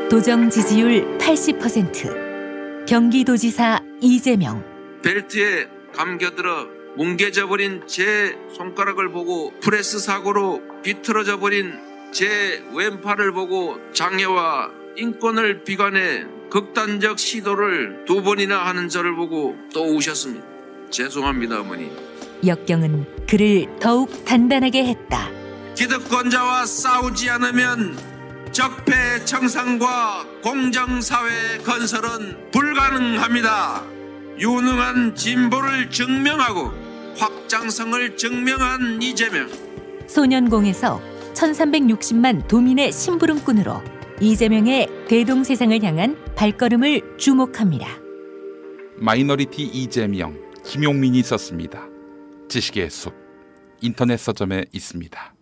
도정 0.10 0.50
지지율 0.50 1.20
80%. 1.20 2.88
경기도지사 2.88 3.80
이재명. 4.02 4.64
벨트에 5.04 5.68
감겨들어 5.94 6.75
뭉개져 6.98 7.48
버린 7.48 7.84
제 7.88 8.38
손가락을 8.56 9.12
보고 9.12 9.52
프레스 9.60 10.00
사고로 10.00 10.62
비틀어져 10.82 11.40
버린 11.40 11.74
제 12.12 12.64
왼팔을 12.74 13.34
보고 13.34 13.78
장애와 13.94 14.72
인권을 14.96 15.64
비관해 15.64 16.26
극단적 16.50 17.20
시도를 17.20 18.06
두 18.06 18.24
번이나 18.24 18.66
하는 18.66 18.88
저를 18.88 19.14
보고 19.16 19.58
또 19.74 19.84
우셨습니다. 19.94 20.46
죄송합니다, 20.90 21.60
어머니. 21.60 21.92
역경은 22.46 23.26
그를 23.28 23.66
더욱 23.82 24.24
단단하게 24.24 24.86
했다. 24.86 25.30
기득권자와 25.76 26.66
싸우지 26.66 27.30
않으면 27.30 27.98
적폐 28.54 29.26
청산과 29.26 30.26
공정사회 30.42 31.58
건설은 31.66 32.52
불가능합니다. 32.52 33.84
유능한 34.40 35.16
진보를 35.16 35.90
증명하고 35.90 36.85
확장성을 37.18 38.18
증명한 38.18 39.02
이재명. 39.02 39.50
소년공에서 40.08 41.02
1360만 41.34 42.48
도민의 42.48 42.92
심부름꾼으로 42.92 43.82
이재명의 44.22 44.88
대동세상을 45.08 45.84
향한 45.84 46.18
발걸음을 46.36 47.18
주목합니다. 47.18 47.88
마이너리티 48.98 49.64
이재명, 49.64 50.38
김용민이 50.66 51.22
썼습니다. 51.24 51.88
지식의 52.50 52.90
숲 52.90 53.14
인터넷 53.82 54.18
서점에 54.18 54.66
있습니다. 54.72 55.34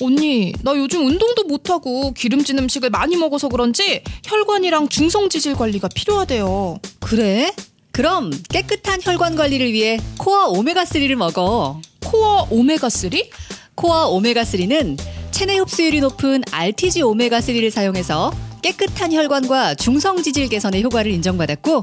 언니, 0.00 0.52
나 0.62 0.76
요즘 0.76 1.04
운동도 1.04 1.44
못하고 1.44 2.12
기름진 2.12 2.58
음식을 2.58 2.90
많이 2.90 3.16
먹어서 3.16 3.48
그런지 3.48 4.02
혈관이랑 4.24 4.88
중성지질 4.88 5.54
관리가 5.54 5.88
필요하대요. 5.88 6.78
그래? 7.00 7.52
그럼 7.98 8.30
깨끗한 8.50 9.00
혈관 9.02 9.34
관리를 9.34 9.72
위해 9.72 9.98
코어 10.18 10.52
오메가3를 10.52 11.16
먹어. 11.16 11.80
코어 12.04 12.48
오메가3? 12.48 13.28
코어 13.74 14.16
오메가3는 14.16 14.96
체내 15.32 15.56
흡수율이 15.56 16.00
높은 16.02 16.44
RTG 16.52 17.00
오메가3를 17.02 17.72
사용해서 17.72 18.32
깨끗한 18.62 19.12
혈관과 19.12 19.74
중성 19.74 20.22
지질 20.22 20.48
개선의 20.48 20.84
효과를 20.84 21.10
인정받았고 21.10 21.82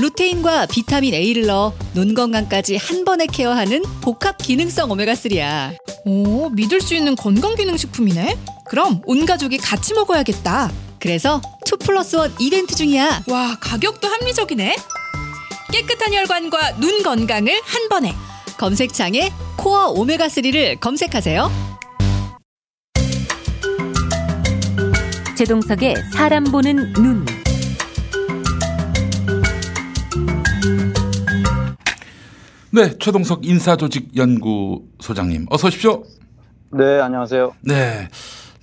루테인과 0.00 0.66
비타민 0.66 1.14
A를 1.14 1.46
넣어 1.46 1.72
눈 1.94 2.14
건강까지 2.14 2.74
한 2.74 3.04
번에 3.04 3.26
케어하는 3.26 3.84
복합 4.00 4.38
기능성 4.38 4.88
오메가3야. 4.88 5.76
오, 6.04 6.50
믿을 6.50 6.80
수 6.80 6.96
있는 6.96 7.14
건강 7.14 7.54
기능 7.54 7.76
식품이네? 7.76 8.36
그럼 8.66 9.02
온 9.06 9.24
가족이 9.24 9.58
같이 9.58 9.94
먹어야겠다. 9.94 10.72
그래서 10.98 11.40
2 11.64 11.76
플러스 11.78 12.16
1 12.16 12.32
이벤트 12.40 12.74
중이야. 12.74 13.22
와, 13.28 13.56
가격도 13.60 14.08
합리적이네. 14.08 14.74
깨끗한 15.74 16.14
혈관과 16.14 16.76
눈 16.78 17.02
건강을 17.02 17.50
한 17.64 17.88
번에. 17.88 18.14
검색창에 18.58 19.32
코어 19.56 19.92
오메가3를 19.94 20.78
검색하세요. 20.78 21.50
최동석의 25.36 25.96
사람 26.12 26.44
보는 26.44 26.92
눈. 26.92 27.24
네, 32.70 32.96
최동석 32.98 33.46
인사조직연구소장님 33.46 35.46
어서 35.50 35.68
오십시오. 35.68 36.02
네, 36.72 37.00
안녕하세요. 37.00 37.54
네. 37.62 38.08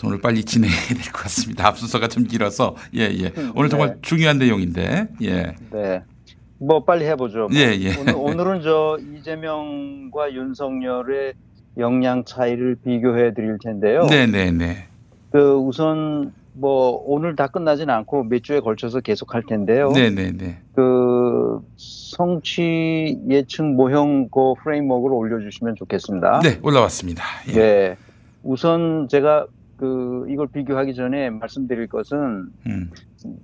오늘 0.03 0.19
빨리 0.19 0.43
진행해야 0.43 0.87
될 0.87 0.97
것 1.13 1.21
같습니다. 1.23 1.67
앞순서가 1.67 2.07
좀 2.07 2.23
길어서 2.25 2.75
예 2.95 3.01
예. 3.03 3.31
오늘 3.53 3.69
정말 3.69 3.89
네. 3.89 3.95
중요한 4.01 4.39
내용인데 4.39 5.07
예. 5.21 5.53
네. 5.71 6.01
뭐 6.61 6.83
빨리 6.83 7.05
해보죠. 7.05 7.47
뭐. 7.47 7.49
예, 7.53 7.75
예. 7.79 7.97
오늘, 7.99 8.15
오늘은 8.15 8.61
저 8.61 8.99
이재명과 9.17 10.33
윤석열의 10.33 11.33
역량 11.77 12.23
차이를 12.23 12.77
비교해 12.83 13.33
드릴 13.33 13.57
텐데요. 13.57 14.05
네네네. 14.05 14.87
그 15.31 15.55
우선 15.55 16.33
뭐 16.53 17.01
오늘 17.07 17.35
다 17.35 17.47
끝나진 17.47 17.89
않고 17.89 18.25
몇 18.25 18.43
주에 18.43 18.59
걸쳐서 18.59 18.99
계속 18.99 19.33
할 19.33 19.43
텐데요. 19.43 19.91
네네네. 19.91 20.59
그 20.75 21.61
성취 21.77 23.17
예측 23.27 23.63
모형 23.63 24.29
그 24.29 24.53
프레임워크를 24.63 25.15
올려주시면 25.15 25.75
좋겠습니다. 25.75 26.41
네 26.43 26.59
올라왔습니다. 26.61 27.23
예. 27.49 27.53
네. 27.53 27.97
우선 28.43 29.07
제가 29.09 29.47
그 29.77 30.27
이걸 30.29 30.47
비교하기 30.47 30.93
전에 30.93 31.31
말씀드릴 31.31 31.87
것은 31.87 32.49
음. 32.67 32.91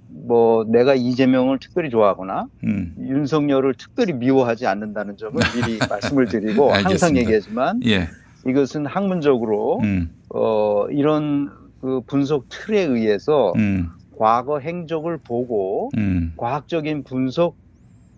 뭐 0.09 0.65
내가 0.65 0.95
이재명을 0.95 1.59
특별히 1.59 1.89
좋아하거나 1.89 2.47
음. 2.63 2.95
윤석열을 2.99 3.75
특별히 3.75 4.13
미워하지 4.13 4.67
않는다는 4.67 5.17
점을 5.17 5.33
미리 5.55 5.77
말씀을 5.89 6.27
드리고 6.27 6.71
항상. 6.71 7.15
얘기하지만 7.17 7.79
예. 7.85 8.07
이것은 8.45 8.85
학문적으로 8.85 9.79
음. 9.83 10.09
어 10.29 10.87
이런 10.89 11.49
그 11.81 12.01
분석 12.05 12.45
틀에 12.49 12.81
의해서 12.81 13.53
음. 13.57 13.89
과거 14.17 14.59
행적을 14.59 15.17
보고 15.17 15.89
음. 15.97 16.33
과학적인 16.37 17.03
분석 17.03 17.55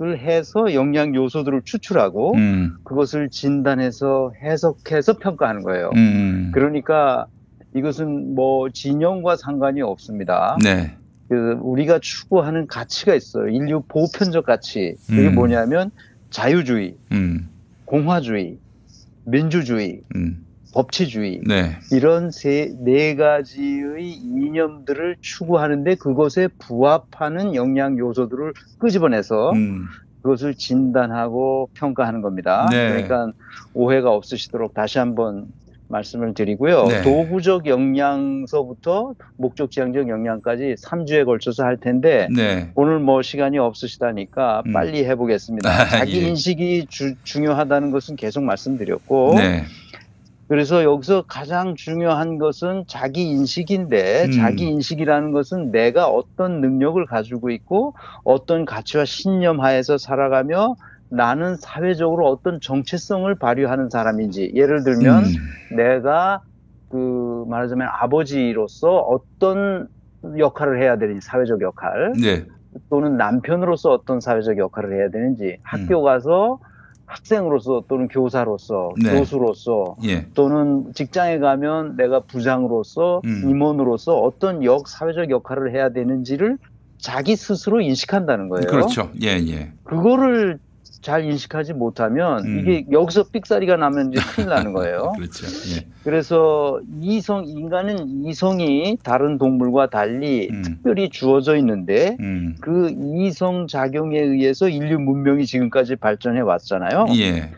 을 0.02 0.18
해서 0.18 0.74
영양 0.74 1.14
요소들을 1.14 1.64
추출하고 1.66 2.34
음. 2.36 2.78
그것을 2.86 3.30
진단해서 3.30 4.32
해석해서 4.42 5.18
평가하는 5.18 5.62
거예요. 5.62 5.90
음. 5.94 6.52
그러니까 6.54 7.26
이것은 7.76 8.34
뭐 8.34 8.70
진영과 8.70 9.36
상관이 9.36 9.82
없습니다. 9.82 10.58
네. 10.64 10.96
그 11.30 11.60
우리가 11.62 12.00
추구하는 12.00 12.66
가치가 12.66 13.14
있어요. 13.14 13.48
인류 13.48 13.84
보편적 13.88 14.46
가치. 14.46 14.96
그게 15.08 15.28
음. 15.28 15.36
뭐냐면 15.36 15.92
자유주의, 16.32 16.98
음. 17.12 17.48
공화주의, 17.86 18.58
민주주의, 19.26 20.02
음. 20.16 20.44
법치주의. 20.74 21.42
네. 21.48 21.78
이런 21.92 22.32
세, 22.32 22.74
네 22.80 23.16
가지의 23.16 24.12
이념들을 24.12 25.18
추구하는데 25.22 25.96
그것에 25.96 26.48
부합하는 26.60 27.56
영양 27.56 27.98
요소들을 27.98 28.54
끄집어내서 28.80 29.52
음. 29.52 29.86
그것을 30.24 30.56
진단하고 30.56 31.70
평가하는 31.76 32.22
겁니다. 32.22 32.68
네. 32.72 32.90
그러니까 32.90 33.32
오해가 33.74 34.12
없으시도록 34.12 34.74
다시 34.74 34.98
한번 35.00 35.48
말씀을 35.94 36.34
드리고요. 36.34 36.86
네. 36.86 37.02
도구적 37.02 37.66
영양서부터 37.66 39.14
목적 39.38 39.72
지향적 39.72 40.08
영양까지 40.08 40.76
3주에 40.82 41.26
걸쳐서 41.26 41.64
할 41.64 41.78
텐데 41.78 42.28
네. 42.34 42.72
오늘 42.76 43.00
뭐 43.00 43.22
시간이 43.22 43.58
없으시다니까 43.58 44.64
음. 44.68 44.74
빨리 44.74 45.04
해보겠습니다. 45.06 45.70
아, 45.70 45.86
자기 45.86 46.22
예. 46.24 46.28
인식이 46.28 46.86
주- 46.90 47.16
중요하다는 47.24 47.92
것은 47.92 48.16
계속 48.16 48.44
말씀드렸고 48.44 49.36
네. 49.38 49.64
그래서 50.48 50.84
여기서 50.84 51.26
가장 51.28 51.76
중요한 51.76 52.40
것은 52.40 52.86
자기 52.88 53.24
인식인데 53.30 54.26
음. 54.26 54.32
자기 54.32 54.64
인식이라는 54.64 55.32
것은 55.32 55.72
내가 55.72 56.08
어떤 56.08 56.60
능력을 56.62 57.04
가지고 57.06 57.52
있고 57.52 57.94
어떤 58.24 58.66
가치와 58.66 59.06
신념 59.06 59.60
하에서 59.62 59.98
살아가며 60.00 60.76
나는 61.10 61.56
사회적으로 61.58 62.28
어떤 62.30 62.60
정체성을 62.62 63.34
발휘하는 63.36 63.90
사람인지 63.90 64.54
예를 64.56 64.84
들면 64.84 65.24
음. 65.26 65.76
내가 65.76 66.42
그 66.90 67.46
말하자면 67.48 67.88
아버지로서 67.92 68.98
어떤 68.98 69.88
역할을 70.38 70.82
해야 70.82 70.98
되는지 70.98 71.26
사회적 71.26 71.62
역할 71.62 72.14
네. 72.22 72.46
또는 72.90 73.18
남편으로서 73.18 73.92
어떤 73.92 74.20
사회적 74.20 74.58
역할을 74.58 74.96
해야 74.98 75.10
되는지 75.10 75.58
학교 75.64 76.02
가서 76.02 76.60
학생으로서 77.06 77.86
또는 77.88 78.08
교사로서 78.08 78.94
네. 79.02 79.12
교수로서 79.12 79.96
예. 80.04 80.28
또는 80.36 80.94
직장에 80.94 81.40
가면 81.40 81.96
내가 81.98 82.20
부장으로서 82.22 83.22
음. 83.26 83.50
임원으로서 83.50 84.20
어떤 84.20 84.64
역 84.64 84.88
사회적 84.88 85.32
역할을 85.32 85.74
해야 85.74 85.90
되는지를 85.90 86.58
자기 87.00 87.36
스스로 87.36 87.82
인식한다는 87.82 88.50
거예요. 88.50 88.68
그렇죠. 88.68 89.10
예, 89.24 89.40
예. 89.48 89.72
그거를 89.84 90.60
잘 91.02 91.24
인식하지 91.24 91.74
못하면 91.74 92.46
음. 92.46 92.60
이게 92.60 92.86
여기서 92.92 93.26
삑사리가 93.32 93.78
나면 93.78 94.12
이제 94.12 94.22
큰일 94.36 94.50
나는 94.50 94.74
거예요. 94.74 95.14
그렇죠. 95.18 95.46
예. 95.76 95.88
그래서 96.04 96.82
이성 97.02 97.46
인간은 97.46 98.26
이성이 98.26 98.98
다른 99.02 99.38
동물과 99.38 99.90
달리 99.90 100.50
특별히 100.64 101.10
주어져 101.10 101.56
있는데 101.58 102.18
음. 102.20 102.56
그 102.60 102.94
이성 103.16 103.68
작용에 103.68 104.20
의해서 104.20 104.68
인류 104.68 105.00
문명이 105.00 105.46
지금까지 105.46 105.96
발전해 105.96 106.42
왔잖아요. 106.42 107.08
예. 107.18 107.52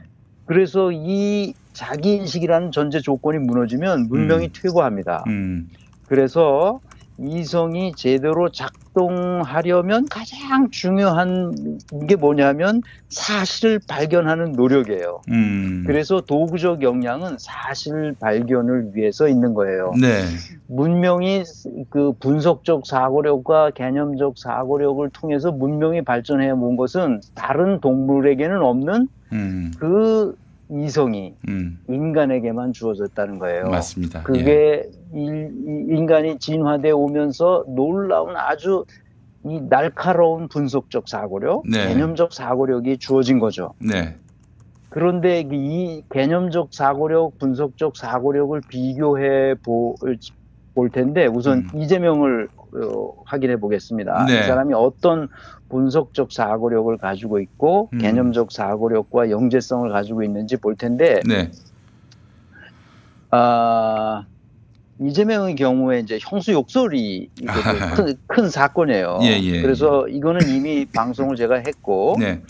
그래서 0.46 0.92
이 0.92 1.54
자기 1.74 2.16
인식이라는 2.16 2.72
전제 2.72 3.00
조건이 3.00 3.40
무너지면 3.40 4.08
문명이 4.08 4.52
퇴보합니다. 4.54 5.24
음. 5.28 5.70
그래서 6.08 6.82
이성이 7.20 7.94
제대로 7.96 8.50
작동하려면 8.50 10.08
가장 10.10 10.70
중요한 10.72 11.78
게 12.08 12.16
뭐냐면 12.16 12.82
사실을 13.10 13.80
발견하는 13.88 14.54
노력이에요. 14.54 15.22
음. 15.30 15.84
그래서 15.86 16.22
도구적 16.22 16.82
역량은 16.82 17.38
사실 17.40 18.16
발견을 18.20 18.92
위해서 18.94 19.28
있는 19.28 19.54
거예요. 19.54 19.94
네. 20.00 20.24
문명이 20.68 21.44
그 21.90 22.14
분석적 22.20 22.88
사고력과 22.88 23.72
개념적 23.72 24.38
사고력을 24.38 25.08
통해서 25.10 25.52
문명이 25.52 26.04
발전해 26.04 26.50
온 26.50 26.76
것은 26.76 27.22
다른 27.36 27.80
동물에게는 27.82 28.62
없는 28.62 29.08
음. 29.34 29.72
그 29.80 30.36
이성이 30.72 31.36
음. 31.50 31.80
인간에게만 31.90 32.72
주어졌다는 32.72 33.40
거예요. 33.40 33.66
맞습니다. 33.70 34.20
예. 34.20 34.24
그게 34.24 34.90
일- 35.14 35.52
이- 35.68 35.96
인간이 35.98 36.40
진화돼 36.40 36.92
오면서 36.92 37.66
놀라운 37.68 38.36
아주 38.38 38.86
이 39.44 39.60
날카로운 39.70 40.48
분석적 40.48 41.10
사고력, 41.10 41.64
네. 41.70 41.88
개념적 41.88 42.32
사고력이 42.34 42.98
주어진 43.00 43.40
거죠. 43.40 43.74
네. 43.80 44.16
그런데 44.90 45.44
이 45.52 46.04
개념적 46.12 46.70
사고력, 46.74 47.38
분석적 47.40 47.98
사고력을 47.98 48.62
비교해 48.70 49.56
보, 49.64 49.96
볼 50.74 50.90
텐데 50.90 51.26
우선 51.26 51.68
이재명을 51.76 52.48
어, 52.74 53.14
확인해 53.26 53.58
보겠습니다. 53.58 54.22
음. 54.22 54.26
네. 54.28 54.40
이 54.40 54.44
사람이 54.44 54.74
어떤 54.74 55.28
분석적 55.70 56.32
사고력을 56.32 56.96
가지고 56.98 57.40
있고 57.40 57.90
음. 57.94 57.98
개념적 58.00 58.52
사고력과 58.52 59.30
영재성을 59.30 59.90
가지고 59.90 60.24
있는지 60.24 60.58
볼 60.58 60.76
텐데 60.76 61.22
네. 61.28 61.52
아, 63.32 64.26
이재명의 65.00 65.56
경우에 65.56 66.00
이제 66.00 66.20
형수 66.22 66.52
욕설이 66.52 67.30
이게 67.40 67.52
큰, 67.96 68.14
큰 68.28 68.50
사건이에요. 68.50 69.20
예, 69.24 69.40
예, 69.42 69.62
그래서 69.62 70.08
이거는 70.08 70.48
이미 70.50 70.86
방송을 70.94 71.36
제가 71.36 71.56
했고 71.56 72.16
네. 72.20 72.42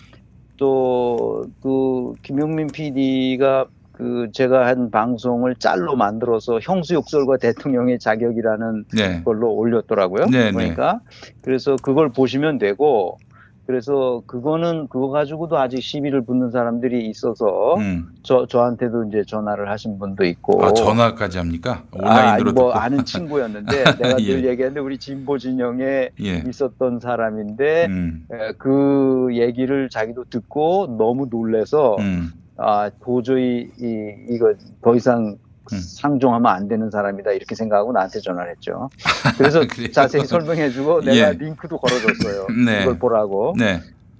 또그 0.57 2.15
김용민 2.21 2.67
PD가 2.67 3.67
그 4.01 4.29
제가 4.33 4.65
한 4.65 4.89
방송을 4.89 5.57
짤로 5.57 5.95
만들어서 5.95 6.59
형수 6.59 6.95
욕설과 6.95 7.37
대통령의 7.37 7.99
자격이라는 7.99 8.85
네. 8.95 9.21
걸로 9.23 9.53
올렸더라고요. 9.53 10.25
네, 10.25 10.45
네. 10.45 10.51
그러니까 10.51 11.01
그래서 11.43 11.75
그걸 11.75 12.09
보시면 12.09 12.57
되고 12.57 13.19
그래서 13.67 14.23
그거는 14.25 14.87
그거 14.87 15.09
가지고도 15.09 15.59
아직 15.59 15.83
시비를 15.83 16.25
붙는 16.25 16.49
사람들이 16.49 17.07
있어서 17.09 17.75
음. 17.75 18.07
저 18.23 18.47
저한테도 18.47 19.03
이제 19.03 19.23
전화를 19.23 19.69
하신 19.69 19.99
분도 19.99 20.25
있고 20.25 20.65
아 20.65 20.73
전화까지 20.73 21.37
합니까? 21.37 21.83
아, 21.91 21.97
온라인으로 21.99 22.53
뭐 22.53 22.69
듣고. 22.69 22.79
아는 22.79 23.05
친구였는데 23.05 23.83
내가 24.01 24.15
늘 24.15 24.23
예. 24.23 24.49
얘기했는데 24.49 24.79
우리 24.79 24.97
진보 24.97 25.37
진영에 25.37 26.09
예. 26.19 26.43
있었던 26.49 26.99
사람인데 26.99 27.85
음. 27.85 28.25
에, 28.31 28.53
그 28.57 29.27
얘기를 29.33 29.89
자기도 29.89 30.25
듣고 30.27 30.95
너무 30.97 31.27
놀래서 31.29 31.97
음. 31.99 32.31
아 32.61 32.89
도저히 33.03 33.69
이 33.79 34.15
이거 34.29 34.53
더 34.81 34.95
이상 34.95 35.37
음. 35.73 35.77
상종하면 35.79 36.51
안 36.51 36.67
되는 36.67 36.89
사람이다 36.89 37.31
이렇게 37.31 37.55
생각하고 37.55 37.91
나한테 37.93 38.19
전화를 38.19 38.51
했죠. 38.51 38.89
그래서 39.37 39.61
자세히 39.93 40.25
설명해주고 40.25 41.01
내가 41.05 41.29
예. 41.29 41.33
링크도 41.33 41.77
걸어줬어요. 41.77 42.47
네. 42.65 42.81
이걸 42.83 42.97
보라고. 42.99 43.53
네. 43.57 43.79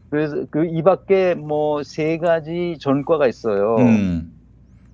그래서 0.09 0.45
그 0.49 0.65
이 0.65 0.81
밖에 0.83 1.35
뭐 1.35 1.83
세 1.83 2.17
가지 2.17 2.77
전과가 2.79 3.27
있어요. 3.27 3.75
음. 3.77 4.31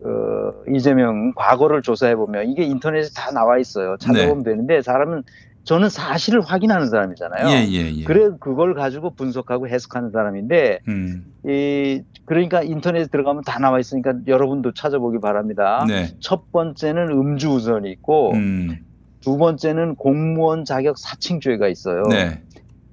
어, 0.01 0.53
이재명 0.69 1.33
과거를 1.35 1.81
조사해 1.81 2.15
보면 2.15 2.49
이게 2.49 2.63
인터넷에 2.63 3.09
다 3.15 3.31
나와 3.31 3.57
있어요. 3.57 3.97
찾아보면 3.99 4.43
되는데 4.43 4.81
사람은 4.81 5.23
저는 5.67 5.89
사실을 5.89 6.39
확인하는 6.39 6.87
사람이잖아요. 6.87 7.45
네. 7.45 7.67
예, 7.67 7.83
예, 7.83 7.93
예. 7.97 8.03
그래 8.05 8.29
그걸 8.39 8.73
가지고 8.73 9.13
분석하고 9.15 9.67
해석하는 9.67 10.11
사람인데 10.11 10.79
음. 10.87 11.25
이 11.45 12.01
그러니까 12.23 12.63
인터넷에 12.63 13.07
들어가면 13.07 13.43
다 13.43 13.59
나와 13.59 13.77
있으니까 13.77 14.13
여러분도 14.27 14.73
찾아보기 14.73 15.19
바랍니다. 15.19 15.85
네. 15.85 16.15
첫 16.21 16.53
번째는 16.53 17.11
음주 17.11 17.49
우선이 17.49 17.91
있고 17.91 18.31
음. 18.31 18.77
두 19.19 19.37
번째는 19.37 19.95
공무원 19.95 20.63
자격 20.63 20.97
사칭죄가 20.97 21.67
있어요. 21.67 22.03
네. 22.03 22.41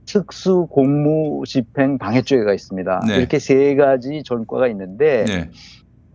특수 0.05 0.67
공무 0.69 1.45
집행 1.47 1.97
방해죄가 1.97 2.53
있습니다. 2.53 3.03
네. 3.07 3.17
이렇게 3.19 3.39
세 3.39 3.77
가지 3.77 4.25
전과가 4.25 4.67
있는데 4.67 5.25
네. 5.27 5.51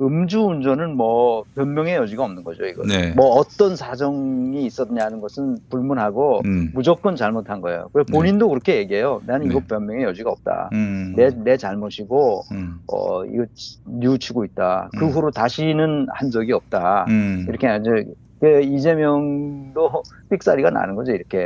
음주 0.02 0.41
운전은 0.41 0.95
뭐 0.95 1.43
변명의 1.56 1.95
여지가 1.95 2.24
없는 2.24 2.43
거죠, 2.43 2.66
이거. 2.66 2.84
네. 2.88 3.12
뭐 3.16 3.28
어떤 3.32 3.76
사정이 3.76 4.66
있었냐는 4.66 5.20
것은 5.20 5.58
불문하고 5.70 6.41
음. 6.45 6.72
무조건 6.74 7.16
잘못한 7.16 7.60
거예요. 7.60 7.89
그래서 7.91 8.12
본인도 8.12 8.47
그렇게 8.50 8.78
얘기해요. 8.78 9.22
나는 9.26 9.47
이거 9.47 9.60
변명의 9.68 10.06
여지가 10.06 10.30
없다. 10.32 10.70
네. 10.72 10.78
음. 10.78 11.14
내, 11.16 11.30
내 11.43 11.58
잘못이고, 11.58 12.43
음. 12.54 12.80
어, 12.88 13.26
이거 13.26 13.45
뉘우치고 13.86 14.45
있다. 14.45 14.89
그 14.97 15.06
음. 15.06 15.10
후로 15.10 15.32
다시는 15.32 16.08
한 16.12 16.32
적이 16.32 16.54
없다. 16.54 17.06
음. 17.10 17.45
이렇게 17.50 17.68
아주, 17.68 17.91
그 18.39 18.62
이재명도 18.62 20.04
삑사리가 20.30 20.70
나는 20.70 20.95
거죠, 20.95 21.12
이렇게. 21.12 21.39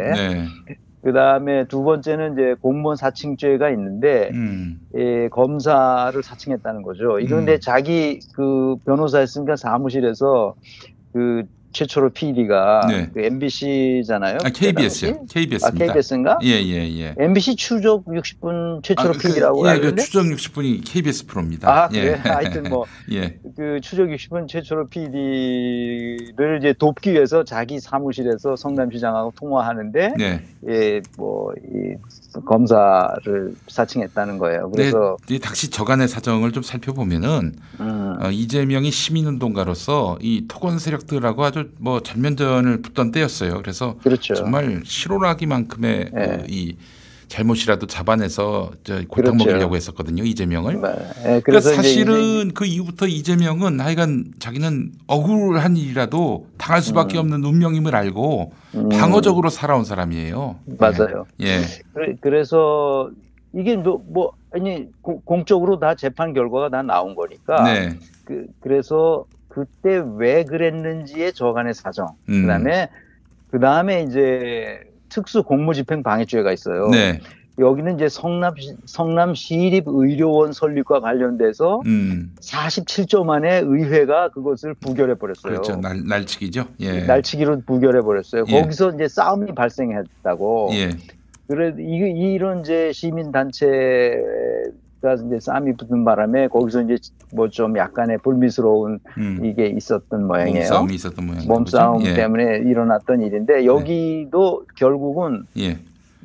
네. 1.04 1.12
그 1.12 1.14
다음에 1.14 1.66
두 1.68 1.84
번째는 1.84 2.34
이제 2.34 2.56
공무원 2.62 2.96
사칭죄가 2.96 3.70
있는데, 3.72 4.30
음. 4.34 4.80
예, 4.96 5.28
검사를 5.30 6.22
사칭했다는 6.24 6.82
거죠. 6.82 7.20
이거 7.20 7.36
근데 7.36 7.60
자기 7.60 8.20
그 8.34 8.78
변호사였으니까 8.86 9.56
사무실에서 9.56 10.56
그 11.14 11.44
최초로 11.74 12.12
PD가 12.12 12.88
네. 12.88 13.10
그 13.14 13.22
MBC잖아요. 13.22 14.38
아, 14.44 14.50
KBS요. 14.50 15.26
KBS입니다. 15.26 15.68
아, 15.68 15.88
KBS인가? 15.88 16.40
예, 16.44 16.50
예, 16.50 17.00
예. 17.00 17.16
MBC 17.18 17.56
추적 17.56 18.06
60분 18.06 18.84
최초로 18.84 19.10
아, 19.10 19.14
그, 19.14 19.28
PD라고 19.28 19.60
예, 19.60 19.62
그 19.62 19.68
하는데 19.68 20.02
추정 20.04 20.26
60분이 20.28 20.84
KBS 20.86 21.26
프로입니다. 21.26 21.70
아, 21.70 21.90
예. 21.94 22.02
그래? 22.02 22.22
하여튼 22.24 22.64
뭐, 22.64 22.86
예. 23.12 23.40
그 23.56 23.80
추적 23.82 24.08
60분 24.08 24.48
최초로 24.48 24.88
PD를 24.88 26.60
이제 26.60 26.74
돕기 26.78 27.12
위해서 27.12 27.44
자기 27.44 27.80
사무실에서 27.80 28.56
성남시장하고 28.56 29.34
통화하는데, 29.36 30.14
네. 30.18 30.44
예, 30.70 31.02
뭐, 31.18 31.52
이 31.58 31.96
검사를 32.46 33.56
사칭했다는 33.68 34.38
거예요. 34.38 34.72
그래서, 34.72 35.18
네, 35.28 35.36
이 35.36 35.40
당시 35.40 35.70
저간의 35.70 36.08
사정을 36.08 36.52
좀 36.52 36.64
살펴보면은 36.64 37.56
음, 37.80 38.18
어, 38.22 38.30
이재명이 38.30 38.92
시민운동가로서 38.92 40.18
이 40.22 40.46
토건 40.48 40.80
세력들하고 40.80 41.44
아주 41.44 41.63
뭐 41.80 42.02
전면전을 42.02 42.82
붙던 42.82 43.12
때였어요. 43.12 43.62
그래서 43.62 43.98
그렇죠. 44.04 44.34
정말 44.36 44.82
실오라기만큼의 44.86 46.12
예. 46.16 46.44
그이 46.48 46.78
잘못이라도 47.30 47.88
잡아내서 47.88 48.72
저 48.84 48.96
골탕 49.08 49.38
그렇죠. 49.38 49.46
먹이려고 49.46 49.76
했었거든요 49.76 50.24
이재명을. 50.24 50.76
예, 50.76 50.80
그러니까 50.80 51.40
그래서 51.44 51.70
이제 51.74 51.76
사실은 51.82 52.52
그 52.54 52.66
이후부터 52.66 53.08
이재명은 53.08 53.80
하여간 53.80 54.34
자기는 54.38 54.92
억울한 55.08 55.76
일이라도 55.78 56.46
당할 56.58 56.82
수밖에 56.84 57.18
없는 57.18 57.44
운명임을 57.44 57.96
알고 57.96 58.52
음. 58.76 58.90
방어적으로 58.90 59.50
살아온 59.50 59.84
사람이에요. 59.84 60.58
맞아요. 60.78 61.26
예. 61.42 61.62
그래- 61.94 62.16
그래서 62.22 63.10
이게 63.56 63.78
뭐, 63.78 64.04
뭐 64.08 64.32
아니 64.52 64.88
고- 65.02 65.22
공적으로 65.22 65.80
다 65.80 65.96
재판 65.96 66.34
결과가 66.34 66.70
다 66.70 66.84
나온 66.84 67.16
거니까 67.16 67.64
네. 67.64 67.98
그, 68.26 68.46
그래서 68.60 69.26
그때 69.54 70.04
왜 70.18 70.44
그랬는지의 70.44 71.34
저간의 71.34 71.76
사정 71.76 72.08
음. 72.30 72.42
그다음에 72.42 72.90
그다음에 73.52 74.04
이제 74.04 74.82
특수 75.10 75.44
공무집행 75.44 76.02
방해죄가 76.02 76.52
있어요. 76.52 76.90
네. 76.90 77.20
여기는 77.60 77.94
이제 77.96 78.10
성남 78.10 78.56
성남 78.86 79.36
시립 79.36 79.84
의료원 79.86 80.54
설립과 80.54 81.02
관련돼서 81.02 81.82
음. 81.86 82.32
47조 82.42 83.26
만에 83.26 83.60
의회가 83.60 84.30
그것을 84.30 84.74
부결해 84.74 85.14
버렸어요. 85.16 85.54
그렇죠. 85.54 85.76
날, 85.76 86.02
날치기죠. 86.04 86.66
예. 86.80 87.04
날치기로 87.04 87.62
부결해 87.62 88.02
버렸어요. 88.02 88.46
예. 88.48 88.60
거기서 88.62 88.94
이제 88.96 89.08
싸움이 89.08 89.54
발생했다고. 89.54 90.70
예. 90.74 90.90
그래 91.48 91.76
이 91.78 92.34
이런 92.34 92.62
이제 92.62 92.92
시민 92.92 93.32
단체 93.32 93.68
가 95.04 95.16
이제 95.16 95.38
싸움이 95.42 95.74
붙은 95.76 96.06
바람에 96.06 96.48
거기서 96.48 96.84
이제 96.84 96.96
뭐 97.36 97.50
좀 97.50 97.78
약간의 97.78 98.20
불미스러운 98.20 99.00
음. 99.18 99.40
이게 99.44 99.68
있었던 99.68 100.26
모양이에요. 100.28 100.60
몸싸움이 100.60 100.94
있었던 100.96 101.26
모양이죠. 101.26 101.48
몸싸움 101.50 101.98
그죠? 102.00 102.10
예. 102.12 102.14
때문에 102.16 102.60
일어났던 102.60 103.22
일인데 103.22 103.66
여기도 103.66 104.64
결국은 104.78 105.44
예. 105.58 105.78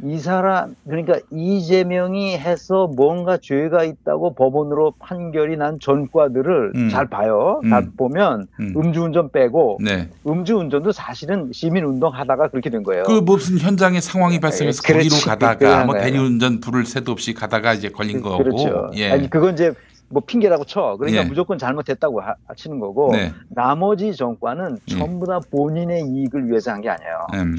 이 0.05 0.19
사람 0.19 0.77
그러니까 0.87 1.19
이재명이 1.31 2.37
해서 2.39 2.87
뭔가 2.95 3.37
죄가 3.37 3.83
있다고 3.85 4.35
법원으로 4.35 4.95
판결이 4.99 5.57
난 5.57 5.79
전과들을 5.81 6.73
음. 6.77 6.89
잘 6.89 7.07
봐요. 7.07 7.61
다 7.69 7.81
음. 7.81 7.93
보면 7.97 8.47
음. 8.61 8.75
음주운전 8.77 9.31
빼고 9.33 9.79
네. 9.83 10.09
음주운전도 10.27 10.93
사실은 10.93 11.51
시민운동 11.53 12.13
하다가 12.15 12.49
그렇게 12.49 12.71
된 12.71 12.83
거예요. 12.85 13.03
그 13.05 13.13
무슨 13.21 13.59
현장에 13.59 14.01
상황이 14.01 14.39
발생해서 14.39 14.83
예, 14.89 14.93
그렇지. 14.93 15.09
거기로 15.09 15.31
가다가 15.31 15.85
뭐. 15.85 15.99
대리운전 15.99 16.61
불을 16.61 16.87
새도 16.87 17.11
없이 17.13 17.35
가다가 17.35 17.75
이제 17.75 17.89
걸린 17.89 18.21
거고. 18.21 18.39
그렇죠. 18.45 18.91
예. 18.95 19.11
아니 19.11 19.29
그건 19.29 19.55
이제 19.55 19.73
뭐 20.11 20.23
핑계라고 20.25 20.65
쳐. 20.65 20.97
그러니까 20.99 21.23
예. 21.23 21.27
무조건 21.27 21.59
잘못했다고 21.59 22.21
하, 22.21 22.35
치는 22.57 22.79
거고 22.79 23.13
네. 23.13 23.33
나머지 23.49 24.15
정과는 24.15 24.79
전부 24.89 25.27
다 25.27 25.41
본인의 25.51 26.03
이익을 26.07 26.49
위해서 26.49 26.71
한 26.71 26.81
게 26.81 26.89
아니에요. 26.89 27.27
음. 27.35 27.57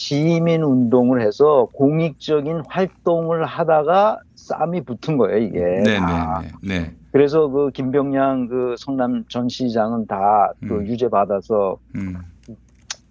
시민 0.00 0.62
운동을 0.62 1.20
해서 1.20 1.68
공익적인 1.74 2.62
활동을 2.68 3.44
하다가 3.44 4.18
싸움이 4.34 4.80
붙은 4.84 5.18
거예요, 5.18 5.36
이게. 5.36 5.60
네, 5.84 5.98
다. 5.98 6.40
네, 6.40 6.52
네. 6.62 6.78
네. 6.80 6.96
그래서 7.12 7.48
그 7.48 7.70
김병량 7.70 8.48
그 8.48 8.76
성남 8.78 9.24
전 9.28 9.50
시장은 9.50 10.06
다그 10.06 10.54
음. 10.62 10.86
유죄 10.86 11.10
받아서 11.10 11.76
음. 11.96 12.16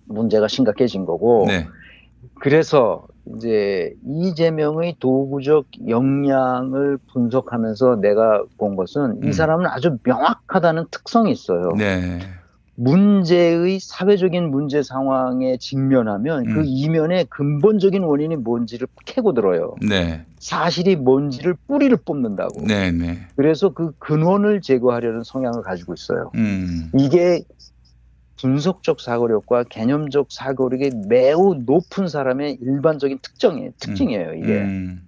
문제가 0.06 0.48
심각해진 0.48 1.06
거고. 1.06 1.46
네. 1.48 1.68
그래서 2.40 3.06
이제 3.36 3.94
이재명의 4.04 4.96
도구적 5.00 5.68
역량을 5.88 6.98
분석하면서 7.14 7.98
내가 7.98 8.44
본 8.58 8.76
것은 8.76 9.20
이 9.22 9.28
음. 9.28 9.32
사람은 9.32 9.68
아주 9.68 10.00
명확하다는 10.04 10.86
특성이 10.90 11.32
있어요. 11.32 11.70
네. 11.78 12.18
문제의 12.80 13.80
사회적인 13.82 14.52
문제 14.52 14.82
상황에 14.82 15.58
직면하면 15.58 16.46
그 16.46 16.60
음. 16.62 16.64
이면의 16.66 17.26
근본적인 17.26 18.04
원인이 18.04 18.38
뭔지를 18.38 18.88
캐고 19.06 19.34
들어요. 19.34 19.76
네. 19.86 20.26
사실이 20.40 20.96
뭔지를 20.96 21.56
뿌리를 21.68 21.96
뽑는다고. 22.06 22.66
네, 22.66 22.92
네. 22.92 23.20
그래서 23.36 23.70
그 23.74 23.92
근원을 24.00 24.62
제거하려는 24.62 25.24
성향을 25.24 25.62
가지고 25.62 25.94
있어요. 25.94 26.32
음. 26.36 26.90
이게 26.98 27.44
분석적 28.38 29.02
사고력과 29.02 29.66
개념적 29.66 30.28
사고력이 30.32 30.92
매우 31.10 31.56
높은 31.66 32.08
사람의 32.08 32.60
일반적인 32.62 33.20
특정이에요. 33.22 33.72
특징이에요, 33.78 34.34
이게. 34.36 34.62
음. 34.62 35.02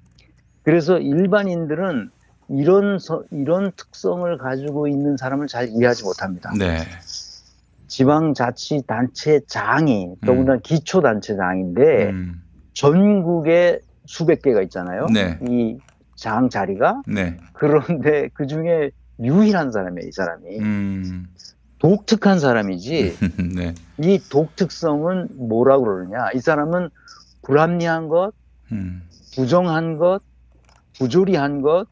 그래서 0.64 1.00
일반인들은 1.00 2.10
이런 2.50 3.00
서- 3.00 3.24
이런 3.32 3.72
특성을 3.78 4.38
가지고 4.38 4.90
있는 4.90 5.16
사람을 5.16 5.48
잘 5.48 5.70
이해하지 5.70 6.04
못합니다. 6.04 6.52
네. 6.60 6.80
지방자치단체장이 7.92 10.16
더군다나 10.26 10.58
기초단체장인데 10.60 12.10
음. 12.10 12.42
전국에 12.74 13.82
수백 14.06 14.42
개가 14.42 14.62
있잖아요. 14.64 15.06
네. 15.14 15.38
이장 15.42 16.50
자리가 16.50 17.02
네. 17.06 17.36
그런데 17.52 18.30
그 18.34 18.48
중에 18.48 18.92
유일한 19.20 19.74
사람이에요, 19.74 20.08
이 20.08 20.12
사람이. 20.12 20.60
음. 20.60 21.28
독특한 21.80 22.40
사람이지. 22.40 23.18
네. 23.56 23.74
이 24.00 24.20
독특성은 24.30 25.28
뭐라고 25.50 25.84
그러느냐? 25.84 26.30
이 26.34 26.40
사람은 26.40 26.90
불합리한 27.42 28.08
것, 28.08 28.32
음. 28.72 29.02
부정한 29.36 29.98
것, 29.98 30.22
부조리한 30.98 31.62
것, 31.62 31.88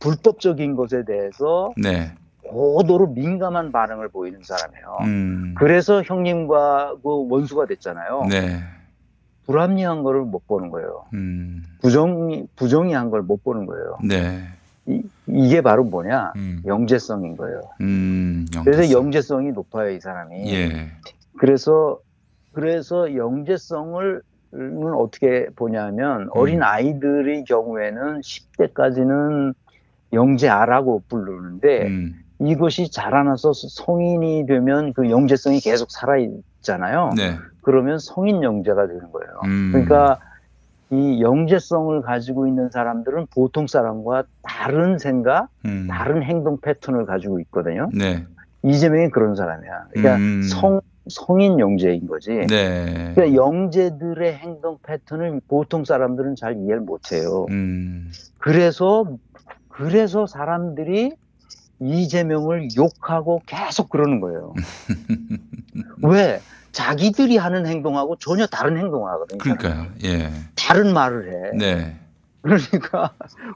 불법적인 0.00 0.74
것에 0.74 1.04
대해서 1.04 1.72
네. 1.76 2.12
고도로 2.48 3.08
민감한 3.08 3.72
반응을 3.72 4.08
보이는 4.08 4.40
사람이에요. 4.42 4.98
음. 5.02 5.54
그래서 5.56 6.02
형님과 6.02 6.96
그 7.02 7.28
원수가 7.28 7.66
됐잖아요. 7.66 8.26
네. 8.30 8.60
불합리한 9.46 10.02
거를 10.02 10.22
못 10.22 10.46
보는 10.46 10.70
거예요. 10.70 11.04
음. 11.14 11.62
부정이 11.80 12.46
부정이한 12.56 13.10
걸 13.10 13.22
못 13.22 13.44
보는 13.44 13.66
거예요. 13.66 13.98
네. 14.04 14.40
이, 14.86 15.02
이게 15.26 15.60
바로 15.60 15.84
뭐냐? 15.84 16.32
영재성인 16.66 17.36
거예요. 17.36 17.60
음. 17.80 18.46
그래서 18.64 18.90
영재성이 18.92 19.52
높아요, 19.52 19.90
이 19.90 20.00
사람이. 20.00 20.52
예. 20.52 20.90
그래서 21.38 21.98
그래서 22.52 23.14
영재성을 23.14 24.22
은 24.54 24.94
어떻게 24.94 25.46
보냐면 25.56 26.28
어린 26.30 26.62
아이들의 26.62 27.44
경우에는 27.44 28.20
10대까지는 28.20 29.54
영재아라고 30.12 31.02
부르는데 31.08 31.88
이것이 32.38 32.90
자라나서 32.90 33.52
성인이 33.54 34.46
되면 34.46 34.92
그 34.92 35.10
영재성이 35.10 35.60
계속 35.60 35.90
살아 35.90 36.16
있잖아요. 36.18 37.12
네. 37.16 37.36
그러면 37.62 37.98
성인 37.98 38.42
영재가 38.42 38.86
되는 38.86 39.10
거예요. 39.10 39.40
음. 39.44 39.70
그러니까 39.72 40.18
이 40.90 41.20
영재성을 41.20 42.00
가지고 42.02 42.46
있는 42.46 42.70
사람들은 42.70 43.26
보통 43.34 43.66
사람과 43.66 44.24
다른 44.42 44.98
생각, 44.98 45.48
음. 45.64 45.88
다른 45.90 46.22
행동 46.22 46.60
패턴을 46.60 47.06
가지고 47.06 47.40
있거든요. 47.40 47.90
네. 47.92 48.24
이재명이 48.62 49.10
그런 49.10 49.34
사람이야. 49.34 49.86
그러니까 49.90 50.16
음. 50.16 50.42
성 50.42 50.80
성인 51.08 51.60
영재인 51.60 52.06
거지. 52.06 52.30
네. 52.48 53.12
그러니까 53.14 53.34
영재들의 53.34 54.34
행동 54.34 54.78
패턴을 54.82 55.40
보통 55.46 55.84
사람들은 55.84 56.34
잘 56.34 56.56
이해를 56.56 56.80
못해요. 56.80 57.46
음. 57.50 58.10
그래서 58.38 59.06
그래서 59.68 60.26
사람들이 60.26 61.12
이재명을 61.80 62.68
욕하고 62.76 63.42
계속 63.46 63.88
그러는 63.88 64.20
거예요. 64.20 64.54
왜? 66.02 66.40
자기들이 66.72 67.38
하는 67.38 67.66
행동하고 67.66 68.16
전혀 68.16 68.46
다른 68.46 68.76
행동을 68.76 69.10
하거든요. 69.12 69.38
그러니까요. 69.38 69.86
예. 70.04 70.30
다른 70.54 70.92
말을 70.92 71.32
해. 71.32 71.56
네. 71.56 71.96
그러니까 72.42 73.12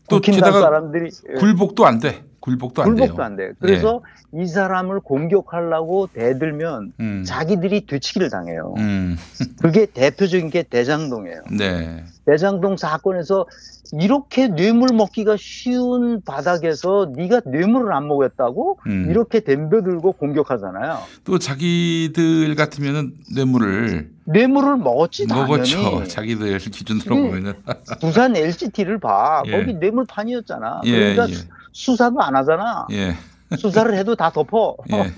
또 0.08 0.20
게다가 0.20 0.60
사람들이 0.60 1.10
예. 1.28 1.34
굴복도 1.34 1.86
안 1.86 1.98
돼. 1.98 2.24
굴복도 2.40 2.82
안 2.82 2.94
돼요. 2.94 2.96
굴복도 2.96 3.22
안 3.22 3.36
돼. 3.36 3.52
그래서 3.60 4.02
이 4.34 4.46
사람을 4.46 5.00
공격하려고 5.00 6.08
대들면 6.12 6.92
음. 7.00 7.24
자기들이 7.26 7.86
되치기를 7.86 8.30
당해요. 8.30 8.74
음. 8.78 9.16
그게 9.60 9.86
대표적인 9.86 10.50
게 10.50 10.62
대장동이에요. 10.62 11.42
네. 11.56 12.04
대장동 12.26 12.76
사건에서 12.76 13.46
이렇게 13.92 14.46
뇌물 14.46 14.90
먹기가 14.94 15.36
쉬운 15.36 16.22
바닥에서 16.22 17.10
네가 17.16 17.42
뇌물을 17.46 17.92
안 17.92 18.06
먹었다고 18.06 18.78
음. 18.86 19.06
이렇게 19.10 19.42
덤벼들고 19.42 20.12
공격하잖아요. 20.12 20.98
또 21.24 21.38
자기들 21.38 22.54
같으면은 22.54 23.14
뇌물을 23.34 24.10
뇌물을 24.24 24.76
먹었지 24.76 25.26
먹었죠. 25.26 25.82
당연히. 25.82 26.06
자기들 26.08 26.58
기준으로 26.58 27.16
네. 27.16 27.22
보면은. 27.22 27.54
부산 28.00 28.36
LGT를 28.36 29.00
봐. 29.00 29.42
예. 29.48 29.50
거기 29.50 29.74
뇌물판이었잖아. 29.74 30.82
예, 30.84 30.92
그러니까 30.92 31.28
예. 31.30 31.34
수사도 31.72 32.20
안 32.20 32.29
하잖아. 32.36 32.86
예. 32.92 33.14
수사를 33.56 33.92
해도 33.94 34.14
다 34.14 34.30
덮어. 34.30 34.76
예. 34.92 35.10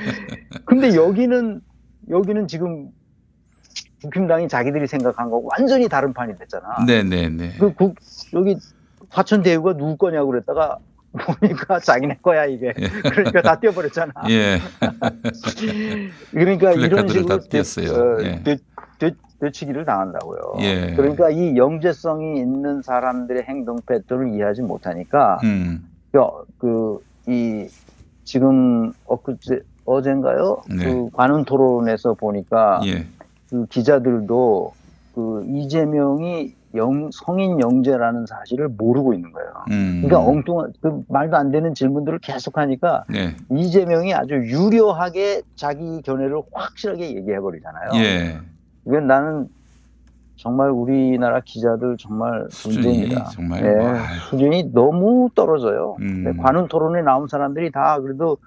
근데 0.66 0.94
여기는 0.94 1.60
여기는 2.10 2.48
지금 2.48 2.90
국힘당이 4.02 4.48
자기들이 4.48 4.86
생각한 4.86 5.30
거 5.30 5.42
완전히 5.44 5.88
다른 5.88 6.12
판이 6.12 6.36
됐잖아. 6.36 6.84
네, 6.86 7.02
네, 7.02 7.28
네. 7.28 7.52
그 7.58 7.72
국, 7.72 7.96
여기 8.34 8.56
화천 9.10 9.42
대유가 9.42 9.74
누구 9.74 9.96
거냐고 9.96 10.30
그랬다가 10.30 10.78
보니까 11.12 11.80
자기네 11.80 12.18
거야 12.22 12.46
이게. 12.46 12.72
그러니까 12.72 13.42
다 13.42 13.58
띄워버렸잖아. 13.58 14.12
예. 14.30 14.58
그러니까 16.30 16.72
이런 16.72 17.08
식으로 17.08 17.26
다 17.26 17.38
띄었어요. 17.48 17.90
어, 17.92 18.22
예. 18.22 18.42
되, 18.42 18.56
되, 18.98 19.12
되치기를 19.40 19.84
당한다고요. 19.84 20.56
예. 20.60 20.94
그러니까 20.94 21.30
이 21.30 21.56
영재성이 21.56 22.38
있는 22.38 22.82
사람들의 22.82 23.42
행동 23.42 23.78
패턴을 23.84 24.34
이해하지 24.34 24.62
못하니까 24.62 25.38
음. 25.42 25.89
그이 26.58 27.68
지금 28.24 28.92
엊그제 29.06 29.60
어젠가요? 29.84 30.62
네. 30.68 30.84
그 30.84 31.10
관훈 31.12 31.44
토론에서 31.44 32.14
보니까 32.14 32.80
예. 32.86 33.06
그 33.48 33.66
기자들도 33.66 34.72
그 35.14 35.44
이재명이 35.48 36.54
영, 36.76 37.10
성인 37.12 37.58
영재라는 37.60 38.26
사실을 38.26 38.68
모르고 38.68 39.12
있는 39.12 39.32
거예요. 39.32 39.50
음. 39.70 40.02
그러니까 40.04 40.30
엉뚱한 40.30 40.72
그 40.80 41.02
말도 41.08 41.36
안 41.36 41.50
되는 41.50 41.74
질문들을 41.74 42.20
계속하니까 42.20 43.04
네. 43.08 43.34
이재명이 43.50 44.14
아주 44.14 44.34
유려하게 44.34 45.42
자기 45.56 46.00
견해를 46.02 46.40
확실하게 46.52 47.16
얘기해 47.16 47.40
버리잖아요. 47.40 47.90
예. 48.04 48.38
이건 48.86 49.08
나는 49.08 49.48
정말 50.40 50.70
우리나라 50.70 51.40
기자들 51.44 51.96
정말 51.98 52.46
수준이 52.50 52.86
문제입니다. 52.86 53.24
정말 53.26 53.62
예, 53.62 53.68
뭐. 53.76 53.94
수준이 54.30 54.72
너무 54.72 55.28
떨어져요. 55.34 55.96
음. 56.00 56.24
근데 56.24 56.42
관훈 56.42 56.66
토론에 56.66 57.02
나온 57.02 57.28
사람들이 57.28 57.70
다 57.70 58.00
그래도 58.00 58.38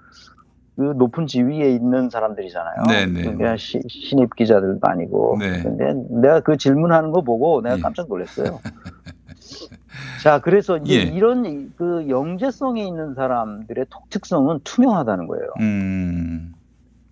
그 0.74 0.82
높은 0.96 1.28
지위에 1.28 1.70
있는 1.70 2.10
사람들이잖아요. 2.10 2.82
네네. 2.88 3.22
그러니까 3.22 3.56
시- 3.56 3.80
신입 3.88 4.34
기자들도 4.34 4.80
아니고. 4.82 5.36
네. 5.38 5.62
근데 5.62 5.94
내가 6.10 6.40
그 6.40 6.56
질문하는 6.56 7.12
거 7.12 7.22
보고 7.22 7.62
내가 7.62 7.76
깜짝 7.76 8.08
놀랐어요. 8.08 8.58
자, 10.24 10.40
그래서 10.40 10.78
이제 10.78 10.96
예. 10.96 11.02
이런 11.02 11.46
이- 11.46 11.68
그 11.76 12.06
영재성이 12.08 12.88
있는 12.88 13.14
사람들의 13.14 13.86
특성은 14.10 14.60
투명하다는 14.64 15.28
거예요. 15.28 15.46
음. 15.60 16.54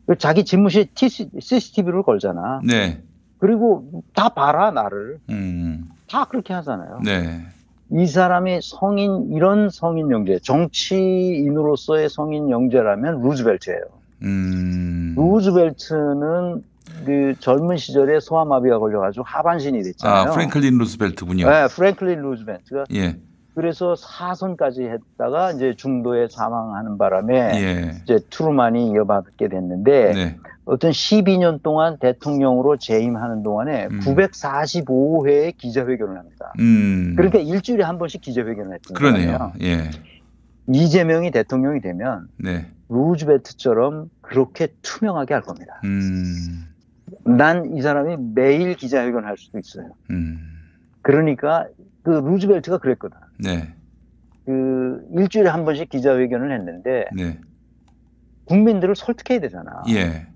그 0.06 0.18
자기 0.18 0.44
집무실 0.44 0.88
CCTV를 0.96 2.02
걸잖아. 2.02 2.60
네. 2.66 3.00
그리고 3.42 4.04
다 4.14 4.28
봐라 4.28 4.70
나를 4.70 5.18
음. 5.28 5.90
다 6.08 6.26
그렇게 6.26 6.54
하잖아요. 6.54 7.00
네. 7.04 7.44
이 7.90 8.06
사람이 8.06 8.60
성인 8.62 9.32
이런 9.32 9.68
성인 9.68 10.12
영재 10.12 10.38
정치인으로서의 10.38 12.08
성인 12.08 12.50
영재라면 12.50 13.20
루즈벨트예요. 13.20 13.80
음. 14.22 15.16
루즈벨트는 15.16 16.62
그 17.04 17.34
젊은 17.40 17.78
시절에 17.78 18.20
소아마비가 18.20 18.78
걸려가지고 18.78 19.24
하반신이 19.26 19.82
됐잖아요. 19.82 20.20
아, 20.20 20.30
프랭클린 20.30 20.78
루스벨트군요. 20.78 21.50
네, 21.50 21.66
프랭클린 21.66 22.22
루즈벨트가 22.22 22.84
예. 22.94 23.16
그래서 23.56 23.96
사선까지 23.96 24.84
했다가 24.84 25.50
이제 25.50 25.74
중도에 25.76 26.28
사망하는 26.30 26.96
바람에 26.96 27.34
예. 27.56 28.00
이제 28.04 28.20
트루만이 28.30 28.92
이어받게 28.92 29.48
됐는데 29.48 30.12
네. 30.12 30.38
어떤 30.64 30.92
12년 30.92 31.62
동안 31.62 31.98
대통령으로 31.98 32.76
재임하는 32.76 33.42
동안에 33.42 33.88
945회의 33.88 35.56
기자회견을 35.56 36.16
합니다. 36.16 36.52
음. 36.60 37.14
그러니까 37.16 37.38
일주일에 37.38 37.82
한 37.82 37.98
번씩 37.98 38.20
기자회견을 38.20 38.74
했던. 38.74 38.94
거예요. 38.94 39.52
예. 39.62 39.90
이재명이 40.68 41.32
대통령이 41.32 41.80
되면 41.80 42.28
네. 42.36 42.66
루즈벨트처럼 42.88 44.10
그렇게 44.20 44.68
투명하게 44.82 45.34
할 45.34 45.42
겁니다. 45.42 45.80
음. 45.84 46.68
난이 47.24 47.82
사람이 47.82 48.16
매일 48.34 48.74
기자회견 48.76 49.24
할 49.24 49.36
수도 49.36 49.58
있어요. 49.58 49.90
음. 50.10 50.38
그러니까 51.02 51.66
그 52.02 52.10
루즈벨트가 52.10 52.78
그랬거든. 52.78 53.16
네. 53.38 53.74
그 54.44 55.04
일주일에 55.12 55.48
한 55.48 55.64
번씩 55.64 55.88
기자회견을 55.88 56.52
했는데 56.52 57.06
네. 57.16 57.38
국민들을 58.44 58.94
설득해야 58.94 59.40
되잖아. 59.40 59.82
예. 59.88 60.26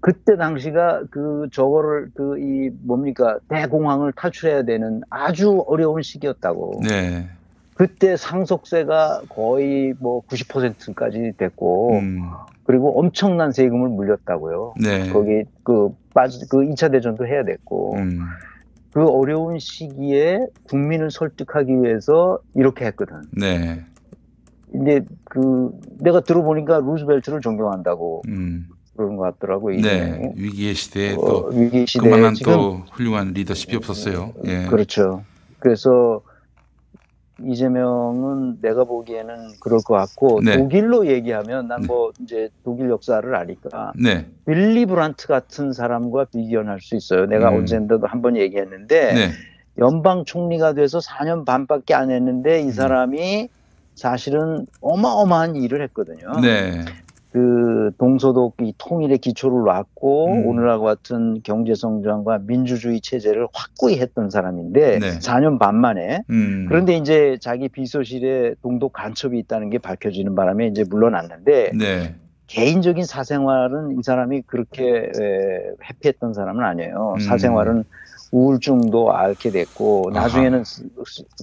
그때 0.00 0.36
당시가 0.36 1.04
그 1.10 1.48
저거를 1.52 2.10
그 2.14 2.38
이 2.38 2.70
뭡니까 2.82 3.38
대공황을 3.48 4.12
탈출해야 4.12 4.62
되는 4.62 5.02
아주 5.10 5.64
어려운 5.66 6.02
시기였다고. 6.02 6.80
네. 6.88 7.28
그때 7.74 8.16
상속세가 8.16 9.22
거의 9.28 9.94
뭐 9.98 10.22
90%까지 10.26 11.32
됐고 11.38 12.00
그리고 12.64 12.98
엄청난 12.98 13.52
세금을 13.52 13.88
물렸다고요. 13.88 14.74
음. 14.76 14.82
네. 14.82 15.10
거기 15.10 15.44
그 15.62 15.94
빠지 16.12 16.46
그 16.48 16.58
2차 16.58 16.92
대전도 16.92 17.26
해야 17.26 17.44
됐고 17.44 17.94
음. 17.96 18.20
그 18.92 19.06
어려운 19.06 19.58
시기에 19.58 20.46
국민을 20.68 21.10
설득하기 21.10 21.82
위해서 21.82 22.38
이렇게 22.54 22.84
했거든. 22.86 23.22
네. 23.32 23.84
근데 24.70 25.00
그 25.24 25.70
내가 25.98 26.20
들어보니까 26.20 26.80
루즈벨트를 26.80 27.40
존경한다고 27.40 28.22
음. 28.28 28.68
그런 29.00 29.16
것 29.16 29.22
같더라고. 29.22 29.70
네. 29.70 30.32
위기의 30.36 30.74
시대에 30.74 31.14
어, 31.14 31.16
또 31.16 31.50
위기 31.54 31.86
시대에 31.86 32.10
그만한 32.10 32.34
지금- 32.34 32.52
또 32.52 32.72
훌륭한 32.92 33.32
리더십이 33.32 33.74
없었어요. 33.76 34.34
예. 34.44 34.66
그렇죠. 34.66 35.22
그래서 35.58 36.20
이재명은 37.42 38.58
내가 38.60 38.84
보기에는 38.84 39.52
그럴 39.60 39.80
것 39.80 39.94
같고 39.94 40.42
네. 40.44 40.58
독일로 40.58 41.06
얘기하면 41.06 41.68
난뭐 41.68 42.12
이제 42.20 42.50
독일 42.64 42.90
역사를 42.90 43.34
아니까 43.34 43.92
네. 43.98 44.26
빌리 44.46 44.84
브란트 44.84 45.26
같은 45.26 45.72
사람과 45.72 46.26
비견할 46.26 46.80
수 46.82 46.96
있어요. 46.96 47.24
내가 47.24 47.48
음. 47.50 47.56
언젠가도 47.60 48.06
한 48.06 48.20
번 48.20 48.36
얘기했는데 48.36 49.14
네. 49.14 49.30
연방 49.78 50.26
총리가 50.26 50.74
돼서 50.74 50.98
4년 50.98 51.46
반밖에 51.46 51.94
안 51.94 52.10
했는데 52.10 52.60
이 52.60 52.70
사람이 52.70 53.48
사실은 53.94 54.66
어마어마한 54.82 55.56
일을 55.56 55.80
했거든요. 55.84 56.32
네. 57.32 57.40
그 57.40 57.90
동서독 57.98 58.56
이 58.60 58.74
통일의 58.78 59.18
기초를 59.18 59.64
놨고 59.64 60.32
음. 60.32 60.46
오늘과 60.46 60.78
같은 60.78 61.40
경제 61.42 61.74
성장과 61.74 62.40
민주주의 62.46 63.00
체제를 63.00 63.46
확고히 63.52 64.00
했던 64.00 64.30
사람인데 64.30 64.98
네. 64.98 65.18
4년 65.18 65.58
반 65.58 65.76
만에 65.76 66.22
음. 66.30 66.66
그런데 66.68 66.96
이제 66.96 67.38
자기 67.40 67.68
비서실에 67.68 68.54
동독 68.62 68.92
간첩이 68.92 69.38
있다는 69.38 69.70
게 69.70 69.78
밝혀지는 69.78 70.34
바람에 70.34 70.66
이제 70.66 70.84
물러났는데 70.88 71.72
네. 71.78 72.14
개인적인 72.48 73.04
사생활은 73.04 73.98
이 73.98 74.02
사람이 74.02 74.42
그렇게 74.42 74.84
에, 74.84 75.10
해피했던 75.88 76.34
사람은 76.34 76.64
아니에요. 76.64 77.14
음. 77.16 77.20
사생활은 77.20 77.84
우울증도 78.30 79.12
앓게 79.12 79.50
됐고 79.50 80.10
아하. 80.14 80.22
나중에는 80.22 80.64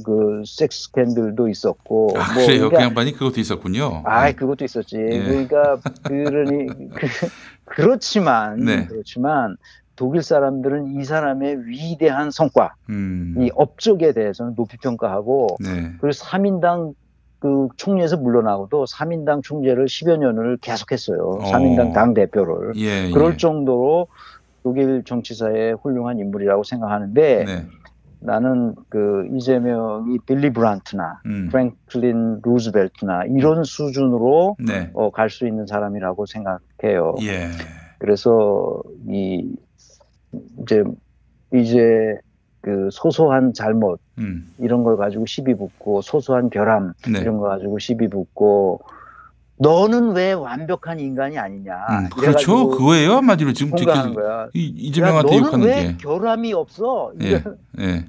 그 0.05 0.43
섹스 0.45 0.83
스캔들도 0.83 1.49
있었고 1.49 2.15
아, 2.15 2.33
뭐 2.33 2.45
그래요. 2.45 2.63
그 2.63 2.69
그러니까 2.69 2.81
양반이 2.83 3.13
그것도 3.13 3.39
있었군요. 3.39 4.03
아, 4.05 4.31
그것도 4.31 4.63
있었지. 4.63 4.97
예. 4.97 5.23
그러니까 5.23 5.79
그러니 6.03 6.67
그, 6.67 7.07
그렇지만 7.65 8.63
네. 8.63 8.85
그렇지만 8.87 9.57
독일 9.97 10.21
사람들은 10.21 10.99
이 10.99 11.03
사람의 11.03 11.65
위대한 11.65 12.29
성과, 12.31 12.75
음. 12.89 13.35
이 13.39 13.49
업적에 13.55 14.13
대해서는 14.13 14.53
높이 14.55 14.77
평가하고 14.77 15.57
네. 15.59 15.91
그리고 15.99 16.09
3인당 16.09 16.93
그 17.39 17.67
총리에서 17.77 18.17
물러나고도 18.17 18.85
3인당 18.85 19.43
총재를 19.43 19.85
10여 19.85 20.17
년을 20.17 20.57
계속했어요. 20.57 21.19
어. 21.19 21.39
3인당 21.51 21.93
당 21.93 22.13
대표를. 22.13 22.73
예, 22.77 23.09
그럴 23.11 23.33
예. 23.33 23.37
정도로 23.37 24.07
독일 24.67 25.01
정치사의 25.05 25.77
훌륭한 25.81 26.19
인물이라고 26.19 26.63
생각하는데 26.63 27.45
네. 27.45 27.65
나는 28.19 28.75
그 28.89 29.25
이재명이 29.33 30.19
빌리 30.25 30.51
브란트나 30.51 31.21
음. 31.25 31.47
프랭클린 31.49 32.41
루즈벨트나 32.43 33.23
이런 33.29 33.63
수준으로 33.63 34.57
네. 34.59 34.91
어, 34.93 35.09
갈 35.09 35.29
수 35.29 35.47
있는 35.47 35.65
사람이라고 35.67 36.25
생각해요. 36.25 37.15
예. 37.21 37.47
그래서 37.97 38.81
이 39.07 39.55
이제 40.61 40.83
이제 41.53 42.17
그 42.59 42.89
소소한 42.91 43.53
잘못 43.53 44.01
음. 44.17 44.51
이런 44.57 44.83
걸 44.83 44.97
가지고 44.97 45.25
시비 45.25 45.55
붙고 45.55 46.01
소소한 46.01 46.49
결함 46.49 46.91
네. 47.09 47.21
이런 47.21 47.37
거 47.37 47.47
가지고 47.47 47.79
시비 47.79 48.09
붙고 48.09 48.81
너는 49.59 50.11
왜 50.11 50.33
완벽한 50.33 50.99
인간이 50.99 51.37
아니냐 51.37 51.73
음, 51.89 52.09
그렇죠. 52.09 52.69
그거예요. 52.69 53.17
한마디로 53.17 53.53
지금 53.53 53.71
특히 53.75 54.13
거야. 54.13 54.47
이, 54.53 54.65
이재명한테 54.77 55.33
야, 55.35 55.37
욕하는 55.39 55.59
너는 55.59 55.65
왜 55.67 55.87
게. 55.87 55.97
결함이 55.97 56.53
없어? 56.53 57.11
예. 57.21 57.43
예. 57.79 58.05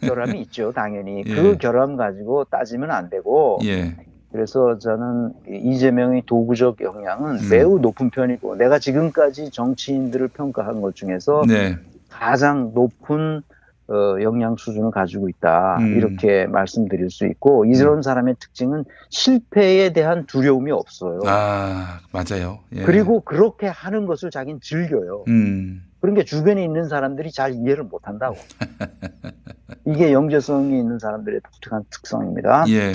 결함이 0.06 0.40
있죠, 0.42 0.72
당연히. 0.72 1.22
예. 1.26 1.34
그 1.34 1.56
결함 1.58 1.96
가지고 1.96 2.44
따지면 2.44 2.90
안 2.90 3.10
되고. 3.10 3.58
예. 3.64 3.96
그래서 4.30 4.78
저는 4.78 5.32
이재명의 5.48 6.22
도구적 6.26 6.80
영향은 6.80 7.36
음. 7.38 7.48
매우 7.50 7.78
높은 7.78 8.10
편이고, 8.10 8.56
내가 8.56 8.78
지금까지 8.80 9.50
정치인들을 9.50 10.28
평가한 10.28 10.80
것 10.80 10.96
중에서 10.96 11.44
네. 11.46 11.76
가장 12.08 12.72
높은 12.74 13.42
어, 13.88 14.16
영향 14.22 14.56
수준을 14.56 14.90
가지고 14.90 15.28
있다. 15.28 15.76
음. 15.78 15.96
이렇게 15.96 16.46
말씀드릴 16.46 17.10
수 17.10 17.26
있고, 17.26 17.64
이런 17.66 18.02
사람의 18.02 18.36
특징은 18.38 18.84
실패에 19.10 19.92
대한 19.92 20.26
두려움이 20.26 20.70
없어요. 20.70 21.20
아, 21.26 22.00
맞아요. 22.12 22.60
예. 22.72 22.82
그리고 22.82 23.20
그렇게 23.20 23.66
하는 23.66 24.06
것을 24.06 24.30
자기는 24.30 24.60
즐겨요. 24.62 25.24
음. 25.28 25.82
그러니까 26.00 26.24
주변에 26.24 26.62
있는 26.62 26.88
사람들이 26.88 27.32
잘 27.32 27.54
이해를 27.54 27.84
못 27.84 28.06
한다고. 28.06 28.36
이게 29.86 30.12
영재성이 30.12 30.78
있는 30.78 30.98
사람들의 30.98 31.40
독특한 31.40 31.84
특성입니다. 31.90 32.64
예. 32.68 32.92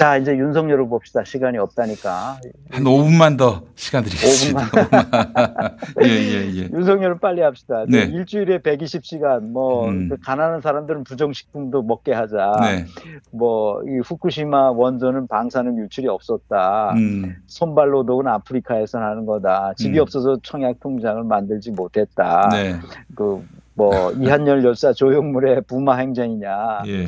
자, 0.00 0.16
이제 0.16 0.34
윤석열을 0.34 0.88
봅시다. 0.88 1.22
시간이 1.24 1.58
없다니까. 1.58 2.38
한 2.70 2.84
5분만 2.84 3.36
더 3.36 3.64
시간 3.74 4.02
드리겠습니다. 4.02 4.70
5분만. 4.70 5.74
예, 6.02 6.08
예, 6.08 6.56
예. 6.56 6.68
윤석열을 6.72 7.18
빨리 7.18 7.42
합시다. 7.42 7.84
네. 7.86 8.04
일주일에 8.04 8.60
120시간, 8.60 9.42
뭐, 9.50 9.90
음. 9.90 10.08
그 10.08 10.16
가난한 10.16 10.62
사람들은 10.62 11.04
부정식품도 11.04 11.82
먹게 11.82 12.14
하자. 12.14 12.52
네. 12.62 12.86
뭐, 13.30 13.82
이 13.82 13.98
후쿠시마 14.02 14.70
원전은 14.70 15.26
방사능 15.26 15.76
유출이 15.80 16.08
없었다. 16.08 16.94
음. 16.96 17.36
손발노동은 17.44 18.26
아프리카에서 18.26 18.98
하는 18.98 19.26
거다. 19.26 19.74
집이 19.76 19.98
음. 19.98 20.00
없어서 20.00 20.38
청약 20.42 20.80
통장을 20.80 21.22
만들지 21.24 21.72
못했다. 21.72 22.48
네. 22.50 22.76
그, 23.14 23.46
뭐, 23.74 24.12
이한열 24.12 24.64
열사 24.64 24.94
조형물의 24.94 25.64
부마 25.68 25.96
행정이냐. 25.96 26.84
예. 26.86 27.06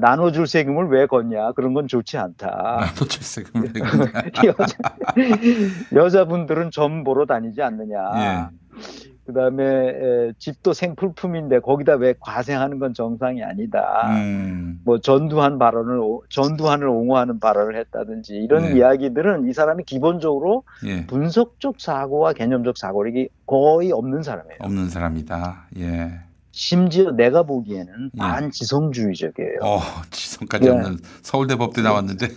나눠줄 0.00 0.46
세금을 0.46 0.88
왜 0.88 1.06
걷냐. 1.06 1.52
그런 1.52 1.72
건 1.74 1.88
좋지 1.88 2.18
않다. 2.18 2.78
나눠줄 2.80 3.22
세금을 3.22 3.72
여자, 4.44 4.76
여자분들은 5.94 6.70
점 6.70 7.04
보러 7.04 7.26
다니지 7.26 7.62
않느냐. 7.62 7.96
예. 8.16 8.56
그 9.26 9.32
다음에 9.32 10.32
집도 10.38 10.72
생필품인데 10.72 11.58
거기다 11.58 11.94
왜 11.94 12.14
과생하는 12.20 12.78
건 12.78 12.94
정상이 12.94 13.42
아니다. 13.42 14.06
음. 14.14 14.78
뭐 14.84 15.00
전두환 15.00 15.58
발언을 15.58 15.98
오- 15.98 16.22
전두환을 16.28 16.86
옹호하는 16.86 17.40
발언을 17.40 17.76
했다든지 17.76 18.34
이런 18.34 18.62
네. 18.62 18.76
이야기들은 18.76 19.48
이 19.48 19.52
사람이 19.52 19.82
기본적으로 19.84 20.62
예. 20.84 21.06
분석적 21.06 21.80
사고와 21.80 22.34
개념적 22.34 22.78
사고력이 22.78 23.28
거의 23.46 23.90
없는 23.90 24.22
사람이에요. 24.22 24.58
없는 24.60 24.90
사람이다. 24.90 25.66
예. 25.78 26.20
심지어 26.66 27.10
내가 27.12 27.42
보기에는 27.42 28.10
예. 28.14 28.18
반지성주의적이에요. 28.18 29.58
어, 29.62 29.78
지성까지 30.10 30.64
예. 30.66 30.70
없는 30.70 30.98
서울대 31.20 31.54
법대 31.56 31.82
나왔는데. 31.82 32.28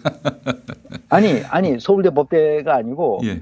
아니 1.07 1.41
아니 1.49 1.79
서울대 1.79 2.09
법대가 2.09 2.75
아니고 2.75 3.21
예. 3.23 3.41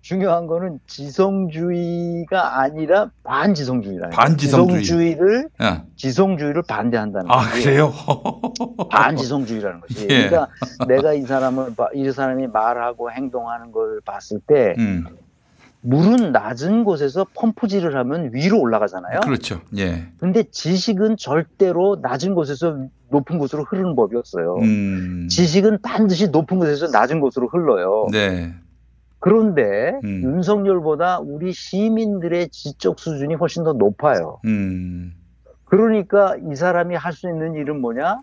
중요한 0.00 0.46
거는 0.46 0.78
지성주의가 0.86 2.60
아니라 2.62 3.10
반지성주의라는 3.24 4.08
거예요. 4.08 4.16
반지성주의. 4.26 4.82
지성주의를 4.84 5.48
야. 5.62 5.84
지성주의를 5.96 6.62
반대한다는 6.62 7.30
아, 7.30 7.40
거지. 7.50 7.64
그래요? 7.64 7.92
반지성주의라는 8.90 9.80
거지. 9.82 10.04
예. 10.08 10.28
그러니까 10.30 10.48
내가 10.88 11.12
이 11.12 11.22
사람을 11.22 11.74
봐- 11.74 11.90
이 11.94 12.10
사람이 12.10 12.46
말하고 12.46 13.10
행동하는 13.10 13.70
걸 13.70 14.00
봤을 14.02 14.40
때 14.46 14.74
음. 14.78 15.04
물은 15.86 16.32
낮은 16.32 16.82
곳에서 16.84 17.24
펌프질을 17.34 17.96
하면 17.96 18.30
위로 18.32 18.60
올라가잖아요. 18.60 19.20
그렇죠. 19.20 19.60
예. 19.78 20.08
근데 20.18 20.42
지식은 20.42 21.16
절대로 21.16 21.98
낮은 22.02 22.34
곳에서 22.34 22.86
높은 23.10 23.38
곳으로 23.38 23.62
흐르는 23.64 23.94
법이 23.94 24.16
없어요. 24.16 24.56
음. 24.56 25.28
지식은 25.30 25.82
반드시 25.82 26.28
높은 26.28 26.58
곳에서 26.58 26.88
낮은 26.88 27.20
곳으로 27.20 27.46
흘러요. 27.48 28.08
네. 28.10 28.52
그런데 29.20 29.92
음. 30.02 30.22
윤석열보다 30.24 31.20
우리 31.20 31.52
시민들의 31.52 32.48
지적 32.48 32.98
수준이 32.98 33.34
훨씬 33.34 33.62
더 33.62 33.72
높아요. 33.72 34.40
음. 34.44 35.14
그러니까 35.66 36.36
이 36.50 36.56
사람이 36.56 36.96
할 36.96 37.12
수 37.12 37.28
있는 37.28 37.54
일은 37.54 37.80
뭐냐? 37.80 38.20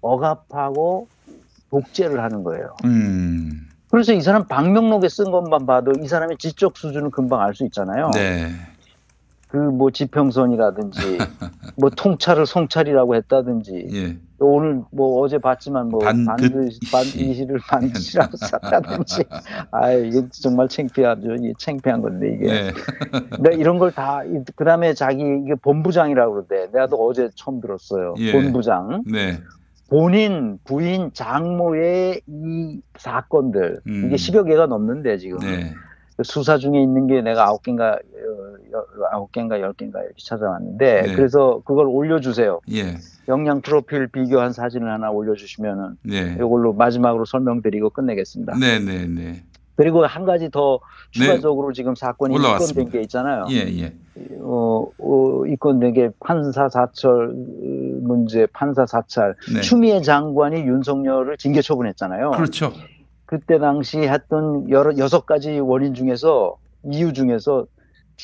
억압하고 0.00 1.08
독재를 1.70 2.22
하는 2.22 2.42
거예요. 2.44 2.76
음. 2.84 3.68
그래서 3.90 4.12
이 4.12 4.20
사람 4.20 4.46
방명록에 4.46 5.08
쓴 5.08 5.30
것만 5.30 5.66
봐도 5.66 5.92
이 6.02 6.06
사람의 6.06 6.36
지적 6.38 6.76
수준을 6.76 7.10
금방 7.10 7.40
알 7.40 7.54
수 7.54 7.64
있잖아요. 7.66 8.10
네. 8.14 8.48
그 9.48 9.56
뭐 9.56 9.90
지평선이라든지 9.90 11.18
뭐 11.76 11.90
통찰을 11.90 12.46
성찰이라고 12.46 13.16
했다든지 13.16 13.88
예. 13.92 14.16
오늘 14.38 14.82
뭐 14.92 15.20
어제 15.20 15.38
봤지만 15.38 15.88
뭐 15.88 15.98
반듯 15.98 16.24
반드시 16.52 16.78
반드시를 16.92 17.58
반드시라고 17.68 18.36
썼다든지 18.38 19.24
아 19.72 19.90
이게 19.92 20.22
정말 20.30 20.68
창피하죠. 20.68 21.34
이게 21.34 21.52
창피한 21.58 22.00
건데 22.00 22.32
이게 22.36 22.46
네. 22.46 22.72
내가 23.42 23.56
이런 23.56 23.78
걸 23.78 23.90
다 23.90 24.20
그다음에 24.54 24.94
자기 24.94 25.20
이게 25.42 25.56
본부장이라고 25.56 26.32
그러대. 26.46 26.70
내가 26.70 26.86
또 26.86 27.04
어제 27.08 27.28
처음 27.34 27.60
들었어요. 27.60 28.14
예. 28.18 28.30
본부장. 28.30 29.02
네. 29.10 29.40
본인, 29.90 30.58
부인, 30.64 31.10
장모의 31.12 32.20
이 32.26 32.80
사건들 32.96 33.80
음. 33.88 34.04
이게 34.06 34.14
10여 34.14 34.46
개가 34.46 34.66
넘는데 34.66 35.18
지금 35.18 35.38
네. 35.40 35.74
수사 36.22 36.58
중에 36.58 36.80
있는 36.80 37.06
게 37.08 37.22
내가 37.22 37.46
아홉 37.48 37.62
개인가 37.62 37.94
어, 37.94 37.96
여- 38.72 38.86
아홉 39.10 39.32
개인가 39.32 39.60
열 39.60 39.72
개인가 39.72 40.00
이렇게 40.00 40.14
찾아왔는데 40.24 41.02
네. 41.02 41.14
그래서 41.14 41.60
그걸 41.64 41.86
올려주세요. 41.86 42.60
예. 42.72 42.94
영양 43.28 43.60
프로필 43.62 44.06
비교한 44.06 44.52
사진을 44.52 44.90
하나 44.92 45.10
올려주시면은 45.10 45.96
네. 46.04 46.34
이걸로 46.34 46.72
마지막으로 46.72 47.24
설명드리고 47.24 47.90
끝내겠습니다. 47.90 48.56
네, 48.60 48.78
네, 48.78 49.06
네. 49.06 49.42
그리고 49.80 50.04
한 50.04 50.26
가지 50.26 50.50
더 50.50 50.78
네. 51.18 51.24
추가적으로 51.24 51.72
지금 51.72 51.94
사건이 51.94 52.34
올라왔습니다. 52.34 52.80
입건된 52.82 52.92
게 52.92 53.02
있잖아요. 53.04 53.46
예, 53.48 53.60
예. 53.80 53.94
어, 54.42 54.84
어, 54.98 55.46
입건된 55.46 55.94
게 55.94 56.10
판사 56.20 56.68
사철 56.68 57.30
어, 57.30 57.32
문제, 58.02 58.44
판사 58.52 58.84
사찰. 58.84 59.34
네. 59.54 59.62
추미애 59.62 60.02
장관이 60.02 60.60
윤석열을 60.60 61.38
징계 61.38 61.62
처분했잖아요. 61.62 62.32
그렇죠. 62.32 62.74
그때 63.24 63.58
당시 63.58 64.00
했던 64.00 64.68
여러 64.68 64.94
여섯 64.98 65.24
가지 65.24 65.58
원인 65.58 65.94
중에서 65.94 66.58
이유 66.84 67.14
중에서 67.14 67.64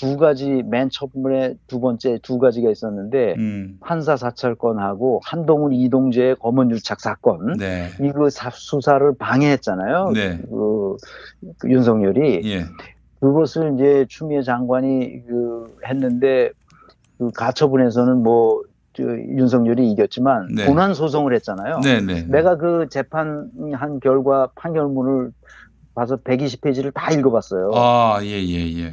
두 0.00 0.16
가지 0.16 0.62
맨 0.66 0.88
처음에 0.90 1.54
두 1.66 1.80
번째 1.80 2.18
두 2.22 2.38
가지가 2.38 2.70
있었는데 2.70 3.34
음. 3.38 3.78
판사 3.80 4.16
사찰권하고 4.16 5.20
한동훈 5.24 5.72
이동재의 5.72 6.36
검언 6.36 6.70
유착 6.70 7.00
사건 7.00 7.54
네. 7.58 7.88
이거 8.02 8.28
사- 8.30 8.50
수사를 8.50 9.12
방해했잖아요. 9.18 10.10
네. 10.14 10.38
그, 10.48 10.96
그 11.58 11.70
윤석열이 11.70 12.42
예. 12.44 12.64
그것을 13.20 13.74
이제 13.74 14.06
추미애 14.08 14.42
장관이 14.42 15.22
그 15.26 15.76
했는데 15.86 16.50
그 17.18 17.30
가처분에서는 17.30 18.22
뭐 18.22 18.62
저, 18.92 19.02
윤석열이 19.04 19.90
이겼지만 19.92 20.48
네. 20.54 20.66
본안 20.66 20.94
소송을 20.94 21.34
했잖아요. 21.34 21.80
네, 21.80 22.00
네. 22.00 22.26
내가 22.26 22.56
그 22.56 22.88
재판한 22.90 24.00
결과 24.02 24.48
판결문을 24.54 25.30
봐서 25.96 26.16
120페이지를 26.18 26.92
다 26.92 27.10
읽어봤어요. 27.10 27.70
아, 27.74 28.18
예, 28.22 28.26
예, 28.26 28.82
예. 28.82 28.90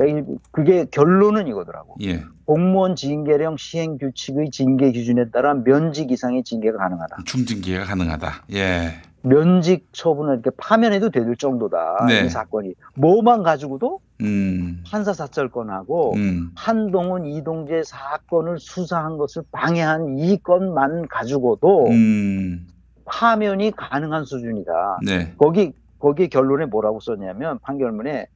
그게 0.51 0.85
결론은 0.89 1.49
이거더라고. 1.49 1.97
예. 2.01 2.23
공무원 2.45 2.95
징계령 2.95 3.57
시행 3.57 3.97
규칙의 3.97 4.51
징계 4.51 4.93
기준에 4.93 5.29
따라 5.29 5.53
면직 5.53 6.11
이상의 6.11 6.45
징계가 6.45 6.77
가능하다. 6.77 7.17
중징계가 7.25 7.83
가능하다. 7.83 8.45
예. 8.53 9.01
면직 9.21 9.89
처분을 9.91 10.35
이렇게 10.35 10.49
파면해도 10.55 11.09
될 11.09 11.35
정도다. 11.35 12.05
네. 12.07 12.21
이 12.21 12.29
사건이. 12.29 12.73
뭐만 12.95 13.43
가지고도 13.43 13.99
음. 14.21 14.81
판사 14.89 15.11
사찰권하고 15.11 16.13
음. 16.15 16.51
한동훈 16.55 17.25
이동재 17.25 17.83
사건을 17.85 18.59
수사한 18.59 19.17
것을 19.17 19.43
방해한 19.51 20.19
이 20.19 20.37
건만 20.41 21.05
가지고도 21.09 21.87
음. 21.87 22.65
파면이 23.05 23.71
가능한 23.71 24.23
수준이다. 24.23 24.99
네. 25.05 25.33
거기 25.37 25.73
거기 26.03 26.27
결론에 26.27 26.65
뭐라고 26.65 26.99
썼냐면 26.99 27.59
판결문에 27.59 28.27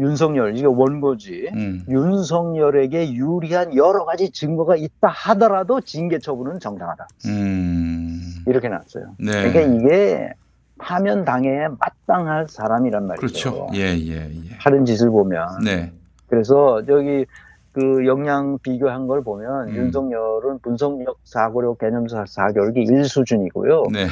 윤석열 0.00 0.56
이게 0.56 0.66
원고지 0.66 1.50
음. 1.54 1.84
윤석열에게 1.88 3.12
유리한 3.12 3.76
여러 3.76 4.04
가지 4.04 4.30
증거가 4.32 4.74
있다 4.74 5.06
하더라도 5.06 5.80
징계 5.80 6.18
처분은 6.18 6.58
정당하다 6.58 7.06
음. 7.26 8.18
이렇게 8.48 8.68
나왔어요. 8.68 9.14
네. 9.20 9.30
그러니까 9.48 9.60
이게 9.60 10.32
파면 10.78 11.24
당해에 11.24 11.68
마땅할 11.78 12.48
사람이란 12.48 13.06
말이죠. 13.06 13.20
그렇죠. 13.20 13.68
예, 13.74 13.96
예, 13.96 14.28
예. 14.34 14.56
하는 14.58 14.84
짓을 14.84 15.08
보면 15.10 15.46
네. 15.64 15.92
그래서 16.26 16.84
저기 16.84 17.26
그 17.70 18.04
역량 18.08 18.58
비교한 18.58 19.06
걸 19.06 19.22
보면 19.22 19.68
음. 19.68 19.76
윤석열은 19.76 20.58
분석력 20.62 21.18
사고력 21.22 21.78
개념 21.78 22.08
사- 22.08 22.26
사교육이 22.26 22.84
1수준이고요. 22.86 23.92
네. 23.92 24.08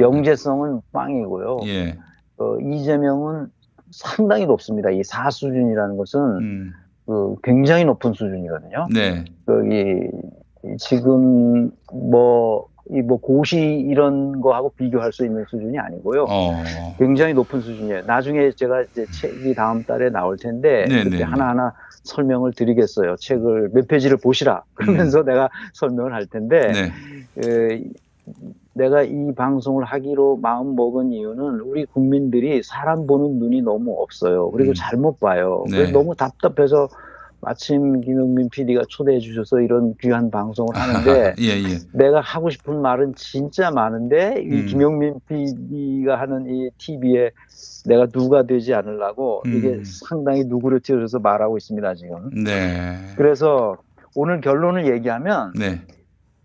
영재성은 0.00 0.80
빵이고요. 0.92 1.60
예. 1.66 1.96
어, 2.40 2.58
이재명은 2.58 3.46
상당히 3.90 4.46
높습니다. 4.46 4.90
이 4.90 5.00
4수준이라는 5.02 5.96
것은 5.96 6.72
그 7.06 7.36
굉장히 7.42 7.84
높은 7.84 8.12
수준이거든요. 8.12 8.86
음. 8.90 8.94
네. 8.94 9.24
거기 9.46 10.10
지금 10.78 11.70
뭐 11.92 12.70
이 12.92 13.02
뭐 13.02 13.18
고시 13.20 13.58
이런 13.58 14.40
거하고 14.40 14.70
비교할 14.70 15.12
수 15.12 15.24
있는 15.24 15.44
수준이 15.48 15.78
아니고요. 15.78 16.26
어. 16.28 16.62
굉장히 16.98 17.34
높은 17.34 17.60
수준이에요. 17.60 18.02
나중에 18.04 18.50
제가 18.50 18.82
이제 18.82 19.06
책이 19.06 19.54
다음 19.54 19.84
달에 19.84 20.10
나올 20.10 20.36
텐데 20.36 20.86
네, 20.88 21.04
그때 21.04 21.18
네, 21.18 21.22
하나하나 21.22 21.72
설명을 22.02 22.52
드리겠어요. 22.52 23.16
책을 23.16 23.70
몇 23.72 23.86
페이지를 23.86 24.16
보시라. 24.16 24.64
그러면서 24.74 25.22
내가 25.22 25.48
설명을 25.74 26.12
할 26.12 26.26
텐데 26.26 26.72
네. 26.72 27.74
에, 27.74 27.84
내가 28.72 29.02
이 29.02 29.32
방송을 29.34 29.84
하기로 29.84 30.38
마음 30.38 30.76
먹은 30.76 31.12
이유는 31.12 31.60
우리 31.60 31.84
국민들이 31.86 32.62
사람 32.62 33.06
보는 33.06 33.38
눈이 33.38 33.62
너무 33.62 34.00
없어요. 34.00 34.50
그리고 34.52 34.74
잘못 34.74 35.18
봐요. 35.18 35.64
네. 35.70 35.90
너무 35.90 36.14
답답해서 36.14 36.88
마침 37.42 38.00
김용민 38.02 38.50
PD가 38.50 38.82
초대해 38.88 39.18
주셔서 39.18 39.60
이런 39.60 39.94
귀한 40.00 40.30
방송을 40.30 40.76
하는데 40.76 41.34
예, 41.40 41.46
예. 41.46 41.78
내가 41.92 42.20
하고 42.20 42.50
싶은 42.50 42.80
말은 42.82 43.14
진짜 43.16 43.70
많은데 43.70 44.42
이 44.42 44.60
음. 44.60 44.66
김용민 44.66 45.14
PD가 45.26 46.20
하는 46.20 46.46
이 46.48 46.70
TV에 46.76 47.30
내가 47.86 48.06
누가 48.06 48.42
되지 48.42 48.74
않으려고 48.74 49.42
음. 49.46 49.56
이게 49.56 49.82
상당히 49.84 50.44
누구르트여서 50.44 51.20
말하고 51.20 51.56
있습니다 51.56 51.94
지금. 51.94 52.44
네. 52.44 52.98
그래서 53.16 53.76
오늘 54.14 54.40
결론을 54.40 54.92
얘기하면 54.92 55.54
네. 55.58 55.80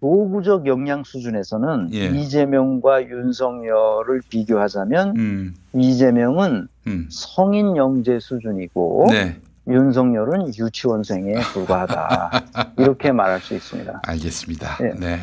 도구적 0.01 0.67
역량 0.67 1.03
수준에서는 1.03 1.89
예. 1.93 2.05
이재명과 2.07 3.07
윤석열을 3.09 4.21
비교하자면 4.29 5.15
음. 5.17 5.55
이재명은 5.73 6.67
음. 6.87 7.07
성인 7.09 7.75
영재 7.77 8.19
수준이고 8.19 9.07
네. 9.09 9.39
윤석열은 9.67 10.53
유치원생에 10.55 11.33
불과하다 11.53 12.73
이렇게 12.77 13.11
말할 13.11 13.39
수 13.39 13.55
있습니다. 13.55 14.01
알겠습니다. 14.05 14.77
예. 14.81 14.99
네. 14.99 15.19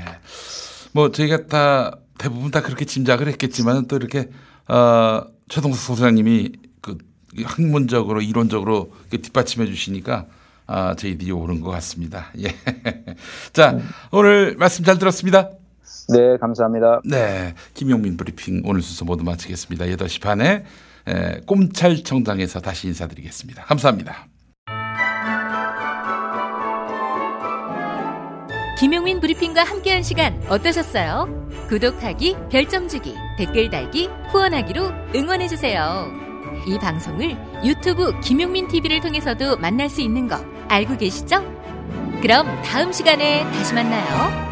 뭐 0.92 1.12
저희가 1.12 1.46
다 1.46 1.98
대부분 2.18 2.50
다 2.50 2.60
그렇게 2.62 2.84
짐작을 2.84 3.28
했겠지만 3.28 3.86
또 3.86 3.96
이렇게 3.96 4.30
어, 4.68 5.24
최동석 5.48 5.96
소장님이 5.96 6.52
그 6.80 6.98
학문적으로 7.44 8.20
이론적으로 8.20 8.92
그 9.10 9.20
뒷받침해 9.20 9.66
주시니까 9.66 10.26
아, 10.72 10.94
저희들이 10.94 11.30
오른 11.32 11.60
것 11.60 11.70
같습니다. 11.70 12.28
예. 12.38 12.54
자, 13.52 13.78
오늘 14.10 14.56
말씀 14.56 14.86
잘 14.86 14.98
들었습니다. 14.98 15.50
네, 16.08 16.38
감사합니다. 16.40 17.02
네. 17.04 17.54
김용민 17.74 18.16
브리핑 18.16 18.62
오늘 18.64 18.80
순서 18.80 19.04
모두 19.04 19.22
마치겠습니다. 19.22 19.84
8시 19.84 20.22
반에 20.22 20.64
에, 21.06 21.40
꼼찰청장에서 21.46 22.60
다시 22.60 22.86
인사드리겠습니다. 22.86 23.64
감사합니다. 23.64 24.28
김용민 28.78 29.20
브리핑과 29.20 29.62
함께한 29.62 30.02
시간 30.02 30.42
어떠셨어요? 30.48 31.48
구독하기, 31.68 32.36
별점 32.50 32.88
주기, 32.88 33.14
댓글 33.36 33.68
달기, 33.68 34.08
후원하기로 34.32 34.90
응원해주세요. 35.14 36.31
이 36.66 36.78
방송을 36.78 37.36
유튜브 37.64 38.18
김용민 38.20 38.68
TV를 38.68 39.00
통해서도 39.00 39.56
만날 39.56 39.88
수 39.88 40.00
있는 40.00 40.28
거 40.28 40.36
알고 40.68 40.96
계시죠? 40.96 41.42
그럼 42.20 42.46
다음 42.62 42.92
시간에 42.92 43.42
다시 43.52 43.74
만나요. 43.74 44.51